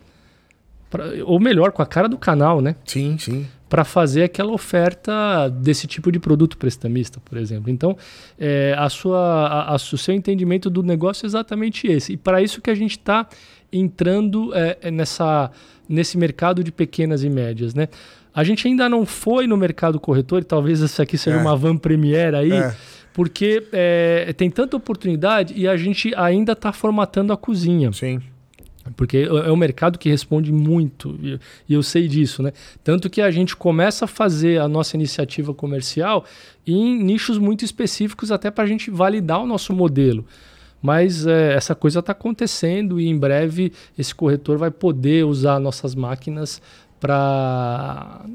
pra- 0.90 1.06
ou 1.26 1.40
melhor, 1.40 1.72
com 1.72 1.82
a 1.82 1.86
cara 1.86 2.08
do 2.10 2.18
canal, 2.18 2.62
né? 2.62 2.76
sim, 2.86 3.18
sim. 3.18 3.46
para 3.70 3.84
fazer 3.86 4.24
aquela 4.24 4.52
oferta 4.52 5.48
desse 5.48 5.86
tipo 5.86 6.12
de 6.12 6.20
produto 6.20 6.58
prestamista, 6.58 7.22
por 7.24 7.38
exemplo. 7.38 7.70
Então, 7.70 7.96
é, 8.40 8.74
a 8.76 8.90
sua, 8.90 9.20
a, 9.20 9.72
a, 9.74 9.76
o 9.76 9.80
seu 9.80 10.16
entendimento 10.16 10.72
do 10.72 10.82
negócio 10.82 11.26
é 11.26 11.28
exatamente 11.28 11.86
esse. 11.86 12.14
E 12.14 12.18
para 12.18 12.42
isso 12.42 12.62
que 12.62 12.72
a 12.72 12.76
gente 12.76 12.98
está 12.98 13.28
entrando 13.72 14.52
é, 14.56 14.78
é, 14.82 14.90
nessa, 14.90 15.52
nesse 15.88 16.18
mercado 16.18 16.64
de 16.64 16.72
pequenas 16.72 17.24
e 17.24 17.30
médias. 17.30 17.76
Né? 17.76 17.88
A 18.34 18.44
gente 18.44 18.68
ainda 18.68 18.90
não 18.90 19.06
foi 19.06 19.46
no 19.46 19.56
mercado 19.56 20.00
corretor, 20.00 20.42
e 20.42 20.46
talvez 20.46 20.80
isso 20.80 21.00
aqui 21.00 21.18
seja 21.18 21.38
é. 21.38 21.40
uma 21.42 21.56
van 21.56 21.78
premiere 21.78 22.36
aí, 22.36 22.52
é. 22.52 22.76
Porque 23.20 23.68
é, 23.74 24.32
tem 24.38 24.50
tanta 24.50 24.78
oportunidade 24.78 25.54
e 25.54 25.68
a 25.68 25.76
gente 25.76 26.16
ainda 26.16 26.54
está 26.54 26.72
formatando 26.72 27.34
a 27.34 27.38
cozinha. 27.38 27.92
Sim. 27.92 28.22
Porque 28.96 29.18
é 29.18 29.52
um 29.52 29.58
mercado 29.58 30.00
que 30.00 30.08
responde 30.08 30.54
muito, 30.54 31.20
e 31.68 31.74
eu 31.74 31.84
sei 31.84 32.08
disso, 32.08 32.42
né? 32.42 32.54
Tanto 32.82 33.10
que 33.10 33.22
a 33.22 33.30
gente 33.30 33.58
começa 33.58 34.06
a 34.06 34.08
fazer 34.08 34.62
a 34.62 34.70
nossa 34.70 34.96
iniciativa 34.96 35.54
comercial 35.54 36.24
em 36.66 36.98
nichos 37.04 37.38
muito 37.38 37.66
específicos, 37.66 38.32
até 38.32 38.50
para 38.50 38.64
a 38.64 38.68
gente 38.68 38.90
validar 38.90 39.44
o 39.44 39.46
nosso 39.46 39.74
modelo. 39.74 40.26
Mas 40.82 41.28
é, 41.28 41.56
essa 41.56 41.76
coisa 41.76 42.00
está 42.00 42.14
acontecendo 42.14 43.02
e 43.02 43.08
em 43.10 43.20
breve 43.20 43.74
esse 43.98 44.16
corretor 44.16 44.58
vai 44.58 44.72
poder 44.72 45.26
usar 45.26 45.60
nossas 45.60 45.94
máquinas 45.94 46.62
para 47.00 48.26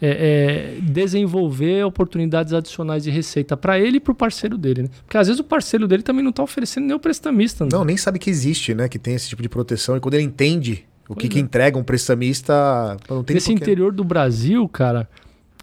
é, 0.00 0.76
é, 0.76 0.80
desenvolver 0.80 1.84
oportunidades 1.84 2.52
adicionais 2.52 3.04
de 3.04 3.10
receita 3.10 3.56
para 3.56 3.78
ele 3.78 3.98
e 3.98 4.00
para 4.00 4.12
o 4.12 4.14
parceiro 4.14 4.58
dele. 4.58 4.82
Né? 4.82 4.88
Porque 5.04 5.16
às 5.16 5.26
vezes 5.28 5.40
o 5.40 5.44
parceiro 5.44 5.86
dele 5.86 6.02
também 6.02 6.22
não 6.22 6.30
está 6.30 6.42
oferecendo 6.42 6.86
nem 6.86 6.96
o 6.96 7.00
prestamista. 7.00 7.64
Né? 7.64 7.70
Não, 7.72 7.84
nem 7.84 7.96
sabe 7.96 8.18
que 8.18 8.28
existe, 8.28 8.74
né? 8.74 8.88
Que 8.88 8.98
tem 8.98 9.14
esse 9.14 9.28
tipo 9.28 9.42
de 9.42 9.48
proteção. 9.48 9.96
E 9.96 10.00
quando 10.00 10.14
ele 10.14 10.24
entende 10.24 10.84
o 11.08 11.14
que, 11.14 11.28
que 11.28 11.38
é. 11.38 11.40
entrega 11.40 11.78
um 11.78 11.82
prestamista, 11.82 12.96
não 13.08 13.24
tem 13.24 13.34
Nesse 13.34 13.52
interior 13.52 13.92
do 13.92 14.04
Brasil, 14.04 14.68
cara, 14.68 15.08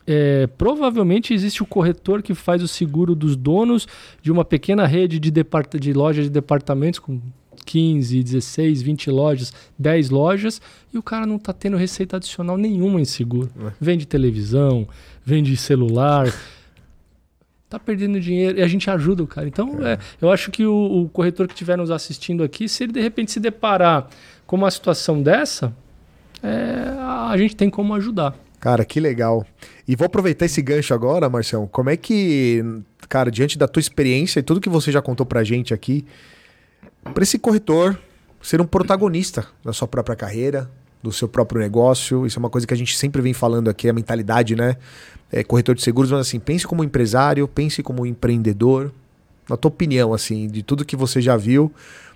é, 0.07 0.47
provavelmente 0.47 1.33
existe 1.33 1.63
o 1.63 1.65
corretor 1.65 2.21
que 2.21 2.33
faz 2.33 2.61
o 2.63 2.67
seguro 2.67 3.15
dos 3.15 3.35
donos 3.35 3.87
de 4.21 4.31
uma 4.31 4.45
pequena 4.45 4.85
rede 4.85 5.19
de, 5.19 5.31
de 5.31 5.93
lojas 5.93 6.25
de 6.25 6.29
departamentos 6.29 6.99
com 6.99 7.19
15, 7.63 8.23
16, 8.23 8.81
20 8.81 9.11
lojas, 9.11 9.53
10 9.77 10.09
lojas, 10.09 10.61
e 10.93 10.97
o 10.97 11.03
cara 11.03 11.25
não 11.25 11.35
está 11.37 11.53
tendo 11.53 11.77
receita 11.77 12.17
adicional 12.17 12.57
nenhuma 12.57 12.99
em 12.99 13.05
seguro. 13.05 13.49
É. 13.59 13.71
Vende 13.79 14.05
televisão, 14.05 14.87
vende 15.23 15.55
celular. 15.57 16.33
tá 17.69 17.79
perdendo 17.79 18.19
dinheiro 18.19 18.59
e 18.59 18.61
a 18.61 18.67
gente 18.67 18.89
ajuda 18.89 19.23
o 19.23 19.27
cara. 19.27 19.47
Então, 19.47 19.79
é. 19.85 19.93
É, 19.93 19.99
eu 20.21 20.31
acho 20.31 20.51
que 20.51 20.65
o, 20.65 21.03
o 21.03 21.09
corretor 21.09 21.47
que 21.47 21.53
estiver 21.53 21.77
nos 21.77 21.91
assistindo 21.91 22.43
aqui, 22.43 22.67
se 22.69 22.83
ele 22.83 22.93
de 22.93 23.01
repente 23.01 23.31
se 23.31 23.39
deparar 23.39 24.07
com 24.45 24.55
uma 24.55 24.69
situação 24.71 25.21
dessa, 25.21 25.73
é, 26.41 26.95
a 26.99 27.35
gente 27.37 27.55
tem 27.55 27.69
como 27.69 27.93
ajudar. 27.95 28.35
Cara, 28.59 28.83
que 28.83 28.99
legal. 28.99 29.45
E 29.87 29.95
vou 29.95 30.05
aproveitar 30.05 30.45
esse 30.45 30.61
gancho 30.61 30.93
agora, 30.93 31.29
Marcelo. 31.29 31.67
Como 31.67 31.89
é 31.89 31.97
que, 31.97 32.63
cara, 33.07 33.29
diante 33.29 33.57
da 33.57 33.67
tua 33.67 33.79
experiência 33.79 34.39
e 34.39 34.43
tudo 34.43 34.61
que 34.61 34.69
você 34.69 34.91
já 34.91 35.01
contou 35.01 35.25
pra 35.25 35.43
gente 35.43 35.73
aqui, 35.73 36.05
para 37.13 37.23
esse 37.23 37.37
corretor 37.39 37.99
ser 38.41 38.61
um 38.61 38.65
protagonista 38.65 39.47
da 39.63 39.73
sua 39.73 39.87
própria 39.87 40.15
carreira, 40.15 40.69
do 41.01 41.11
seu 41.11 41.27
próprio 41.27 41.61
negócio. 41.61 42.25
Isso 42.25 42.37
é 42.37 42.39
uma 42.39 42.49
coisa 42.49 42.65
que 42.65 42.73
a 42.73 42.77
gente 42.77 42.97
sempre 42.97 43.21
vem 43.21 43.33
falando 43.33 43.69
aqui, 43.69 43.87
a 43.87 43.93
mentalidade, 43.93 44.55
né? 44.55 44.75
É, 45.31 45.43
corretor 45.43 45.75
de 45.75 45.81
seguros, 45.81 46.11
mas 46.11 46.21
assim, 46.21 46.39
pense 46.39 46.65
como 46.67 46.83
empresário, 46.83 47.47
pense 47.47 47.81
como 47.83 48.05
empreendedor. 48.05 48.91
Na 49.49 49.55
tua 49.55 49.69
opinião, 49.69 50.13
assim, 50.13 50.47
de 50.47 50.63
tudo 50.63 50.83
que 50.83 50.95
você 50.95 51.21
já 51.21 51.37
viu, 51.37 51.71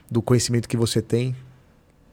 do 0.10 0.22
conhecimento 0.22 0.68
que 0.68 0.76
você 0.76 1.02
tem, 1.02 1.36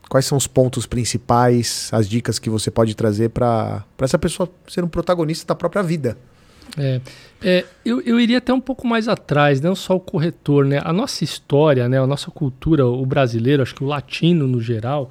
quais 0.08 0.26
são 0.26 0.36
os 0.36 0.46
pontos 0.46 0.86
principais, 0.86 1.88
as 1.92 2.08
dicas 2.08 2.38
que 2.38 2.50
você 2.50 2.70
pode 2.70 2.94
trazer 2.94 3.30
para 3.30 3.84
essa 3.98 4.18
pessoa 4.18 4.48
ser 4.68 4.84
um 4.84 4.88
protagonista 4.88 5.46
da 5.46 5.54
própria 5.54 5.82
vida? 5.82 6.18
É, 6.78 7.00
é, 7.42 7.64
eu, 7.84 8.00
eu 8.02 8.18
iria 8.20 8.38
até 8.38 8.52
um 8.52 8.60
pouco 8.60 8.86
mais 8.86 9.08
atrás, 9.08 9.60
não 9.60 9.74
só 9.74 9.96
o 9.96 10.00
corretor, 10.00 10.64
né? 10.64 10.80
A 10.84 10.92
nossa 10.92 11.24
história, 11.24 11.88
né? 11.88 12.00
A 12.00 12.06
nossa 12.06 12.30
cultura, 12.30 12.86
o 12.86 13.04
brasileiro, 13.06 13.62
acho 13.62 13.74
que 13.74 13.84
o 13.84 13.86
latino 13.86 14.46
no 14.46 14.60
geral, 14.60 15.10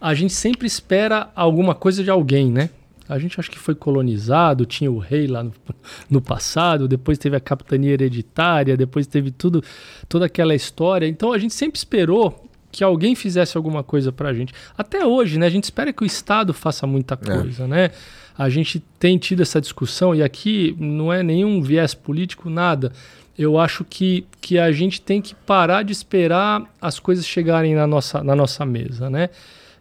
a 0.00 0.14
gente 0.14 0.32
sempre 0.32 0.66
espera 0.66 1.30
alguma 1.34 1.74
coisa 1.74 2.02
de 2.02 2.10
alguém, 2.10 2.50
né? 2.50 2.70
A 3.08 3.18
gente 3.18 3.40
acho 3.40 3.50
que 3.50 3.58
foi 3.58 3.74
colonizado, 3.74 4.66
tinha 4.66 4.92
o 4.92 4.98
rei 4.98 5.26
lá 5.26 5.42
no, 5.42 5.52
no, 6.10 6.20
passado, 6.20 6.86
depois 6.86 7.16
teve 7.16 7.36
a 7.36 7.40
capitania 7.40 7.92
hereditária, 7.92 8.76
depois 8.76 9.06
teve 9.06 9.30
tudo, 9.30 9.62
toda 10.08 10.26
aquela 10.26 10.54
história. 10.54 11.06
Então 11.06 11.32
a 11.32 11.38
gente 11.38 11.54
sempre 11.54 11.78
esperou 11.78 12.47
que 12.70 12.84
alguém 12.84 13.14
fizesse 13.14 13.56
alguma 13.56 13.82
coisa 13.82 14.12
pra 14.12 14.32
gente. 14.32 14.52
Até 14.76 15.04
hoje, 15.04 15.38
né? 15.38 15.46
A 15.46 15.50
gente 15.50 15.64
espera 15.64 15.92
que 15.92 16.02
o 16.02 16.06
Estado 16.06 16.52
faça 16.52 16.86
muita 16.86 17.14
é. 17.14 17.16
coisa, 17.16 17.64
é. 17.64 17.66
né? 17.66 17.90
a 18.38 18.48
gente 18.48 18.78
tem 19.00 19.18
tido 19.18 19.42
essa 19.42 19.60
discussão, 19.60 20.14
e 20.14 20.22
aqui 20.22 20.76
não 20.78 21.12
é 21.12 21.24
nenhum 21.24 21.60
viés 21.60 21.92
político, 21.92 22.48
nada. 22.48 22.92
Eu 23.36 23.58
acho 23.58 23.84
que, 23.84 24.24
que 24.40 24.56
a 24.56 24.70
gente 24.70 25.00
tem 25.00 25.20
que 25.20 25.34
parar 25.34 25.82
de 25.82 25.92
esperar 25.92 26.62
as 26.80 27.00
coisas 27.00 27.26
chegarem 27.26 27.74
na 27.74 27.84
nossa, 27.84 28.22
na 28.22 28.36
nossa 28.36 28.64
mesa. 28.64 29.10
Né? 29.10 29.28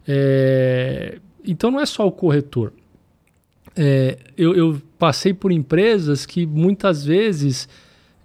É, 0.08 1.20
então 1.46 1.70
não 1.70 1.80
é 1.80 1.86
só 1.86 2.08
o 2.08 2.12
corretor. 2.12 2.74
É, 3.76 4.18
eu, 4.36 4.56
eu 4.56 4.82
passei 4.98 5.36
por 5.36 5.52
empresas 5.52 6.26
que 6.26 6.48
muitas 6.48 7.06
vezes 7.06 7.70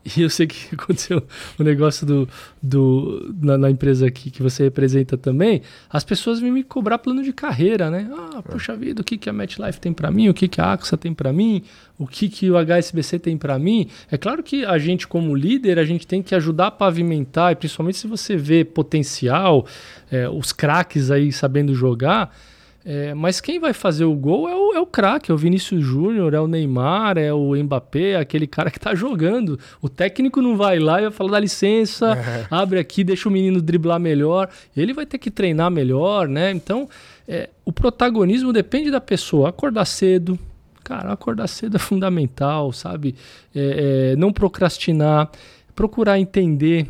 e 0.05 0.22
eu 0.22 0.30
sei 0.30 0.46
que 0.46 0.74
aconteceu 0.74 1.18
o 1.59 1.62
um 1.62 1.64
negócio 1.64 2.07
do, 2.07 2.28
do, 2.62 3.34
na, 3.40 3.57
na, 3.57 3.70
empresa 3.70 4.07
aqui 4.07 4.30
que 4.30 4.42
você 4.42 4.64
representa 4.64 5.16
também. 5.16 5.62
As 5.88 6.03
pessoas 6.05 6.40
vêm 6.40 6.50
me 6.50 6.62
cobrar 6.62 6.98
plano 6.98 7.22
de 7.22 7.32
carreira, 7.32 7.90
né? 7.90 8.11
Ah, 8.12 8.42
puxa 8.42 8.76
vida, 8.76 9.03
o 9.03 9.05
que, 9.05 9.16
que 9.16 9.30
a 9.30 9.32
MetLife 9.32 9.80
tem 9.80 9.92
para 9.92 10.11
mim? 10.11 10.28
O 10.28 10.34
que, 10.34 10.48
que 10.48 10.61
a 10.61 10.72
AXA 10.72 10.96
tem 10.96 11.14
para 11.14 11.32
mim? 11.32 11.62
O 11.98 12.07
que, 12.07 12.28
que 12.28 12.50
o 12.50 12.57
HSBC 12.57 13.18
tem 13.18 13.36
para 13.36 13.59
mim? 13.59 13.88
É 14.11 14.18
claro 14.18 14.42
que 14.42 14.64
a 14.64 14.76
gente, 14.78 15.07
como 15.07 15.34
líder, 15.34 15.78
a 15.78 15.84
gente 15.84 16.07
tem 16.07 16.22
que 16.22 16.34
ajudar 16.34 16.66
a 16.68 16.70
pavimentar, 16.70 17.53
e 17.53 17.57
principalmente 17.57 17.98
se 17.98 18.07
você 18.07 18.36
vê 18.36 18.64
potencial, 18.64 19.66
é, 20.11 20.28
os 20.28 20.53
craques 20.53 21.11
aí 21.11 21.30
sabendo 21.30 21.74
jogar 21.74 22.34
é, 22.85 23.14
mas 23.14 23.41
quem 23.41 23.61
vai 23.61 23.72
fazer 23.72 24.05
o 24.05 24.14
gol 24.14 24.49
é 24.49 24.57
o, 24.57 24.74
é 24.74 24.80
o 24.80 24.87
craque, 24.87 25.30
é 25.30 25.35
o 25.35 25.37
Vinícius 25.37 25.85
Júnior, 25.85 26.35
é 26.35 26.41
o 26.41 26.49
Neymar, 26.49 27.16
é 27.16 27.33
o 27.33 27.55
Mbappé, 27.55 28.12
é 28.12 28.16
aquele 28.16 28.47
cara 28.47 28.70
que 28.70 28.80
tá 28.80 28.95
jogando. 28.97 29.59
O 29.80 29.89
técnico 29.89 30.43
não 30.43 30.57
vai 30.57 30.78
lá 30.78 30.99
e 30.99 31.03
vai 31.03 31.12
falar, 31.12 31.33
dá 31.33 31.41
licença, 31.41 32.12
é. 32.18 32.47
abre 32.51 32.78
aqui, 32.78 33.05
deixa 33.05 33.28
o 33.28 33.33
menino 33.33 33.62
driblar 33.62 34.01
melhor. 34.01 34.49
Ele 34.76 34.93
vai 34.93 35.07
ter 35.07 35.18
que 35.18 35.30
treinar 35.30 35.70
melhor, 35.70 36.26
né? 36.26 36.51
Então, 36.51 36.89
é, 37.28 37.51
o 37.64 37.72
protagonismo 37.72 38.53
depende 38.53 38.91
da 38.91 39.01
pessoa. 39.01 39.51
Acordar 39.51 39.85
cedo, 39.85 40.37
cara, 40.83 41.12
acordar 41.12 41.47
cedo 41.47 41.76
é 41.76 41.78
fundamental, 41.78 42.72
sabe? 42.72 43.14
É, 43.55 44.16
não 44.16 44.33
procrastinar, 44.33 45.30
procurar 45.74 46.18
entender 46.18 46.89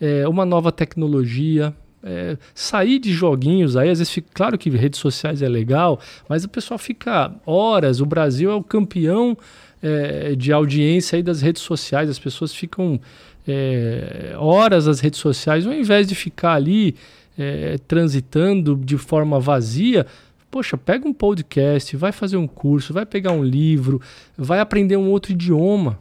é, 0.00 0.26
uma 0.26 0.46
nova 0.46 0.72
tecnologia, 0.72 1.74
é, 2.04 2.36
sair 2.54 2.98
de 2.98 3.12
joguinhos 3.12 3.76
aí, 3.76 3.88
às 3.88 3.98
vezes 3.98 4.12
fica, 4.12 4.28
claro 4.34 4.58
que 4.58 4.68
redes 4.68 5.00
sociais 5.00 5.40
é 5.40 5.48
legal, 5.48 5.98
mas 6.28 6.44
o 6.44 6.48
pessoal 6.48 6.78
fica 6.78 7.34
horas. 7.46 8.00
O 8.00 8.06
Brasil 8.06 8.50
é 8.50 8.54
o 8.54 8.62
campeão 8.62 9.36
é, 9.82 10.34
de 10.34 10.52
audiência 10.52 11.16
aí 11.16 11.22
das 11.22 11.40
redes 11.40 11.62
sociais, 11.62 12.10
as 12.10 12.18
pessoas 12.18 12.54
ficam 12.54 13.00
é, 13.48 14.34
horas 14.36 14.86
nas 14.86 15.00
redes 15.00 15.18
sociais, 15.18 15.66
ao 15.66 15.72
invés 15.72 16.06
de 16.06 16.14
ficar 16.14 16.52
ali 16.52 16.94
é, 17.38 17.78
transitando 17.88 18.76
de 18.76 18.98
forma 18.98 19.40
vazia. 19.40 20.06
Poxa, 20.50 20.76
pega 20.76 21.08
um 21.08 21.12
podcast, 21.12 21.96
vai 21.96 22.12
fazer 22.12 22.36
um 22.36 22.46
curso, 22.46 22.92
vai 22.92 23.04
pegar 23.04 23.32
um 23.32 23.42
livro, 23.42 24.00
vai 24.36 24.60
aprender 24.60 24.96
um 24.96 25.10
outro 25.10 25.32
idioma. 25.32 25.98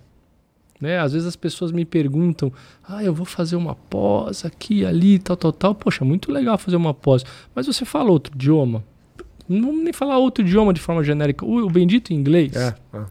Né? 0.84 1.00
Às 1.00 1.14
vezes 1.14 1.26
as 1.26 1.38
pessoas 1.38 1.72
me 1.72 1.86
perguntam: 1.86 2.52
ah, 2.86 3.02
eu 3.02 3.14
vou 3.14 3.26
fazer 3.26 3.56
uma 3.56 3.74
pós 3.74 4.44
aqui, 4.44 4.86
ali, 4.86 5.18
tal, 5.18 5.38
tal, 5.38 5.54
tal. 5.54 5.74
Poxa, 5.74 6.04
muito 6.04 6.30
legal 6.30 6.58
fazer 6.58 6.76
uma 6.76 6.94
pós. 6.94 7.24
Mas 7.56 7.68
você 7.68 7.86
fala 7.86 8.12
outro 8.12 8.36
idioma? 8.36 8.84
Não 9.48 9.68
vamos 9.68 9.82
nem 9.86 9.94
falar 9.94 10.18
outro 10.18 10.44
idioma 10.44 10.74
de 10.74 10.82
forma 10.82 11.02
genérica. 11.02 11.46
O, 11.46 11.66
o 11.66 11.70
bendito 11.70 12.12
inglês. 12.12 12.54
É, 12.54 12.76
é. 12.94 13.06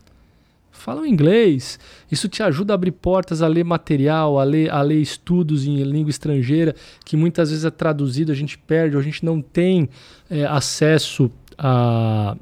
Fala 0.70 1.00
o 1.00 1.06
inglês. 1.06 1.80
Isso 2.10 2.28
te 2.28 2.42
ajuda 2.42 2.74
a 2.74 2.76
abrir 2.76 2.92
portas 2.92 3.40
a 3.40 3.48
ler 3.48 3.64
material, 3.64 4.38
a 4.38 4.44
ler, 4.44 4.70
a 4.70 4.82
ler 4.82 5.00
estudos 5.00 5.66
em 5.66 5.82
língua 5.82 6.10
estrangeira, 6.10 6.76
que 7.06 7.16
muitas 7.16 7.48
vezes 7.48 7.64
é 7.64 7.70
traduzido, 7.70 8.30
a 8.30 8.34
gente 8.34 8.58
perde, 8.58 8.96
ou 8.96 9.00
a 9.00 9.04
gente 9.04 9.24
não 9.24 9.40
tem 9.40 9.88
é, 10.28 10.44
acesso 10.44 11.30
a 11.56 12.36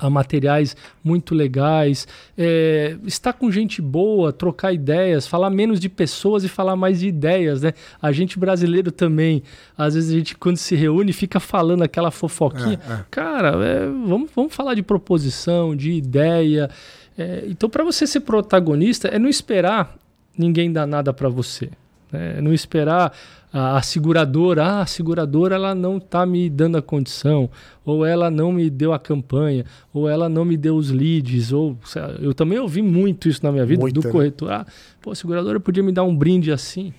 a 0.00 0.08
materiais 0.08 0.74
muito 1.04 1.34
legais, 1.34 2.08
é, 2.36 2.96
estar 3.04 3.34
com 3.34 3.50
gente 3.50 3.82
boa, 3.82 4.32
trocar 4.32 4.72
ideias, 4.72 5.26
falar 5.26 5.50
menos 5.50 5.78
de 5.78 5.88
pessoas 5.88 6.42
e 6.42 6.48
falar 6.48 6.74
mais 6.74 7.00
de 7.00 7.08
ideias, 7.08 7.60
né? 7.60 7.74
A 8.00 8.10
gente 8.10 8.38
brasileiro 8.38 8.90
também, 8.90 9.42
às 9.76 9.94
vezes 9.94 10.10
a 10.10 10.16
gente 10.16 10.34
quando 10.36 10.56
se 10.56 10.74
reúne 10.74 11.12
fica 11.12 11.38
falando 11.38 11.82
aquela 11.82 12.10
fofoquinha. 12.10 12.80
É, 12.88 12.92
é. 12.92 13.04
Cara, 13.10 13.50
é, 13.64 13.86
vamos, 13.86 14.30
vamos 14.34 14.54
falar 14.54 14.74
de 14.74 14.82
proposição, 14.82 15.76
de 15.76 15.92
ideia. 15.92 16.70
É, 17.18 17.44
então, 17.46 17.68
para 17.68 17.84
você 17.84 18.06
ser 18.06 18.20
protagonista, 18.20 19.08
é 19.08 19.18
não 19.18 19.28
esperar 19.28 19.94
ninguém 20.36 20.72
dar 20.72 20.86
nada 20.86 21.12
para 21.12 21.28
você. 21.28 21.68
Né? 22.10 22.40
Não 22.40 22.52
esperar 22.52 23.12
a, 23.52 23.78
a 23.78 23.82
seguradora, 23.82 24.64
ah, 24.64 24.82
a 24.82 24.86
seguradora 24.86 25.56
ela 25.56 25.74
não 25.74 25.96
está 25.96 26.24
me 26.24 26.48
dando 26.48 26.78
a 26.78 26.82
condição, 26.82 27.50
ou 27.84 28.06
ela 28.06 28.30
não 28.30 28.52
me 28.52 28.70
deu 28.70 28.92
a 28.92 28.98
campanha, 28.98 29.64
ou 29.92 30.08
ela 30.08 30.28
não 30.28 30.44
me 30.44 30.56
deu 30.56 30.76
os 30.76 30.90
leads, 30.90 31.52
ou 31.52 31.76
eu 32.20 32.32
também 32.32 32.58
ouvi 32.58 32.82
muito 32.82 33.28
isso 33.28 33.44
na 33.44 33.50
minha 33.50 33.66
vida 33.66 33.80
muito, 33.80 34.00
do 34.00 34.06
né? 34.06 34.12
corretor. 34.12 34.52
Ah, 34.52 34.66
pô, 35.00 35.10
a 35.10 35.14
seguradora 35.14 35.58
podia 35.58 35.82
me 35.82 35.92
dar 35.92 36.04
um 36.04 36.14
brinde 36.14 36.52
assim. 36.52 36.92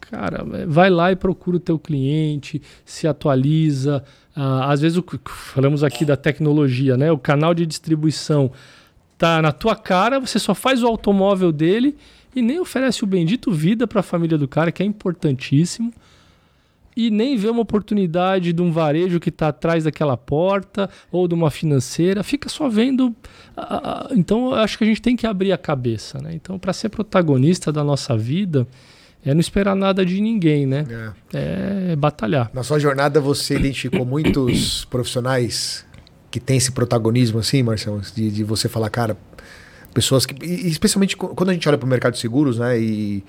Cara, 0.00 0.44
é, 0.54 0.66
vai 0.66 0.90
lá 0.90 1.12
e 1.12 1.16
procura 1.16 1.56
o 1.56 1.60
teu 1.60 1.78
cliente, 1.78 2.60
se 2.84 3.06
atualiza. 3.06 4.02
Ah, 4.34 4.72
às 4.72 4.80
vezes, 4.80 4.96
o, 4.98 5.04
falamos 5.26 5.84
aqui 5.84 6.04
da 6.04 6.16
tecnologia, 6.16 6.96
né? 6.96 7.12
O 7.12 7.18
canal 7.18 7.54
de 7.54 7.66
distribuição 7.66 8.50
tá 9.18 9.40
na 9.40 9.52
tua 9.52 9.76
cara, 9.76 10.18
você 10.18 10.38
só 10.38 10.54
faz 10.54 10.82
o 10.82 10.86
automóvel 10.86 11.52
dele 11.52 11.96
e 12.34 12.42
nem 12.42 12.60
oferece 12.60 13.04
o 13.04 13.06
bendito 13.06 13.50
vida 13.50 13.86
para 13.86 14.00
a 14.00 14.02
família 14.02 14.38
do 14.38 14.48
cara, 14.48 14.72
que 14.72 14.82
é 14.82 14.86
importantíssimo, 14.86 15.92
e 16.96 17.10
nem 17.10 17.36
vê 17.36 17.48
uma 17.48 17.62
oportunidade 17.62 18.52
de 18.52 18.60
um 18.60 18.70
varejo 18.70 19.18
que 19.18 19.30
está 19.30 19.48
atrás 19.48 19.84
daquela 19.84 20.16
porta 20.16 20.90
ou 21.10 21.26
de 21.26 21.34
uma 21.34 21.50
financeira, 21.50 22.22
fica 22.22 22.48
só 22.48 22.68
vendo. 22.68 23.14
então, 24.10 24.50
eu 24.50 24.54
acho 24.56 24.76
que 24.76 24.84
a 24.84 24.86
gente 24.86 25.00
tem 25.00 25.16
que 25.16 25.26
abrir 25.26 25.52
a 25.52 25.58
cabeça, 25.58 26.18
né? 26.20 26.32
Então, 26.34 26.58
para 26.58 26.72
ser 26.72 26.90
protagonista 26.90 27.72
da 27.72 27.82
nossa 27.82 28.16
vida, 28.16 28.66
é 29.24 29.32
não 29.32 29.40
esperar 29.40 29.74
nada 29.74 30.04
de 30.04 30.20
ninguém, 30.20 30.66
né? 30.66 31.14
É. 31.32 31.92
é 31.92 31.96
batalhar. 31.96 32.50
Na 32.52 32.62
sua 32.62 32.78
jornada, 32.78 33.20
você 33.20 33.56
identificou 33.56 34.04
muitos 34.04 34.84
profissionais 34.86 35.86
que 36.30 36.40
têm 36.40 36.56
esse 36.56 36.72
protagonismo, 36.72 37.38
assim, 37.38 37.62
Marcelo, 37.62 38.00
de, 38.14 38.30
de 38.30 38.42
você 38.42 38.68
falar, 38.68 38.90
cara, 38.90 39.16
Pessoas 39.94 40.26
que. 40.26 40.34
Especialmente 40.44 41.16
quando 41.16 41.50
a 41.50 41.52
gente 41.52 41.68
olha 41.68 41.78
para 41.78 41.86
o 41.86 41.88
mercado 41.88 42.14
de 42.14 42.18
seguros, 42.18 42.58
né? 42.58 42.78
E, 42.80 43.24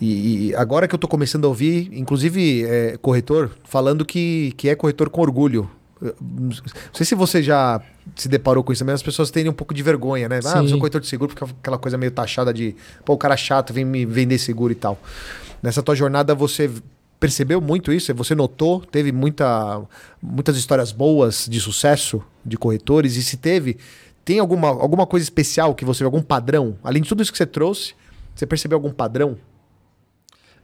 e, 0.00 0.54
agora 0.56 0.88
que 0.88 0.94
eu 0.94 0.96
estou 0.96 1.08
começando 1.08 1.44
a 1.44 1.48
ouvir, 1.48 1.88
inclusive 1.92 2.64
é, 2.64 2.96
corretor, 3.00 3.50
falando 3.64 4.04
que, 4.04 4.52
que 4.56 4.68
é 4.68 4.74
corretor 4.74 5.08
com 5.08 5.20
orgulho. 5.20 5.70
Não 6.20 6.50
sei 6.92 7.06
se 7.06 7.14
você 7.14 7.40
já 7.40 7.80
se 8.16 8.28
deparou 8.28 8.64
com 8.64 8.72
isso 8.72 8.80
também, 8.80 8.94
as 8.94 9.02
pessoas 9.02 9.30
têm 9.30 9.48
um 9.48 9.52
pouco 9.52 9.72
de 9.72 9.80
vergonha, 9.80 10.28
né? 10.28 10.40
Ah, 10.44 10.66
sou 10.66 10.78
corretor 10.78 11.00
de 11.00 11.06
seguro, 11.06 11.32
porque 11.32 11.44
é 11.44 11.54
aquela 11.60 11.78
coisa 11.78 11.96
meio 11.96 12.10
taxada 12.10 12.52
de, 12.52 12.74
pô, 13.04 13.12
o 13.12 13.18
cara 13.18 13.36
chato 13.36 13.72
vem 13.72 13.84
me 13.84 14.04
vender 14.04 14.38
seguro 14.38 14.72
e 14.72 14.74
tal. 14.74 14.98
Nessa 15.62 15.80
tua 15.80 15.94
jornada 15.94 16.34
você 16.34 16.68
percebeu 17.20 17.60
muito 17.60 17.92
isso? 17.92 18.12
Você 18.14 18.34
notou? 18.34 18.80
Teve 18.80 19.12
muita, 19.12 19.80
muitas 20.20 20.56
histórias 20.56 20.90
boas 20.90 21.46
de 21.48 21.60
sucesso 21.60 22.20
de 22.44 22.56
corretores? 22.56 23.14
E 23.14 23.22
se 23.22 23.36
teve, 23.36 23.78
tem 24.24 24.38
alguma, 24.38 24.68
alguma 24.68 25.06
coisa 25.06 25.24
especial 25.24 25.74
que 25.74 25.84
você, 25.84 26.04
algum 26.04 26.22
padrão? 26.22 26.76
Além 26.82 27.02
de 27.02 27.08
tudo 27.08 27.22
isso 27.22 27.32
que 27.32 27.38
você 27.38 27.46
trouxe, 27.46 27.94
você 28.34 28.46
percebeu 28.46 28.76
algum 28.76 28.90
padrão? 28.90 29.36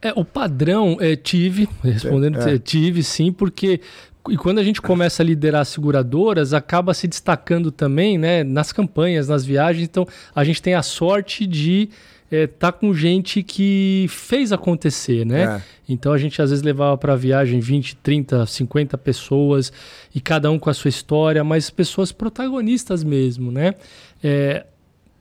É, 0.01 0.13
o 0.15 0.25
padrão, 0.25 0.97
é, 1.01 1.17
tive, 1.17 1.69
respondendo, 1.83 2.39
é. 2.39 2.59
tive 2.59 3.03
sim, 3.03 3.33
porque 3.33 3.81
e 4.29 4.37
quando 4.37 4.59
a 4.59 4.65
gente 4.65 4.83
começa 4.83 5.23
a 5.23 5.27
liderar 5.27 5.65
seguradoras, 5.65 6.53
acaba 6.53 6.93
se 6.93 7.09
destacando 7.09 7.73
também 7.73 8.19
né, 8.19 8.45
nas 8.45 8.73
campanhas, 8.73 9.29
nas 9.29 9.45
viagens. 9.45 9.85
Então, 9.89 10.07
a 10.35 10.45
gente 10.45 10.61
tem 10.61 10.75
a 10.75 10.83
sorte 10.83 11.47
de 11.47 11.89
é, 12.31 12.47
tá 12.47 12.71
com 12.71 12.93
gente 12.95 13.43
que 13.43 14.07
fez 14.09 14.53
acontecer, 14.53 15.25
né? 15.25 15.57
É. 15.57 15.63
Então 15.89 16.13
a 16.13 16.19
gente 16.19 16.41
às 16.43 16.51
vezes 16.51 16.63
levava 16.63 16.97
para 16.99 17.17
viagem 17.17 17.61
20, 17.61 17.97
30, 17.97 18.47
50 18.47 18.99
pessoas 18.99 19.73
e 20.15 20.21
cada 20.21 20.51
um 20.51 20.59
com 20.59 20.69
a 20.69 20.75
sua 20.75 20.91
história, 20.91 21.43
mas 21.43 21.71
pessoas 21.71 22.13
protagonistas 22.13 23.03
mesmo, 23.03 23.51
né? 23.51 23.75
É, 24.23 24.67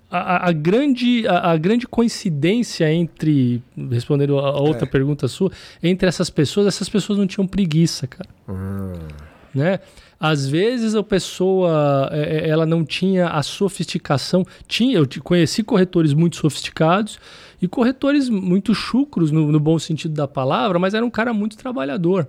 a, 0.10 0.50
a, 0.50 0.52
grande, 0.52 1.28
a, 1.28 1.52
a, 1.52 1.58
grande 1.58 1.86
coincidência 1.86 2.92
entre, 2.92 3.62
respondendo 3.92 4.40
a 4.40 4.60
outra 4.62 4.86
é. 4.86 4.90
pergunta 4.90 5.28
sua, 5.28 5.52
entre 5.84 6.08
essas 6.08 6.30
pessoas, 6.30 6.68
essas 6.68 6.88
pessoas 6.88 7.20
não 7.20 7.28
tinham 7.28 7.46
preguiça, 7.46 8.08
cara. 8.08 8.30
Hum. 8.48 8.94
Né? 9.54 9.80
Às 10.20 10.48
vezes 10.48 10.96
a 10.96 11.04
pessoa 11.04 12.10
é, 12.12 12.48
é, 12.48 12.50
ela 12.50 12.66
não 12.66 12.84
tinha 12.84 13.30
a 13.30 13.44
sofisticação. 13.44 14.44
Tinha, 14.68 14.98
eu 14.98 15.08
conheci 15.24 15.64
corretores 15.64 16.14
muito 16.14 16.38
sofisticados 16.38 17.20
e 17.62 17.68
corretores 17.68 18.30
muito 18.30 18.74
chucros 18.74 19.32
no, 19.32 19.52
no 19.52 19.60
bom 19.60 19.78
sentido 19.78 20.14
da 20.14 20.28
palavra, 20.28 20.80
mas 20.80 20.94
era 20.94 21.06
um 21.06 21.10
cara 21.10 21.34
muito 21.34 21.58
trabalhador, 21.58 22.28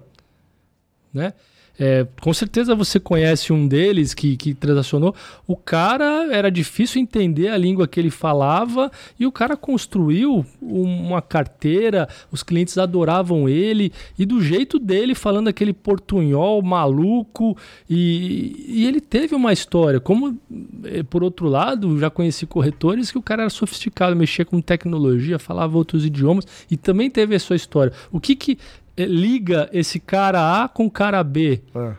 né? 1.13 1.33
É, 1.79 2.05
com 2.21 2.35
certeza 2.35 2.75
você 2.75 2.99
conhece 2.99 3.53
um 3.53 3.69
deles 3.69 4.13
que, 4.13 4.37
que 4.37 4.53
transacionou. 4.53 5.15
O 5.47 5.57
cara 5.57 6.29
era 6.33 6.51
difícil 6.51 7.01
entender 7.01 7.49
a 7.49 7.57
língua 7.57 7.87
que 7.87 8.01
ele 8.01 8.11
falava 8.11 8.91
e 9.19 9.27
o 9.27 9.33
cara 9.33 9.57
construiu 9.57 10.45
uma 10.61 11.23
carteira, 11.23 12.09
os 12.33 12.43
clientes 12.43 12.77
adoravam 12.79 13.49
ele 13.49 13.93
e 14.19 14.27
do 14.27 14.41
jeito 14.43 14.79
dele, 14.79 15.15
falando 15.15 15.49
aquele 15.49 15.73
portunhol 15.73 16.61
maluco. 16.63 17.57
E, 17.89 18.65
e 18.69 18.87
ele 18.87 19.01
teve 19.01 19.37
uma 19.37 19.53
história. 19.53 20.01
Como, 20.01 20.37
é, 20.85 21.05
por 21.05 21.23
outro 21.23 21.49
lado, 21.49 21.99
já 21.99 22.11
conheci 22.11 22.45
corretores 22.45 23.13
que 23.13 23.19
o 23.19 23.23
cara 23.23 23.43
era 23.43 23.51
sofisticado, 23.51 24.17
mexia 24.17 24.45
com 24.45 24.61
tecnologia, 24.61 25.39
falava 25.39 25.77
outros 25.77 26.05
idiomas 26.05 26.45
e 26.69 26.77
também 26.77 27.09
teve 27.09 27.37
a 27.37 27.41
sua 27.41 27.57
história. 27.57 27.93
O 28.11 28.21
que 28.21 28.35
que 28.35 28.59
liga 29.07 29.69
esse 29.73 29.99
cara 30.01 30.63
A 30.63 30.69
com 30.69 30.87
o 30.87 30.91
cara 30.91 31.23
B. 31.23 31.61
É. 31.75 31.95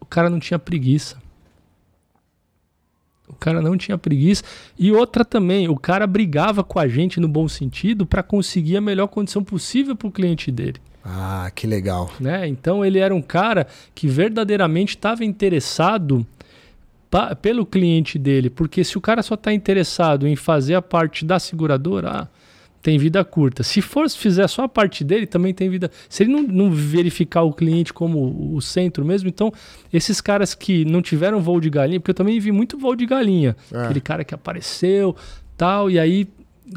O 0.00 0.06
cara 0.06 0.30
não 0.30 0.38
tinha 0.38 0.58
preguiça. 0.58 1.16
O 3.28 3.34
cara 3.34 3.60
não 3.60 3.76
tinha 3.76 3.98
preguiça. 3.98 4.42
E 4.78 4.90
outra 4.90 5.24
também, 5.24 5.68
o 5.68 5.76
cara 5.76 6.06
brigava 6.06 6.64
com 6.64 6.78
a 6.78 6.88
gente 6.88 7.20
no 7.20 7.28
bom 7.28 7.46
sentido 7.46 8.06
para 8.06 8.22
conseguir 8.22 8.78
a 8.78 8.80
melhor 8.80 9.08
condição 9.08 9.44
possível 9.44 9.94
para 9.94 10.08
o 10.08 10.12
cliente 10.12 10.50
dele. 10.50 10.80
Ah, 11.04 11.50
que 11.54 11.66
legal. 11.66 12.10
Né? 12.18 12.46
Então 12.48 12.84
ele 12.84 12.98
era 12.98 13.14
um 13.14 13.22
cara 13.22 13.66
que 13.94 14.06
verdadeiramente 14.08 14.96
estava 14.96 15.24
interessado 15.24 16.26
pelo 17.40 17.64
cliente 17.64 18.18
dele, 18.18 18.50
porque 18.50 18.84
se 18.84 18.98
o 18.98 19.00
cara 19.00 19.22
só 19.22 19.34
está 19.34 19.50
interessado 19.52 20.26
em 20.28 20.36
fazer 20.36 20.74
a 20.74 20.82
parte 20.82 21.24
da 21.24 21.38
seguradora, 21.38 22.10
ah, 22.10 22.28
tem 22.82 22.98
vida 22.98 23.24
curta. 23.24 23.62
Se 23.62 23.82
for 23.82 24.08
fizer 24.08 24.46
só 24.48 24.64
a 24.64 24.68
parte 24.68 25.02
dele, 25.02 25.26
também 25.26 25.52
tem 25.52 25.68
vida. 25.68 25.90
Se 26.08 26.22
ele 26.22 26.32
não, 26.32 26.42
não, 26.42 26.70
verificar 26.70 27.42
o 27.42 27.52
cliente 27.52 27.92
como 27.92 28.54
o 28.54 28.60
centro 28.60 29.04
mesmo, 29.04 29.28
então 29.28 29.52
esses 29.92 30.20
caras 30.20 30.54
que 30.54 30.84
não 30.84 31.02
tiveram 31.02 31.40
voo 31.40 31.60
de 31.60 31.70
galinha, 31.70 32.00
porque 32.00 32.10
eu 32.10 32.14
também 32.14 32.38
vi 32.38 32.52
muito 32.52 32.78
voo 32.78 32.94
de 32.94 33.06
galinha, 33.06 33.56
é. 33.72 33.82
aquele 33.82 34.00
cara 34.00 34.24
que 34.24 34.34
apareceu, 34.34 35.16
tal, 35.56 35.90
e 35.90 35.98
aí 35.98 36.28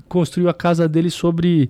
construiu 0.08 0.50
a 0.50 0.54
casa 0.54 0.88
dele 0.88 1.10
sobre 1.10 1.70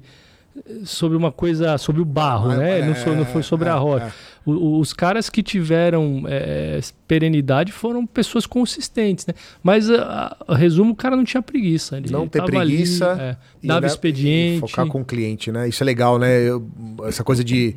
sobre 0.86 1.18
uma 1.18 1.32
coisa, 1.32 1.78
sobre 1.78 2.01
o 2.01 2.05
barro, 2.05 2.51
é, 2.51 2.57
né? 2.57 2.80
É, 2.80 2.86
não, 2.86 2.95
foi, 2.95 3.16
não, 3.16 3.26
foi, 3.26 3.43
sobre 3.43 3.68
é, 3.68 3.72
a 3.72 3.76
rocha. 3.76 4.05
É. 4.05 4.12
os 4.45 4.93
caras 4.93 5.30
que 5.30 5.41
tiveram 5.41 6.24
é, 6.28 6.80
perenidade 7.07 7.72
foram 7.72 8.05
pessoas 8.05 8.45
consistentes, 8.45 9.26
né? 9.26 9.34
Mas, 9.64 9.89
a, 9.89 10.38
a, 10.47 10.55
resumo, 10.55 10.91
o 10.91 10.95
cara 10.95 11.16
não 11.16 11.24
tinha 11.24 11.41
preguiça. 11.41 11.97
Ele 11.97 12.12
não 12.12 12.28
ter 12.28 12.43
preguiça. 12.43 13.12
Ali, 13.12 13.22
é, 13.22 13.38
dava 13.64 13.82
né, 13.82 13.88
expediente. 13.88 14.59
focar 14.62 14.88
com 14.88 15.01
o 15.01 15.05
cliente, 15.05 15.51
né? 15.51 15.68
Isso 15.68 15.84
é 15.84 15.86
legal, 15.86 16.18
né? 16.18 16.41
Eu, 16.41 16.68
essa 17.03 17.24
coisa 17.24 17.43
de 17.43 17.76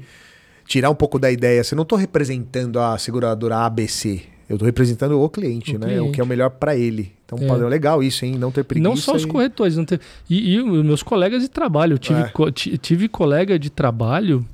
tirar 0.66 0.90
um 0.90 0.94
pouco 0.94 1.18
da 1.18 1.30
ideia. 1.30 1.62
Você 1.62 1.74
não 1.74 1.82
estou 1.82 1.98
representando 1.98 2.78
a 2.78 2.98
seguradora 2.98 3.58
ABC. 3.58 4.33
Eu 4.48 4.56
estou 4.56 4.66
representando 4.66 5.20
o 5.20 5.28
cliente, 5.28 5.76
o 5.76 5.78
né? 5.78 5.86
Cliente. 5.86 6.08
O 6.08 6.12
que 6.12 6.20
é 6.20 6.24
o 6.24 6.26
melhor 6.26 6.50
para 6.50 6.76
ele. 6.76 7.12
Então, 7.24 7.38
um 7.38 7.44
é. 7.44 7.46
padrão 7.46 7.68
legal 7.68 8.02
isso, 8.02 8.24
hein? 8.24 8.36
Não 8.38 8.50
ter 8.50 8.64
preguiça. 8.64 8.88
Não 8.88 8.96
só 8.96 9.14
os 9.14 9.24
corretores, 9.24 9.76
não 9.76 9.84
ter... 9.84 10.00
e, 10.28 10.54
e 10.54 10.62
meus 10.62 11.02
colegas 11.02 11.42
de 11.42 11.48
trabalho. 11.48 11.94
Eu 11.94 11.98
tive, 11.98 12.20
é. 12.20 12.28
co 12.28 12.50
tive 12.50 13.08
colega 13.08 13.58
de 13.58 13.70
trabalho 13.70 14.44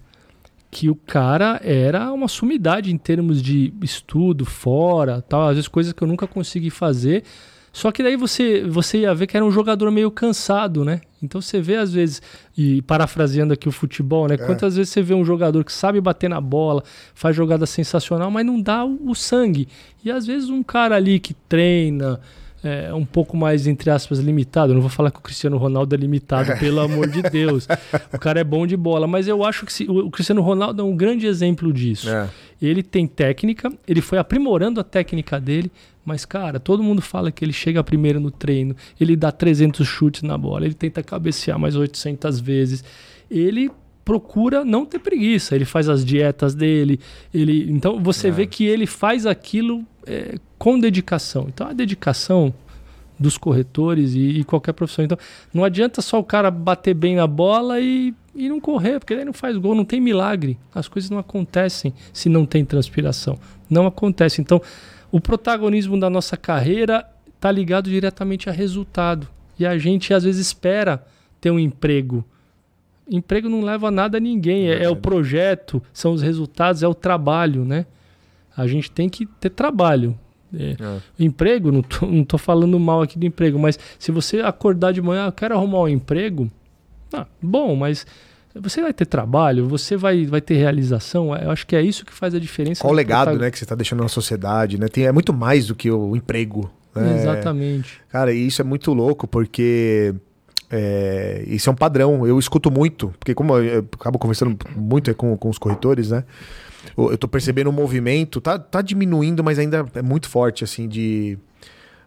que 0.70 0.88
o 0.88 0.94
cara 0.94 1.60
era 1.64 2.12
uma 2.12 2.28
sumidade 2.28 2.92
em 2.92 2.96
termos 2.96 3.42
de 3.42 3.72
estudo 3.82 4.44
fora, 4.44 5.20
tal, 5.20 5.48
às 5.48 5.56
vezes 5.56 5.66
coisas 5.66 5.92
que 5.92 6.02
eu 6.02 6.06
nunca 6.06 6.28
consegui 6.28 6.70
fazer. 6.70 7.24
Só 7.72 7.92
que 7.92 8.02
daí 8.02 8.16
você, 8.16 8.64
você 8.64 8.98
ia 8.98 9.14
ver 9.14 9.26
que 9.26 9.36
era 9.36 9.46
um 9.46 9.50
jogador 9.50 9.90
meio 9.90 10.10
cansado, 10.10 10.84
né? 10.84 11.00
Então 11.22 11.40
você 11.40 11.60
vê 11.60 11.76
às 11.76 11.92
vezes, 11.92 12.20
e 12.56 12.82
parafraseando 12.82 13.52
aqui 13.52 13.68
o 13.68 13.72
futebol, 13.72 14.26
né? 14.26 14.34
É. 14.34 14.38
Quantas 14.38 14.76
vezes 14.76 14.92
você 14.92 15.02
vê 15.02 15.14
um 15.14 15.24
jogador 15.24 15.64
que 15.64 15.72
sabe 15.72 16.00
bater 16.00 16.28
na 16.28 16.40
bola, 16.40 16.82
faz 17.14 17.36
jogada 17.36 17.66
sensacional, 17.66 18.30
mas 18.30 18.44
não 18.44 18.60
dá 18.60 18.84
o, 18.84 19.10
o 19.10 19.14
sangue. 19.14 19.68
E 20.04 20.10
às 20.10 20.26
vezes 20.26 20.48
um 20.48 20.62
cara 20.62 20.96
ali 20.96 21.20
que 21.20 21.34
treina, 21.34 22.20
é, 22.62 22.92
um 22.92 23.04
pouco 23.04 23.36
mais, 23.36 23.66
entre 23.66 23.90
aspas, 23.90 24.18
limitado. 24.18 24.72
Eu 24.72 24.74
não 24.74 24.82
vou 24.82 24.90
falar 24.90 25.10
que 25.10 25.18
o 25.18 25.22
Cristiano 25.22 25.56
Ronaldo 25.56 25.94
é 25.94 25.98
limitado, 25.98 26.56
pelo 26.60 26.80
amor 26.80 27.08
de 27.08 27.22
Deus. 27.22 27.66
O 28.12 28.18
cara 28.18 28.40
é 28.40 28.44
bom 28.44 28.66
de 28.66 28.76
bola, 28.76 29.06
mas 29.06 29.26
eu 29.26 29.44
acho 29.44 29.64
que 29.64 29.72
se, 29.72 29.84
o 29.88 30.10
Cristiano 30.10 30.42
Ronaldo 30.42 30.82
é 30.82 30.84
um 30.84 30.96
grande 30.96 31.26
exemplo 31.26 31.72
disso. 31.72 32.08
É. 32.08 32.28
Ele 32.60 32.82
tem 32.82 33.06
técnica, 33.06 33.72
ele 33.88 34.00
foi 34.00 34.18
aprimorando 34.18 34.80
a 34.80 34.84
técnica 34.84 35.40
dele, 35.40 35.70
mas, 36.04 36.24
cara, 36.24 36.60
todo 36.60 36.82
mundo 36.82 37.00
fala 37.00 37.30
que 37.30 37.44
ele 37.44 37.52
chega 37.52 37.82
primeiro 37.82 38.20
no 38.20 38.30
treino, 38.30 38.76
ele 39.00 39.16
dá 39.16 39.32
300 39.32 39.86
chutes 39.86 40.22
na 40.22 40.36
bola, 40.36 40.64
ele 40.64 40.74
tenta 40.74 41.02
cabecear 41.02 41.58
mais 41.58 41.76
800 41.76 42.40
vezes. 42.40 42.84
Ele 43.30 43.70
procura 44.04 44.64
não 44.64 44.84
ter 44.84 44.98
preguiça, 44.98 45.54
ele 45.54 45.64
faz 45.64 45.88
as 45.88 46.04
dietas 46.04 46.54
dele, 46.54 46.98
ele 47.32 47.70
então 47.70 48.02
você 48.02 48.28
é. 48.28 48.30
vê 48.30 48.46
que 48.46 48.64
ele 48.64 48.86
faz 48.86 49.24
aquilo 49.24 49.86
é, 50.06 50.36
com 50.58 50.78
dedicação. 50.78 51.46
Então 51.48 51.66
a 51.66 51.72
dedicação 51.72 52.54
dos 53.20 53.36
corretores 53.36 54.14
e, 54.14 54.20
e, 54.20 54.44
qualquer 54.44 54.72
profissão. 54.72 55.04
Então, 55.04 55.18
não 55.52 55.62
adianta 55.62 56.00
só 56.00 56.18
o 56.18 56.24
cara 56.24 56.50
bater 56.50 56.94
bem 56.94 57.16
na 57.16 57.26
bola 57.26 57.78
e, 57.78 58.14
e 58.34 58.48
não 58.48 58.58
correr, 58.58 58.98
porque 58.98 59.12
ele 59.12 59.26
não 59.26 59.34
faz 59.34 59.58
gol, 59.58 59.74
não 59.74 59.84
tem 59.84 60.00
milagre. 60.00 60.58
As 60.74 60.88
coisas 60.88 61.10
não 61.10 61.18
acontecem 61.18 61.92
se 62.14 62.30
não 62.30 62.46
tem 62.46 62.64
transpiração. 62.64 63.38
Não 63.68 63.86
acontece. 63.86 64.40
Então, 64.40 64.62
o 65.12 65.20
protagonismo 65.20 66.00
da 66.00 66.08
nossa 66.08 66.34
carreira 66.34 67.06
está 67.28 67.52
ligado 67.52 67.90
diretamente 67.90 68.48
a 68.48 68.52
resultado. 68.52 69.28
E 69.58 69.66
a 69.66 69.76
gente 69.76 70.14
às 70.14 70.24
vezes 70.24 70.46
espera 70.46 71.04
ter 71.42 71.50
um 71.50 71.58
emprego. 71.58 72.24
Emprego 73.10 73.50
não 73.50 73.60
leva 73.60 73.88
a 73.88 73.90
nada 73.90 74.16
a 74.16 74.20
ninguém, 74.20 74.70
é, 74.70 74.84
é 74.84 74.88
o 74.88 74.96
projeto, 74.96 75.82
são 75.92 76.12
os 76.12 76.22
resultados, 76.22 76.82
é 76.82 76.88
o 76.88 76.94
trabalho, 76.94 77.66
né? 77.66 77.84
A 78.60 78.66
gente 78.66 78.90
tem 78.90 79.08
que 79.08 79.26
ter 79.26 79.50
trabalho. 79.50 80.16
É. 80.52 80.72
É. 80.72 80.98
Emprego, 81.18 81.70
não 81.70 81.82
tô, 81.82 82.06
não 82.06 82.24
tô 82.24 82.36
falando 82.36 82.78
mal 82.78 83.02
aqui 83.02 83.18
do 83.18 83.26
emprego, 83.26 83.58
mas 83.58 83.78
se 83.98 84.10
você 84.10 84.40
acordar 84.40 84.92
de 84.92 85.00
manhã, 85.00 85.24
ah, 85.24 85.28
eu 85.28 85.32
quero 85.32 85.54
arrumar 85.54 85.80
um 85.80 85.88
emprego, 85.88 86.50
ah, 87.12 87.26
bom, 87.40 87.76
mas 87.76 88.06
você 88.54 88.82
vai 88.82 88.92
ter 88.92 89.06
trabalho, 89.06 89.68
você 89.68 89.96
vai, 89.96 90.26
vai 90.26 90.40
ter 90.40 90.54
realização. 90.54 91.34
Eu 91.36 91.50
acho 91.50 91.66
que 91.66 91.76
é 91.76 91.82
isso 91.82 92.04
que 92.04 92.12
faz 92.12 92.34
a 92.34 92.38
diferença. 92.38 92.80
Qual 92.80 92.92
o 92.92 92.96
legado 92.96 93.38
né, 93.38 93.50
que 93.50 93.58
você 93.58 93.64
está 93.64 93.76
deixando 93.76 94.02
na 94.02 94.08
sociedade, 94.08 94.78
né? 94.78 94.88
Tem, 94.88 95.06
é 95.06 95.12
muito 95.12 95.32
mais 95.32 95.66
do 95.66 95.74
que 95.74 95.90
o 95.90 96.16
emprego. 96.16 96.70
Né? 96.94 97.18
Exatamente. 97.18 98.00
Cara, 98.08 98.32
e 98.32 98.46
isso 98.46 98.60
é 98.60 98.64
muito 98.64 98.92
louco, 98.92 99.28
porque 99.28 100.12
é, 100.68 101.44
isso 101.46 101.70
é 101.70 101.72
um 101.72 101.76
padrão. 101.76 102.26
Eu 102.26 102.38
escuto 102.38 102.70
muito, 102.72 103.14
porque 103.20 103.34
como 103.34 103.56
eu, 103.56 103.64
eu 103.64 103.88
acabo 103.92 104.18
conversando 104.18 104.56
muito 104.76 105.14
com, 105.14 105.36
com 105.36 105.48
os 105.48 105.58
corretores, 105.58 106.10
né? 106.10 106.24
Eu, 106.96 107.16
tô 107.18 107.28
percebendo 107.28 107.70
um 107.70 107.72
movimento, 107.72 108.40
tá, 108.40 108.58
tá 108.58 108.82
diminuindo, 108.82 109.42
mas 109.44 109.58
ainda 109.58 109.86
é 109.94 110.02
muito 110.02 110.28
forte, 110.28 110.64
assim, 110.64 110.88
de 110.88 111.38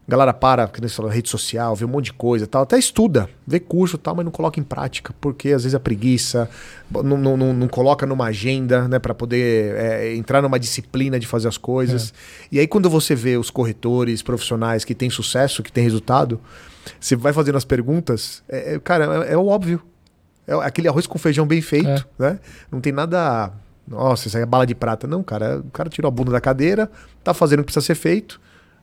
galera 0.08 0.34
para, 0.34 0.68
que 0.68 0.86
falou, 0.90 1.10
rede 1.10 1.30
social, 1.30 1.76
vê 1.76 1.86
um 1.86 1.88
monte 1.88 2.06
de 2.06 2.14
coisa 2.14 2.46
tal, 2.46 2.64
até 2.64 2.78
estuda, 2.78 3.30
vê 3.48 3.60
curso 3.60 3.98
tal, 3.98 4.16
mas 4.16 4.26
não 4.26 4.32
coloca 4.32 4.60
em 4.60 4.64
prática, 4.64 5.14
porque 5.22 5.50
às 5.50 5.64
vezes 5.64 5.76
a 5.76 5.80
preguiça, 5.80 6.50
não, 6.92 7.18
não, 7.18 7.38
não, 7.38 7.54
não 7.54 7.68
coloca 7.68 8.06
numa 8.06 8.26
agenda, 8.26 8.88
né, 8.88 9.00
para 9.00 9.14
poder 9.14 9.76
é, 9.76 10.16
entrar 10.16 10.42
numa 10.42 10.60
disciplina 10.60 11.18
de 11.18 11.26
fazer 11.26 11.48
as 11.48 11.58
coisas. 11.58 12.10
É. 12.12 12.56
E 12.56 12.60
aí 12.60 12.68
quando 12.68 12.90
você 12.90 13.16
vê 13.16 13.38
os 13.38 13.50
corretores 13.50 14.22
profissionais 14.22 14.84
que 14.84 14.94
têm 14.94 15.10
sucesso, 15.10 15.64
que 15.64 15.72
têm 15.72 15.84
resultado, 15.84 16.40
você 17.00 17.16
vai 17.16 17.32
fazendo 17.32 17.58
as 17.58 17.66
perguntas, 17.66 18.44
é, 18.50 18.76
é 18.76 18.80
cara, 18.80 19.26
é, 19.26 19.34
é, 19.34 19.38
o 19.38 19.48
óbvio. 19.48 19.82
É 20.46 20.54
aquele 20.56 20.90
arroz 20.90 21.08
com 21.08 21.18
feijão 21.18 21.48
bem 21.48 21.62
feito, 21.62 22.06
é. 22.20 22.24
né? 22.24 22.40
Não 22.70 22.82
tem 22.82 22.92
nada. 22.92 23.54
Nossa, 23.88 24.28
isso 24.28 24.38
aí 24.38 24.44
é 24.44 24.46
bala 24.46 24.66
de 24.66 24.76
prata. 24.76 25.08
Não, 25.08 25.24
cara. 25.24 25.60
O 25.60 25.72
cara 25.72 25.90
tirou 25.90 26.08
a 26.08 26.12
bunda 26.12 26.32
da 26.32 26.42
cadeira, 26.42 26.90
tá 27.24 27.34
fazendo 27.34 27.60
o 27.60 27.64
que 27.64 27.72
precisa 27.72 27.86
ser 27.86 27.96
feito 27.96 28.40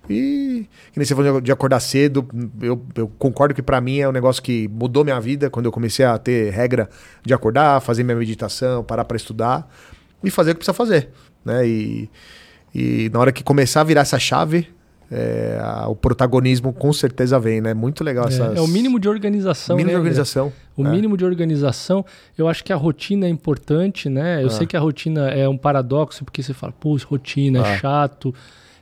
e 0.08 0.66
que 0.92 0.98
nem 0.98 1.04
você 1.04 1.14
falou 1.14 1.40
de 1.40 1.52
acordar 1.52 1.78
cedo, 1.80 2.26
eu, 2.60 2.84
eu 2.96 3.08
concordo 3.18 3.54
que 3.54 3.62
para 3.62 3.80
mim 3.80 3.98
é 3.98 4.08
um 4.08 4.12
negócio 4.12 4.42
que 4.42 4.66
mudou 4.68 5.04
minha 5.04 5.20
vida 5.20 5.50
quando 5.50 5.66
eu 5.66 5.72
comecei 5.72 6.04
a 6.04 6.16
ter 6.18 6.50
regra 6.52 6.88
de 7.24 7.34
acordar, 7.34 7.80
fazer 7.80 8.02
minha 8.02 8.16
meditação, 8.16 8.82
parar 8.82 9.04
para 9.04 9.16
estudar 9.16 9.68
e 10.22 10.30
fazer 10.30 10.50
o 10.50 10.54
que 10.54 10.58
precisa 10.58 10.74
fazer, 10.74 11.10
né? 11.44 11.66
E, 11.66 12.10
e 12.74 13.10
na 13.12 13.20
hora 13.20 13.32
que 13.32 13.44
começar 13.44 13.82
a 13.82 13.84
virar 13.84 14.00
essa 14.00 14.18
chave, 14.18 14.68
é, 15.10 15.58
o 15.88 15.96
protagonismo 15.96 16.72
com 16.72 16.92
certeza 16.92 17.38
vem, 17.38 17.60
né? 17.60 17.74
Muito 17.74 18.04
legal 18.04 18.26
é, 18.26 18.28
essas... 18.28 18.56
é 18.56 18.60
o 18.60 18.68
mínimo 18.68 19.00
de 19.00 19.08
organização. 19.08 19.76
Mínimo 19.76 19.92
né, 19.92 19.94
de 19.94 19.98
organização. 19.98 20.52
O 20.76 20.86
é. 20.86 20.90
mínimo 20.90 21.16
de 21.16 21.24
organização. 21.24 22.04
Eu 22.38 22.46
acho 22.46 22.62
que 22.62 22.72
a 22.72 22.76
rotina 22.76 23.26
é 23.26 23.28
importante, 23.28 24.08
né? 24.08 24.42
Eu 24.42 24.46
ah. 24.46 24.50
sei 24.50 24.66
que 24.66 24.76
a 24.76 24.80
rotina 24.80 25.28
é 25.28 25.48
um 25.48 25.56
paradoxo, 25.56 26.24
porque 26.24 26.42
você 26.42 26.54
fala, 26.54 26.72
pô, 26.72 26.96
rotina 27.04 27.58
é 27.58 27.62
ah. 27.62 27.78
chato. 27.78 28.32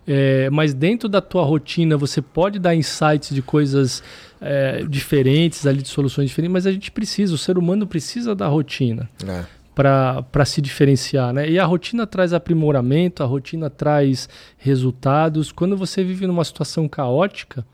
É, 0.06 0.48
mas 0.48 0.72
dentro 0.72 1.06
da 1.08 1.20
tua 1.20 1.44
rotina 1.44 1.96
você 1.96 2.22
pode 2.22 2.58
dar 2.58 2.74
insights 2.74 3.34
de 3.34 3.42
coisas 3.42 4.02
é, 4.40 4.82
diferentes 4.88 5.66
ali, 5.66 5.82
de 5.82 5.88
soluções 5.88 6.30
diferentes, 6.30 6.52
mas 6.52 6.66
a 6.66 6.72
gente 6.72 6.90
precisa, 6.90 7.34
o 7.34 7.38
ser 7.38 7.58
humano 7.58 7.86
precisa 7.86 8.34
da 8.34 8.48
rotina. 8.48 9.08
É. 9.26 9.44
Para 9.78 10.44
se 10.44 10.60
diferenciar, 10.60 11.32
né? 11.32 11.48
E 11.48 11.56
a 11.56 11.64
rotina 11.64 12.04
traz 12.04 12.32
aprimoramento, 12.32 13.22
a 13.22 13.26
rotina 13.26 13.70
traz 13.70 14.28
resultados. 14.56 15.52
Quando 15.52 15.76
você 15.76 16.02
vive 16.02 16.26
numa 16.26 16.42
situação 16.42 16.88
caótica, 16.88 17.64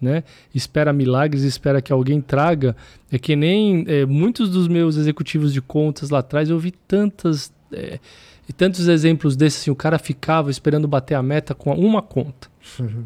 né? 0.00 0.24
Espera 0.54 0.94
milagres, 0.94 1.42
espera 1.42 1.82
que 1.82 1.92
alguém 1.92 2.22
traga. 2.22 2.74
É 3.10 3.18
que 3.18 3.36
nem 3.36 3.84
é, 3.86 4.06
muitos 4.06 4.48
dos 4.48 4.66
meus 4.66 4.96
executivos 4.96 5.52
de 5.52 5.60
contas 5.60 6.08
lá 6.08 6.20
atrás, 6.20 6.48
eu 6.48 6.58
vi 6.58 6.70
tantas 6.70 7.52
é, 7.70 8.00
e 8.48 8.52
tantos 8.54 8.88
exemplos 8.88 9.36
desses, 9.36 9.60
assim, 9.60 9.70
o 9.70 9.76
cara 9.76 9.98
ficava 9.98 10.50
esperando 10.50 10.88
bater 10.88 11.14
a 11.14 11.22
meta 11.22 11.54
com 11.54 11.70
uma 11.74 12.00
conta. 12.00 12.48
Uhum. 12.80 13.04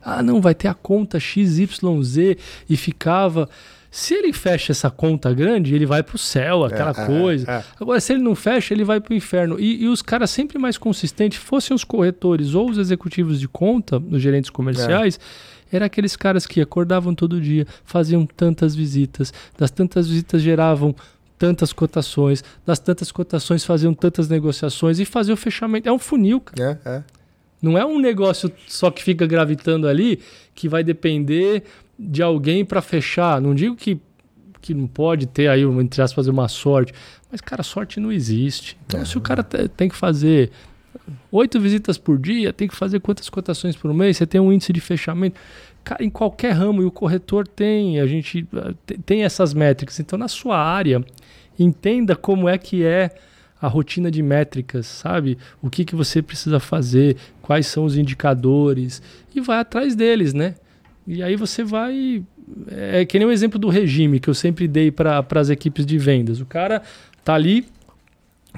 Ah, 0.00 0.22
não, 0.22 0.40
vai 0.40 0.54
ter 0.54 0.68
a 0.68 0.74
conta 0.74 1.18
XYZ 1.18 1.68
e 2.70 2.76
ficava. 2.76 3.48
Se 3.94 4.14
ele 4.14 4.32
fecha 4.32 4.72
essa 4.72 4.90
conta 4.90 5.34
grande, 5.34 5.74
ele 5.74 5.84
vai 5.84 6.02
para 6.02 6.16
o 6.16 6.18
céu, 6.18 6.64
aquela 6.64 6.94
é, 6.96 7.02
é 7.02 7.06
coisa. 7.06 7.50
É, 7.50 7.54
é. 7.56 7.64
Agora, 7.78 8.00
se 8.00 8.14
ele 8.14 8.22
não 8.22 8.34
fecha, 8.34 8.72
ele 8.72 8.84
vai 8.84 8.98
para 8.98 9.12
o 9.12 9.14
inferno. 9.14 9.60
E, 9.60 9.82
e, 9.82 9.86
os 9.86 10.00
caras 10.00 10.30
sempre 10.30 10.58
mais 10.58 10.78
consistentes, 10.78 11.36
fossem 11.36 11.74
os 11.74 11.84
corretores 11.84 12.54
ou 12.54 12.70
os 12.70 12.78
executivos 12.78 13.38
de 13.38 13.46
conta, 13.46 13.98
os 13.98 14.22
gerentes 14.22 14.48
comerciais, 14.48 15.20
é. 15.70 15.76
eram 15.76 15.84
aqueles 15.84 16.16
caras 16.16 16.46
que 16.46 16.58
acordavam 16.58 17.14
todo 17.14 17.38
dia, 17.38 17.66
faziam 17.84 18.24
tantas 18.24 18.74
visitas, 18.74 19.30
das 19.58 19.70
tantas 19.70 20.08
visitas 20.08 20.40
geravam 20.40 20.96
tantas 21.38 21.70
cotações, 21.70 22.42
das 22.64 22.78
tantas 22.78 23.12
cotações 23.12 23.62
faziam 23.62 23.92
tantas 23.92 24.26
negociações 24.26 25.00
e 25.00 25.04
fazer 25.04 25.34
o 25.34 25.36
fechamento. 25.36 25.86
É 25.86 25.92
um 25.92 25.98
funil, 25.98 26.40
cara. 26.40 26.80
É, 26.82 26.88
é. 26.88 27.02
Não 27.60 27.76
é 27.76 27.84
um 27.84 28.00
negócio 28.00 28.50
só 28.66 28.90
que 28.90 29.04
fica 29.04 29.26
gravitando 29.26 29.86
ali 29.86 30.18
que 30.54 30.66
vai 30.66 30.82
depender 30.82 31.62
de 32.02 32.22
alguém 32.22 32.64
para 32.64 32.82
fechar. 32.82 33.40
Não 33.40 33.54
digo 33.54 33.76
que, 33.76 34.00
que 34.60 34.74
não 34.74 34.86
pode 34.86 35.26
ter 35.26 35.48
aí, 35.48 35.62
entre 35.62 36.02
aspas, 36.02 36.14
fazer 36.14 36.30
uma 36.30 36.48
sorte. 36.48 36.92
Mas, 37.30 37.40
cara, 37.40 37.62
sorte 37.62 38.00
não 38.00 38.10
existe. 38.10 38.76
Então, 38.86 39.00
é. 39.00 39.04
se 39.04 39.16
o 39.16 39.20
cara 39.20 39.42
tem 39.42 39.88
que 39.88 39.96
fazer 39.96 40.50
oito 41.30 41.60
visitas 41.60 41.96
por 41.96 42.18
dia, 42.18 42.52
tem 42.52 42.68
que 42.68 42.76
fazer 42.76 43.00
quantas 43.00 43.28
cotações 43.28 43.76
por 43.76 43.92
mês, 43.94 44.16
você 44.16 44.26
tem 44.26 44.40
um 44.40 44.52
índice 44.52 44.72
de 44.72 44.80
fechamento. 44.80 45.40
Em 45.98 46.10
qualquer 46.10 46.52
ramo, 46.52 46.82
e 46.82 46.84
o 46.84 46.90
corretor 46.92 47.46
tem, 47.46 47.98
a 47.98 48.06
gente 48.06 48.46
eh, 48.54 48.96
tem 49.04 49.24
essas 49.24 49.52
métricas. 49.52 49.98
Então, 49.98 50.16
na 50.16 50.28
sua 50.28 50.56
área, 50.56 51.04
entenda 51.58 52.14
como 52.14 52.48
é 52.48 52.56
que 52.56 52.84
é 52.84 53.10
a 53.60 53.66
rotina 53.66 54.10
de 54.10 54.22
métricas, 54.22 54.86
sabe? 54.86 55.38
O 55.60 55.68
que, 55.68 55.84
que 55.84 55.96
você 55.96 56.22
precisa 56.22 56.60
fazer, 56.60 57.16
quais 57.40 57.66
são 57.66 57.84
os 57.84 57.96
indicadores, 57.96 59.02
e 59.34 59.40
vai 59.40 59.58
atrás 59.58 59.96
deles, 59.96 60.32
né? 60.32 60.54
E 61.06 61.22
aí 61.22 61.36
você 61.36 61.64
vai. 61.64 62.22
É 62.68 63.04
que 63.04 63.18
nem 63.18 63.26
o 63.26 63.32
exemplo 63.32 63.58
do 63.58 63.68
regime 63.68 64.20
que 64.20 64.28
eu 64.28 64.34
sempre 64.34 64.68
dei 64.68 64.90
para 64.90 65.24
as 65.34 65.50
equipes 65.50 65.84
de 65.84 65.98
vendas. 65.98 66.40
O 66.40 66.46
cara 66.46 66.82
tá 67.24 67.34
ali 67.34 67.66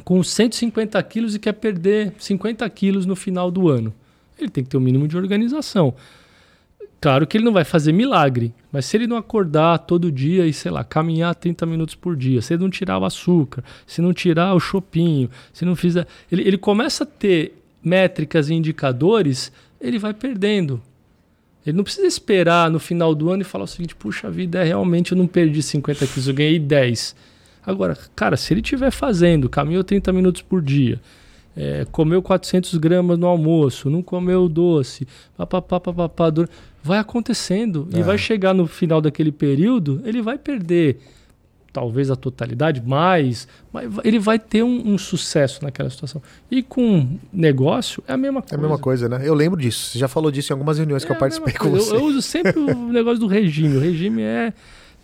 com 0.04 0.22
150 0.22 1.02
quilos 1.04 1.34
e 1.34 1.38
quer 1.38 1.52
perder 1.52 2.12
50 2.18 2.68
quilos 2.70 3.06
no 3.06 3.14
final 3.14 3.50
do 3.50 3.68
ano. 3.68 3.94
Ele 4.38 4.50
tem 4.50 4.64
que 4.64 4.70
ter 4.70 4.76
o 4.76 4.80
um 4.80 4.82
mínimo 4.82 5.06
de 5.06 5.16
organização. 5.16 5.94
Claro 7.00 7.26
que 7.26 7.36
ele 7.36 7.44
não 7.44 7.52
vai 7.52 7.64
fazer 7.64 7.92
milagre, 7.92 8.54
mas 8.72 8.86
se 8.86 8.96
ele 8.96 9.06
não 9.06 9.18
acordar 9.18 9.76
todo 9.80 10.10
dia 10.10 10.46
e, 10.46 10.54
sei 10.54 10.70
lá, 10.70 10.82
caminhar 10.82 11.34
30 11.34 11.66
minutos 11.66 11.94
por 11.94 12.16
dia, 12.16 12.40
se 12.40 12.54
ele 12.54 12.62
não 12.62 12.70
tirar 12.70 12.98
o 12.98 13.04
açúcar, 13.04 13.62
se 13.86 14.00
não 14.00 14.14
tirar 14.14 14.54
o 14.54 14.58
chopinho, 14.58 15.28
se 15.52 15.66
não 15.66 15.76
fizer. 15.76 16.06
Ele, 16.32 16.42
ele 16.42 16.56
começa 16.56 17.04
a 17.04 17.06
ter 17.06 17.62
métricas 17.82 18.48
e 18.48 18.54
indicadores, 18.54 19.52
ele 19.78 19.98
vai 19.98 20.14
perdendo. 20.14 20.80
Ele 21.66 21.76
não 21.76 21.84
precisa 21.84 22.06
esperar 22.06 22.70
no 22.70 22.78
final 22.78 23.14
do 23.14 23.30
ano 23.30 23.42
e 23.42 23.44
falar 23.44 23.64
o 23.64 23.68
seguinte: 23.68 23.94
puxa 23.94 24.30
vida, 24.30 24.58
é, 24.58 24.64
realmente 24.64 25.12
eu 25.12 25.18
não 25.18 25.26
perdi 25.26 25.62
50 25.62 26.06
quilos, 26.06 26.28
eu 26.28 26.34
ganhei 26.34 26.58
10. 26.58 27.14
Agora, 27.66 27.96
cara, 28.14 28.36
se 28.36 28.52
ele 28.52 28.60
estiver 28.60 28.90
fazendo, 28.90 29.48
caminhou 29.48 29.82
30 29.82 30.12
minutos 30.12 30.42
por 30.42 30.60
dia, 30.60 31.00
é, 31.56 31.86
comeu 31.90 32.20
400 32.20 32.74
gramas 32.76 33.18
no 33.18 33.26
almoço, 33.26 33.88
não 33.88 34.02
comeu 34.02 34.48
doce, 34.48 35.08
papapá, 35.36 35.80
papapá, 35.80 36.26
vai 36.82 36.98
acontecendo 36.98 37.88
é. 37.94 38.00
e 38.00 38.02
vai 38.02 38.18
chegar 38.18 38.52
no 38.52 38.66
final 38.66 39.00
daquele 39.00 39.32
período, 39.32 40.02
ele 40.04 40.20
vai 40.20 40.36
perder 40.36 40.98
talvez 41.74 42.08
a 42.08 42.14
totalidade, 42.14 42.80
mais, 42.80 43.48
mas 43.72 43.90
ele 44.04 44.20
vai 44.20 44.38
ter 44.38 44.62
um, 44.62 44.92
um, 44.92 44.96
sucesso 44.96 45.64
naquela 45.64 45.90
situação. 45.90 46.22
E 46.48 46.62
com 46.62 47.18
negócio 47.32 48.00
é 48.06 48.12
a 48.12 48.16
mesma 48.16 48.40
coisa. 48.40 48.54
É 48.54 48.56
a 48.56 48.60
mesma 48.60 48.78
coisa, 48.78 49.08
né? 49.08 49.20
Eu 49.24 49.34
lembro 49.34 49.60
disso. 49.60 49.90
Você 49.90 49.98
já 49.98 50.06
falou 50.06 50.30
disso 50.30 50.52
em 50.52 50.54
algumas 50.54 50.78
reuniões 50.78 51.02
é 51.02 51.06
que 51.06 51.10
eu 51.10 51.16
participei 51.16 51.52
com 51.52 51.70
você. 51.70 51.90
Eu, 51.90 51.96
eu, 51.96 52.04
uso 52.04 52.22
sempre 52.22 52.56
o 52.56 52.74
negócio 52.92 53.18
do 53.18 53.26
regime. 53.26 53.76
O 53.76 53.80
regime 53.80 54.22
é, 54.22 54.52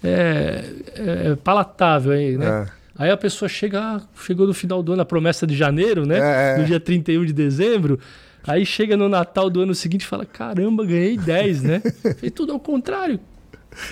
é, 0.04 0.64
é 0.94 1.36
palatável 1.42 2.12
aí, 2.12 2.38
né? 2.38 2.68
É. 2.76 2.80
Aí 2.96 3.10
a 3.10 3.16
pessoa 3.16 3.48
chega, 3.48 4.00
chegou 4.24 4.46
no 4.46 4.54
final 4.54 4.80
do 4.80 4.92
ano, 4.92 5.02
a 5.02 5.04
promessa 5.04 5.44
de 5.44 5.56
janeiro, 5.56 6.06
né? 6.06 6.18
É, 6.18 6.54
é. 6.54 6.58
No 6.58 6.66
dia 6.66 6.78
31 6.78 7.24
de 7.24 7.32
dezembro. 7.32 7.98
Aí 8.46 8.64
chega 8.64 8.96
no 8.96 9.08
Natal 9.08 9.50
do 9.50 9.60
ano 9.60 9.74
seguinte 9.74 10.02
e 10.02 10.06
fala: 10.06 10.24
caramba, 10.24 10.86
ganhei 10.86 11.16
10, 11.16 11.62
né? 11.64 11.82
Fez 12.18 12.32
tudo 12.32 12.52
ao 12.52 12.60
contrário. 12.60 13.18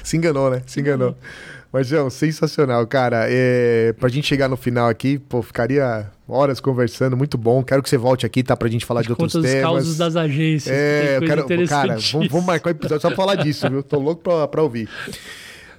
Se 0.04 0.16
enganou, 0.16 0.48
né? 0.48 0.62
Se 0.64 0.78
enganou. 0.78 1.16
Mas, 1.72 1.86
João, 1.86 2.08
sensacional, 2.08 2.86
cara. 2.86 3.26
É, 3.28 3.92
pra 3.92 4.08
gente 4.08 4.26
chegar 4.26 4.48
no 4.48 4.56
final 4.56 4.88
aqui, 4.88 5.18
pô, 5.18 5.42
ficaria 5.42 6.10
horas 6.26 6.60
conversando, 6.60 7.16
muito 7.16 7.36
bom. 7.36 7.62
Quero 7.62 7.82
que 7.82 7.90
você 7.90 7.98
volte 7.98 8.24
aqui, 8.24 8.42
tá? 8.42 8.56
Pra 8.56 8.68
gente 8.68 8.86
falar 8.86 9.02
de 9.02 9.10
outros 9.10 9.32
temas. 9.32 9.54
Os 9.54 9.60
causos 9.60 9.96
das 9.98 10.16
agências. 10.16 10.74
É, 10.74 11.18
eu 11.18 11.22
quero. 11.22 11.68
Cara, 11.68 11.96
vamos, 12.12 12.28
vamos, 12.28 12.46
marcar 12.46 12.70
o 12.70 12.72
um 12.72 12.76
episódio 12.76 13.02
só 13.02 13.08
pra 13.08 13.16
falar 13.16 13.34
disso, 13.34 13.68
viu? 13.68 13.82
Tô 13.82 13.98
louco 13.98 14.22
pra, 14.22 14.48
pra 14.48 14.62
ouvir. 14.62 14.88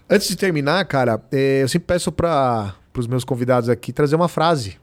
Antes 0.08 0.28
de 0.28 0.36
terminar, 0.36 0.84
cara, 0.86 1.22
é, 1.32 1.64
eu 1.64 1.68
sempre 1.68 1.88
peço 1.88 2.12
para 2.12 2.76
os 2.96 3.08
meus 3.08 3.24
convidados 3.24 3.70
aqui 3.70 3.92
trazer 3.92 4.16
uma 4.16 4.28
frase. 4.28 4.78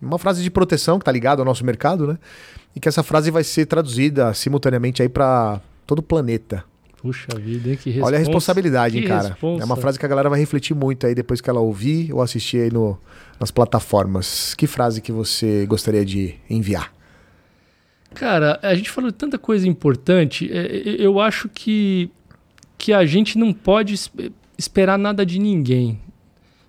Uma 0.00 0.18
frase 0.18 0.42
de 0.42 0.50
proteção 0.50 0.98
que 0.98 1.04
tá 1.04 1.12
ligada 1.12 1.42
ao 1.42 1.44
nosso 1.44 1.64
mercado, 1.64 2.06
né? 2.06 2.18
E 2.74 2.80
que 2.80 2.88
essa 2.88 3.02
frase 3.02 3.30
vai 3.30 3.44
ser 3.44 3.66
traduzida 3.66 4.32
simultaneamente 4.32 5.02
aí 5.02 5.08
para 5.08 5.60
todo 5.86 5.98
o 5.98 6.02
planeta. 6.02 6.64
Puxa 7.00 7.28
vida, 7.38 7.70
hein? 7.70 7.76
que 7.76 7.90
responsa. 7.90 8.06
Olha 8.06 8.16
a 8.16 8.18
responsabilidade, 8.18 8.98
hein, 8.98 9.04
cara. 9.04 9.28
Responsa. 9.28 9.62
É 9.62 9.64
uma 9.64 9.76
frase 9.76 9.98
que 9.98 10.04
a 10.04 10.08
galera 10.08 10.28
vai 10.28 10.38
refletir 10.38 10.74
muito 10.74 11.06
aí 11.06 11.14
depois 11.14 11.40
que 11.40 11.48
ela 11.48 11.60
ouvir 11.60 12.12
ou 12.12 12.20
assistir 12.20 12.60
aí 12.60 12.72
no, 12.72 12.98
nas 13.38 13.50
plataformas. 13.52 14.54
Que 14.54 14.66
frase 14.66 15.00
que 15.00 15.12
você 15.12 15.64
gostaria 15.66 16.04
de 16.04 16.34
enviar? 16.50 16.92
Cara, 18.14 18.58
a 18.62 18.74
gente 18.74 18.90
falou 18.90 19.10
de 19.10 19.16
tanta 19.16 19.38
coisa 19.38 19.68
importante. 19.68 20.50
É, 20.52 20.96
eu 20.98 21.20
acho 21.20 21.48
que, 21.48 22.10
que 22.76 22.92
a 22.92 23.06
gente 23.06 23.38
não 23.38 23.52
pode 23.52 23.94
esperar 24.58 24.98
nada 24.98 25.24
de 25.24 25.38
ninguém. 25.38 26.00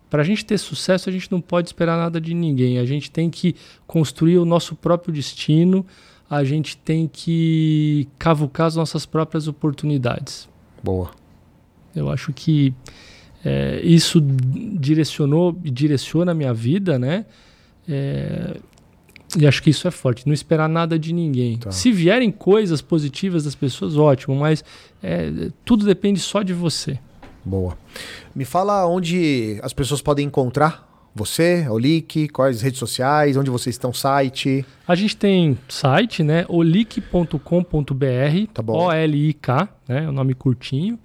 Para 0.10 0.22
a 0.22 0.26
gente 0.26 0.46
ter 0.46 0.58
sucesso, 0.58 1.10
a 1.10 1.12
gente 1.12 1.32
não 1.32 1.42
pode 1.42 1.70
esperar 1.70 1.98
nada 1.98 2.22
de 2.22 2.36
ninguém. 2.36 2.78
A 2.78 2.86
gente 2.86 3.10
tem 3.10 3.30
que 3.30 3.56
construir 3.88 4.38
o 4.38 4.46
nosso 4.46 4.76
próprio 4.76 5.14
destino, 5.14 5.86
a 6.30 6.44
gente 6.44 6.78
tem 6.78 7.10
que 7.12 8.08
cavucar 8.20 8.68
as 8.68 8.76
nossas 8.76 9.06
próprias 9.06 9.48
oportunidades. 9.48 10.48
Boa. 10.84 11.12
Eu 11.96 12.10
acho 12.10 12.32
que 12.32 12.74
é, 13.44 13.82
isso 13.84 14.22
direcionou 14.22 15.58
e 15.64 15.72
direciona 15.72 16.32
a 16.32 16.36
minha 16.36 16.54
vida, 16.54 17.00
né? 17.00 17.26
É, 17.88 18.58
e 19.38 19.48
acho 19.48 19.62
que 19.62 19.70
isso 19.70 19.88
é 19.88 19.92
forte. 19.92 20.26
Não 20.28 20.34
esperar 20.34 20.68
nada 20.68 20.98
de 20.98 21.14
ninguém. 21.14 21.58
Tá. 21.58 21.72
Se 21.72 21.92
vierem 21.92 22.32
coisas 22.32 22.82
positivas 22.82 23.44
das 23.44 23.56
pessoas, 23.56 23.98
ótimo, 23.98 24.36
mas 24.36 24.64
é, 25.02 25.50
tudo 25.66 25.86
depende 25.86 26.20
só 26.20 26.44
de 26.44 26.54
você. 26.54 27.00
Boa. 27.44 27.78
Me 28.36 28.46
fala 28.46 28.86
onde 28.88 29.60
as 29.64 29.74
pessoas 29.74 30.02
podem 30.02 30.28
encontrar 30.28 30.89
você, 31.14 31.68
Olic, 31.70 32.30
quais 32.30 32.62
redes 32.62 32.80
sociais, 32.80 33.36
onde 33.36 33.50
vocês 33.50 33.76
estão, 33.76 33.92
site? 33.92 34.66
A 34.88 34.96
gente 34.96 35.18
tem 35.18 35.58
site, 35.68 36.24
né? 36.24 36.46
olic.com.br, 36.48 37.38
tá. 38.54 38.64
O-L-I-K, 38.66 39.70
né? 39.88 40.06
É 40.06 40.10
o 40.10 40.12
nome 40.12 40.34
curtinho. 40.34 41.00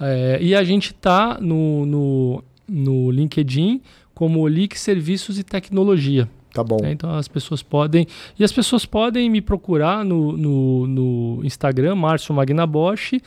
É, 0.00 0.38
e 0.40 0.54
a 0.54 0.64
gente 0.64 0.94
tá 0.94 1.38
no, 1.40 1.86
no, 1.86 2.44
no 2.68 3.10
LinkedIn 3.10 3.80
como 4.14 4.40
Olic 4.40 4.78
Serviços 4.78 5.38
e 5.38 5.44
Tecnologia. 5.44 6.28
Tá 6.52 6.62
bom. 6.62 6.78
É, 6.82 6.92
então 6.92 7.14
as 7.14 7.28
pessoas 7.28 7.62
podem. 7.62 8.06
E 8.38 8.44
as 8.44 8.52
pessoas 8.52 8.84
podem 8.84 9.28
me 9.30 9.40
procurar 9.40 10.04
no, 10.04 10.36
no, 10.36 10.86
no 10.86 11.40
Instagram, 11.44 11.94
Márcio 11.94 12.34
Magnabosch 12.34 13.20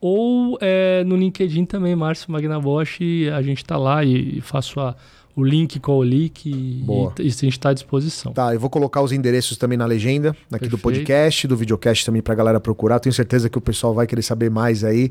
ou 0.00 0.58
é, 0.60 1.04
no 1.04 1.16
LinkedIn 1.16 1.64
também, 1.64 1.94
Márcio 1.94 2.32
Magnabosch, 2.32 3.00
a 3.32 3.40
gente 3.40 3.58
está 3.58 3.76
lá 3.76 4.02
e, 4.02 4.38
e 4.38 4.40
faço 4.40 4.80
a, 4.80 4.96
o 5.34 5.42
link 5.42 5.80
com 5.80 5.96
o 5.96 6.02
link 6.02 6.46
e, 6.46 6.84
e, 7.18 7.26
a 7.26 7.30
gente 7.30 7.48
está 7.48 7.70
à 7.70 7.72
disposição. 7.72 8.32
Tá, 8.32 8.52
eu 8.52 8.60
vou 8.60 8.68
colocar 8.68 9.00
os 9.00 9.12
endereços 9.12 9.56
também 9.56 9.78
na 9.78 9.86
legenda 9.86 10.30
aqui 10.30 10.48
Perfeito. 10.50 10.70
do 10.72 10.78
podcast, 10.78 11.48
do 11.48 11.56
videocast 11.56 12.04
também 12.04 12.20
para 12.20 12.34
a 12.34 12.36
galera 12.36 12.60
procurar. 12.60 13.00
Tenho 13.00 13.14
certeza 13.14 13.48
que 13.48 13.56
o 13.56 13.60
pessoal 13.60 13.94
vai 13.94 14.06
querer 14.06 14.22
saber 14.22 14.50
mais 14.50 14.84
aí 14.84 15.10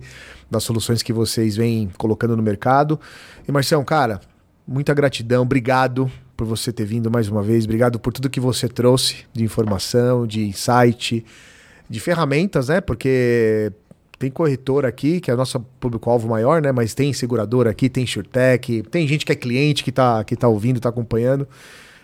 das 0.49 0.63
soluções 0.63 1.01
que 1.01 1.11
vocês 1.11 1.55
vêm 1.55 1.89
colocando 1.97 2.38
no 2.38 2.43
mercado. 2.43 2.99
E 3.47 3.51
Marcião, 3.51 3.84
cara, 3.84 4.22
muita 4.67 4.93
gratidão, 4.93 5.41
obrigado 5.41 6.11
por 6.38 6.45
você 6.45 6.72
ter 6.72 6.86
vindo 6.86 7.09
mais 7.09 7.28
uma 7.28 7.41
vez, 7.41 7.65
obrigado 7.65 7.99
por 7.99 8.13
tudo 8.13 8.30
que 8.30 8.39
você 8.39 8.67
trouxe 8.67 9.26
de 9.34 9.43
informação, 9.43 10.28
de 10.28 10.43
insight, 10.43 11.26
de 11.89 11.99
ferramentas, 11.99 12.67
né? 12.67 12.80
Porque 12.80 13.72
tem 14.22 14.30
corretor 14.30 14.86
aqui, 14.86 15.19
que 15.19 15.32
é 15.32 15.34
o 15.34 15.38
nosso 15.38 15.59
público-alvo 15.80 16.28
maior, 16.28 16.61
né? 16.61 16.72
Mas 16.72 16.93
tem 16.93 17.11
seguradora 17.11 17.72
aqui, 17.72 17.89
tem 17.89 18.05
SureTech, 18.05 18.84
tem 18.84 19.07
gente 19.07 19.26
que 19.26 19.32
é 19.32 19.36
cliente 19.36 19.84
que 19.84 19.91
tá, 19.91 20.24
que 20.24 20.36
tá 20.36 20.47
ouvindo, 20.47 20.80
tá 20.80 20.89
acompanhando. 20.89 21.47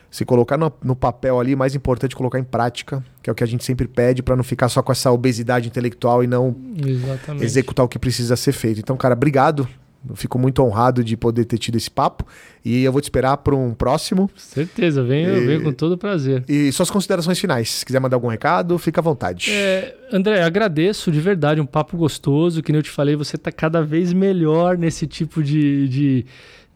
Se 0.10 0.26
colocar 0.26 0.58
no, 0.58 0.74
no 0.84 0.96
papel 0.96 1.40
ali, 1.40 1.56
mais 1.56 1.76
importante 1.76 2.16
é 2.16 2.18
colocar 2.18 2.40
em 2.40 2.44
prática, 2.44 3.04
que 3.22 3.30
é 3.30 3.34
o 3.34 3.36
que 3.36 3.44
a 3.44 3.48
gente 3.48 3.64
sempre 3.64 3.88
pede 3.88 4.24
para 4.24 4.36
não 4.36 4.44
ficar 4.44 4.68
só 4.70 4.82
com 4.82 4.92
essa 4.92 5.12
obesidade 5.12 5.68
intelectual 5.68 6.24
e 6.24 6.28
não 6.28 6.56
Exatamente. 6.84 7.46
executar 7.46 7.86
o 7.86 7.90
que 7.90 8.00
precisa 8.00 8.36
ser 8.36 8.54
feito. 8.54 8.80
Então, 8.80 8.98
cara, 8.98 9.14
obrigado 9.14 9.68
eu 10.10 10.16
fico 10.16 10.38
muito 10.40 10.62
honrado 10.64 11.04
de 11.04 11.18
poder 11.18 11.46
ter 11.46 11.58
tido 11.58 11.76
esse 11.76 11.90
papo. 11.90 12.26
E 12.64 12.84
eu 12.84 12.92
vou 12.92 13.00
te 13.00 13.06
esperar 13.06 13.38
para 13.38 13.56
um 13.56 13.74
próximo. 13.74 14.30
Certeza, 14.36 15.04
venho, 15.04 15.38
e, 15.38 15.46
venho 15.46 15.64
com 15.64 15.72
todo 15.72 15.98
prazer. 15.98 16.44
E 16.48 16.72
suas 16.72 16.90
considerações 16.90 17.40
finais. 17.40 17.70
Se 17.70 17.86
quiser 17.86 18.00
mandar 18.00 18.18
algum 18.18 18.28
recado, 18.28 18.78
fica 18.78 19.00
à 19.00 19.04
vontade. 19.04 19.52
É, 19.52 19.96
André, 20.12 20.44
agradeço 20.44 21.12
de 21.12 21.20
verdade, 21.20 21.62
um 21.62 21.66
papo 21.66 21.96
gostoso. 21.96 22.62
Que 22.62 22.72
nem 22.72 22.80
eu 22.80 22.84
te 22.84 22.90
falei, 22.90 23.16
você 23.16 23.36
está 23.36 23.52
cada 23.52 23.82
vez 23.82 24.12
melhor 24.14 24.78
nesse 24.78 25.08
tipo 25.08 25.42
de, 25.42 25.88
de, 25.88 26.26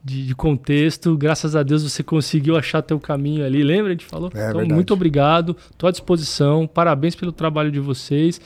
de, 0.03 0.35
contexto. 0.35 1.17
Graças 1.17 1.55
a 1.55 1.63
Deus 1.63 1.83
você 1.83 2.03
conseguiu 2.03 2.55
achar 2.55 2.81
teu 2.81 2.99
caminho 2.99 3.45
ali. 3.45 3.63
Lembra? 3.63 3.87
A 3.87 3.91
gente 3.91 4.05
falou? 4.05 4.29
É, 4.33 4.39
então, 4.39 4.59
verdade. 4.59 4.73
muito 4.73 4.93
obrigado. 4.93 5.55
Estou 5.71 5.87
à 5.89 5.91
disposição. 5.91 6.67
Parabéns 6.67 7.15
pelo 7.15 7.31
trabalho 7.31 7.71
de 7.71 7.79
vocês. 7.79 8.39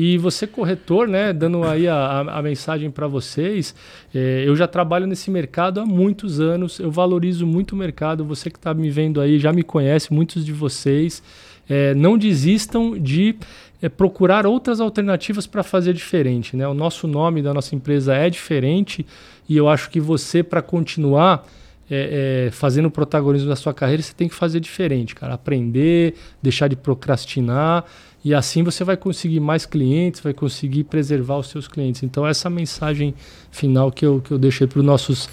E 0.00 0.16
você, 0.16 0.46
corretor, 0.46 1.08
né, 1.08 1.32
dando 1.32 1.64
aí 1.64 1.88
a, 1.88 2.20
a, 2.20 2.40
mensagem 2.40 2.88
para 2.88 3.08
vocês, 3.08 3.74
é, 4.14 4.44
eu 4.46 4.54
já 4.54 4.68
trabalho 4.68 5.08
nesse 5.08 5.28
mercado 5.28 5.80
há 5.80 5.84
muitos 5.84 6.38
anos, 6.38 6.78
eu 6.78 6.88
valorizo 6.88 7.44
muito 7.44 7.72
o 7.72 7.76
mercado. 7.76 8.24
Você 8.24 8.48
que 8.48 8.58
está 8.58 8.72
me 8.72 8.90
vendo 8.90 9.20
aí 9.20 9.40
já 9.40 9.52
me 9.52 9.64
conhece, 9.64 10.12
muitos 10.12 10.46
de 10.46 10.52
vocês. 10.52 11.20
É, 11.68 11.96
não 11.96 12.16
desistam 12.16 12.96
de 12.96 13.34
é, 13.82 13.88
procurar 13.88 14.46
outras 14.46 14.80
alternativas 14.80 15.48
para 15.48 15.64
fazer 15.64 15.94
diferente. 15.94 16.56
Né? 16.56 16.68
O 16.68 16.74
nosso 16.74 17.08
nome 17.08 17.42
da 17.42 17.52
nossa 17.52 17.74
empresa 17.74 18.14
é 18.14 18.30
diferente 18.30 19.04
e 19.48 19.56
eu 19.56 19.68
acho 19.68 19.90
que 19.90 19.98
você, 19.98 20.44
para 20.44 20.62
continuar 20.62 21.44
é, 21.90 22.46
é, 22.46 22.50
fazendo 22.52 22.86
o 22.86 22.90
protagonismo 22.90 23.48
da 23.48 23.56
sua 23.56 23.74
carreira, 23.74 24.00
você 24.00 24.12
tem 24.14 24.28
que 24.28 24.34
fazer 24.34 24.60
diferente, 24.60 25.14
cara. 25.14 25.34
Aprender, 25.34 26.14
deixar 26.40 26.68
de 26.68 26.76
procrastinar 26.76 27.84
e 28.24 28.34
assim 28.34 28.62
você 28.62 28.84
vai 28.84 28.96
conseguir 28.96 29.40
mais 29.40 29.64
clientes, 29.64 30.20
vai 30.20 30.34
conseguir 30.34 30.84
preservar 30.84 31.38
os 31.38 31.48
seus 31.48 31.68
clientes. 31.68 32.02
Então, 32.02 32.26
essa 32.26 32.50
mensagem 32.50 33.14
final 33.50 33.92
que 33.92 34.04
eu, 34.04 34.20
que 34.20 34.32
eu 34.32 34.38
deixei 34.38 34.66
para 34.66 34.80
os 34.80 34.84
nossos 34.84 35.28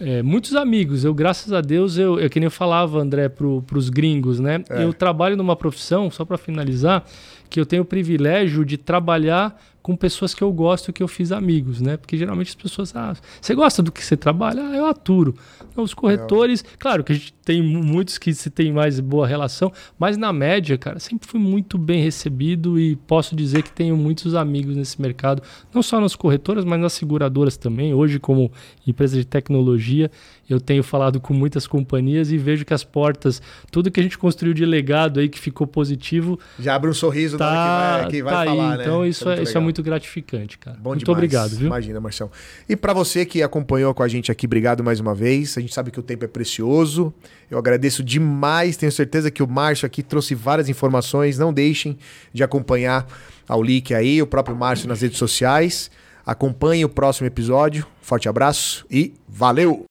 é, 0.00 0.22
muitos 0.22 0.54
amigos. 0.54 1.04
Eu, 1.04 1.12
graças 1.12 1.52
a 1.52 1.60
Deus, 1.60 1.96
eu, 1.96 2.18
é 2.18 2.28
que 2.28 2.38
nem 2.38 2.46
eu 2.46 2.50
falava, 2.50 3.00
André, 3.00 3.28
para 3.28 3.46
os 3.46 3.88
gringos, 3.88 4.38
né? 4.38 4.62
É. 4.70 4.84
Eu 4.84 4.92
trabalho 4.92 5.36
numa 5.36 5.56
profissão, 5.56 6.10
só 6.10 6.24
para 6.24 6.38
finalizar, 6.38 7.04
que 7.50 7.58
eu 7.58 7.66
tenho 7.66 7.82
o 7.82 7.84
privilégio 7.84 8.64
de 8.64 8.76
trabalhar 8.76 9.60
com 9.82 9.96
pessoas 9.96 10.34
que 10.34 10.42
eu 10.42 10.52
gosto, 10.52 10.92
que 10.92 11.02
eu 11.02 11.08
fiz 11.08 11.32
amigos, 11.32 11.80
né? 11.80 11.96
Porque 11.96 12.16
geralmente 12.16 12.48
as 12.48 12.54
pessoas, 12.54 12.94
ah, 12.94 13.14
você 13.40 13.54
gosta 13.54 13.82
do 13.82 13.90
que 13.90 14.04
você 14.04 14.16
trabalha? 14.16 14.62
Ah, 14.62 14.76
eu 14.76 14.86
aturo. 14.86 15.34
Os 15.76 15.94
corretores, 15.94 16.62
é. 16.62 16.76
claro 16.78 17.04
que 17.04 17.12
a 17.12 17.14
gente 17.14 17.32
tem 17.44 17.62
muitos 17.62 18.18
que 18.18 18.34
se 18.34 18.50
tem 18.50 18.72
mais 18.72 19.00
boa 19.00 19.26
relação, 19.26 19.72
mas 19.98 20.16
na 20.16 20.32
média, 20.32 20.76
cara, 20.76 20.98
sempre 20.98 21.26
fui 21.26 21.40
muito 21.40 21.78
bem 21.78 22.02
recebido 22.02 22.78
e 22.78 22.96
posso 22.96 23.34
dizer 23.34 23.62
que 23.62 23.70
tenho 23.70 23.96
muitos 23.96 24.34
amigos 24.34 24.76
nesse 24.76 25.00
mercado, 25.00 25.42
não 25.72 25.82
só 25.82 26.00
nas 26.00 26.14
corretoras, 26.14 26.64
mas 26.64 26.78
nas 26.80 26.92
seguradoras 26.92 27.56
também. 27.56 27.94
Hoje, 27.94 28.18
como 28.18 28.52
empresa 28.86 29.16
de 29.16 29.24
tecnologia, 29.24 30.10
eu 30.48 30.60
tenho 30.60 30.82
falado 30.82 31.20
com 31.20 31.32
muitas 31.32 31.66
companhias 31.66 32.32
e 32.32 32.38
vejo 32.38 32.64
que 32.64 32.74
as 32.74 32.84
portas, 32.84 33.40
tudo 33.70 33.90
que 33.90 34.00
a 34.00 34.02
gente 34.02 34.18
construiu 34.18 34.54
de 34.54 34.64
legado 34.64 35.20
aí 35.20 35.28
que 35.28 35.38
ficou 35.38 35.66
positivo. 35.66 36.38
Já 36.58 36.74
abre 36.74 36.90
um 36.90 36.94
sorriso 36.94 37.36
tá, 37.36 37.50
na 37.50 37.96
hora 37.96 37.96
que 37.96 38.00
vai, 38.00 38.10
que 38.10 38.22
vai 38.22 38.32
tá 38.32 38.44
falar, 38.44 38.70
aí. 38.72 38.78
né? 38.78 38.84
Então, 38.84 39.06
isso, 39.06 39.28
é, 39.28 39.42
isso 39.42 39.56
é 39.56 39.60
muito 39.60 39.77
gratificante, 39.82 40.58
cara. 40.58 40.76
Bom 40.80 40.90
muito 40.90 41.04
demais. 41.04 41.16
obrigado, 41.18 41.50
viu? 41.50 41.66
Imagina, 41.66 42.00
Marcelo. 42.00 42.30
E 42.68 42.74
para 42.74 42.92
você 42.92 43.24
que 43.24 43.42
acompanhou 43.42 43.92
com 43.94 44.02
a 44.02 44.08
gente 44.08 44.32
aqui, 44.32 44.46
obrigado 44.46 44.82
mais 44.82 45.00
uma 45.00 45.14
vez. 45.14 45.56
A 45.56 45.60
gente 45.60 45.74
sabe 45.74 45.90
que 45.90 46.00
o 46.00 46.02
tempo 46.02 46.24
é 46.24 46.28
precioso. 46.28 47.12
Eu 47.50 47.58
agradeço 47.58 48.02
demais, 48.02 48.76
tenho 48.76 48.90
certeza 48.90 49.30
que 49.30 49.42
o 49.42 49.46
Márcio 49.48 49.86
aqui 49.86 50.02
trouxe 50.02 50.34
várias 50.34 50.68
informações. 50.68 51.38
Não 51.38 51.52
deixem 51.52 51.98
de 52.32 52.42
acompanhar 52.42 53.06
ao 53.46 53.62
link 53.62 53.94
aí, 53.94 54.20
o 54.20 54.26
próprio 54.26 54.56
Márcio 54.56 54.88
nas 54.88 55.00
redes 55.00 55.18
sociais. 55.18 55.90
Acompanhe 56.24 56.84
o 56.84 56.88
próximo 56.88 57.26
episódio. 57.26 57.86
Forte 58.02 58.28
abraço 58.28 58.86
e 58.90 59.14
valeu! 59.28 59.86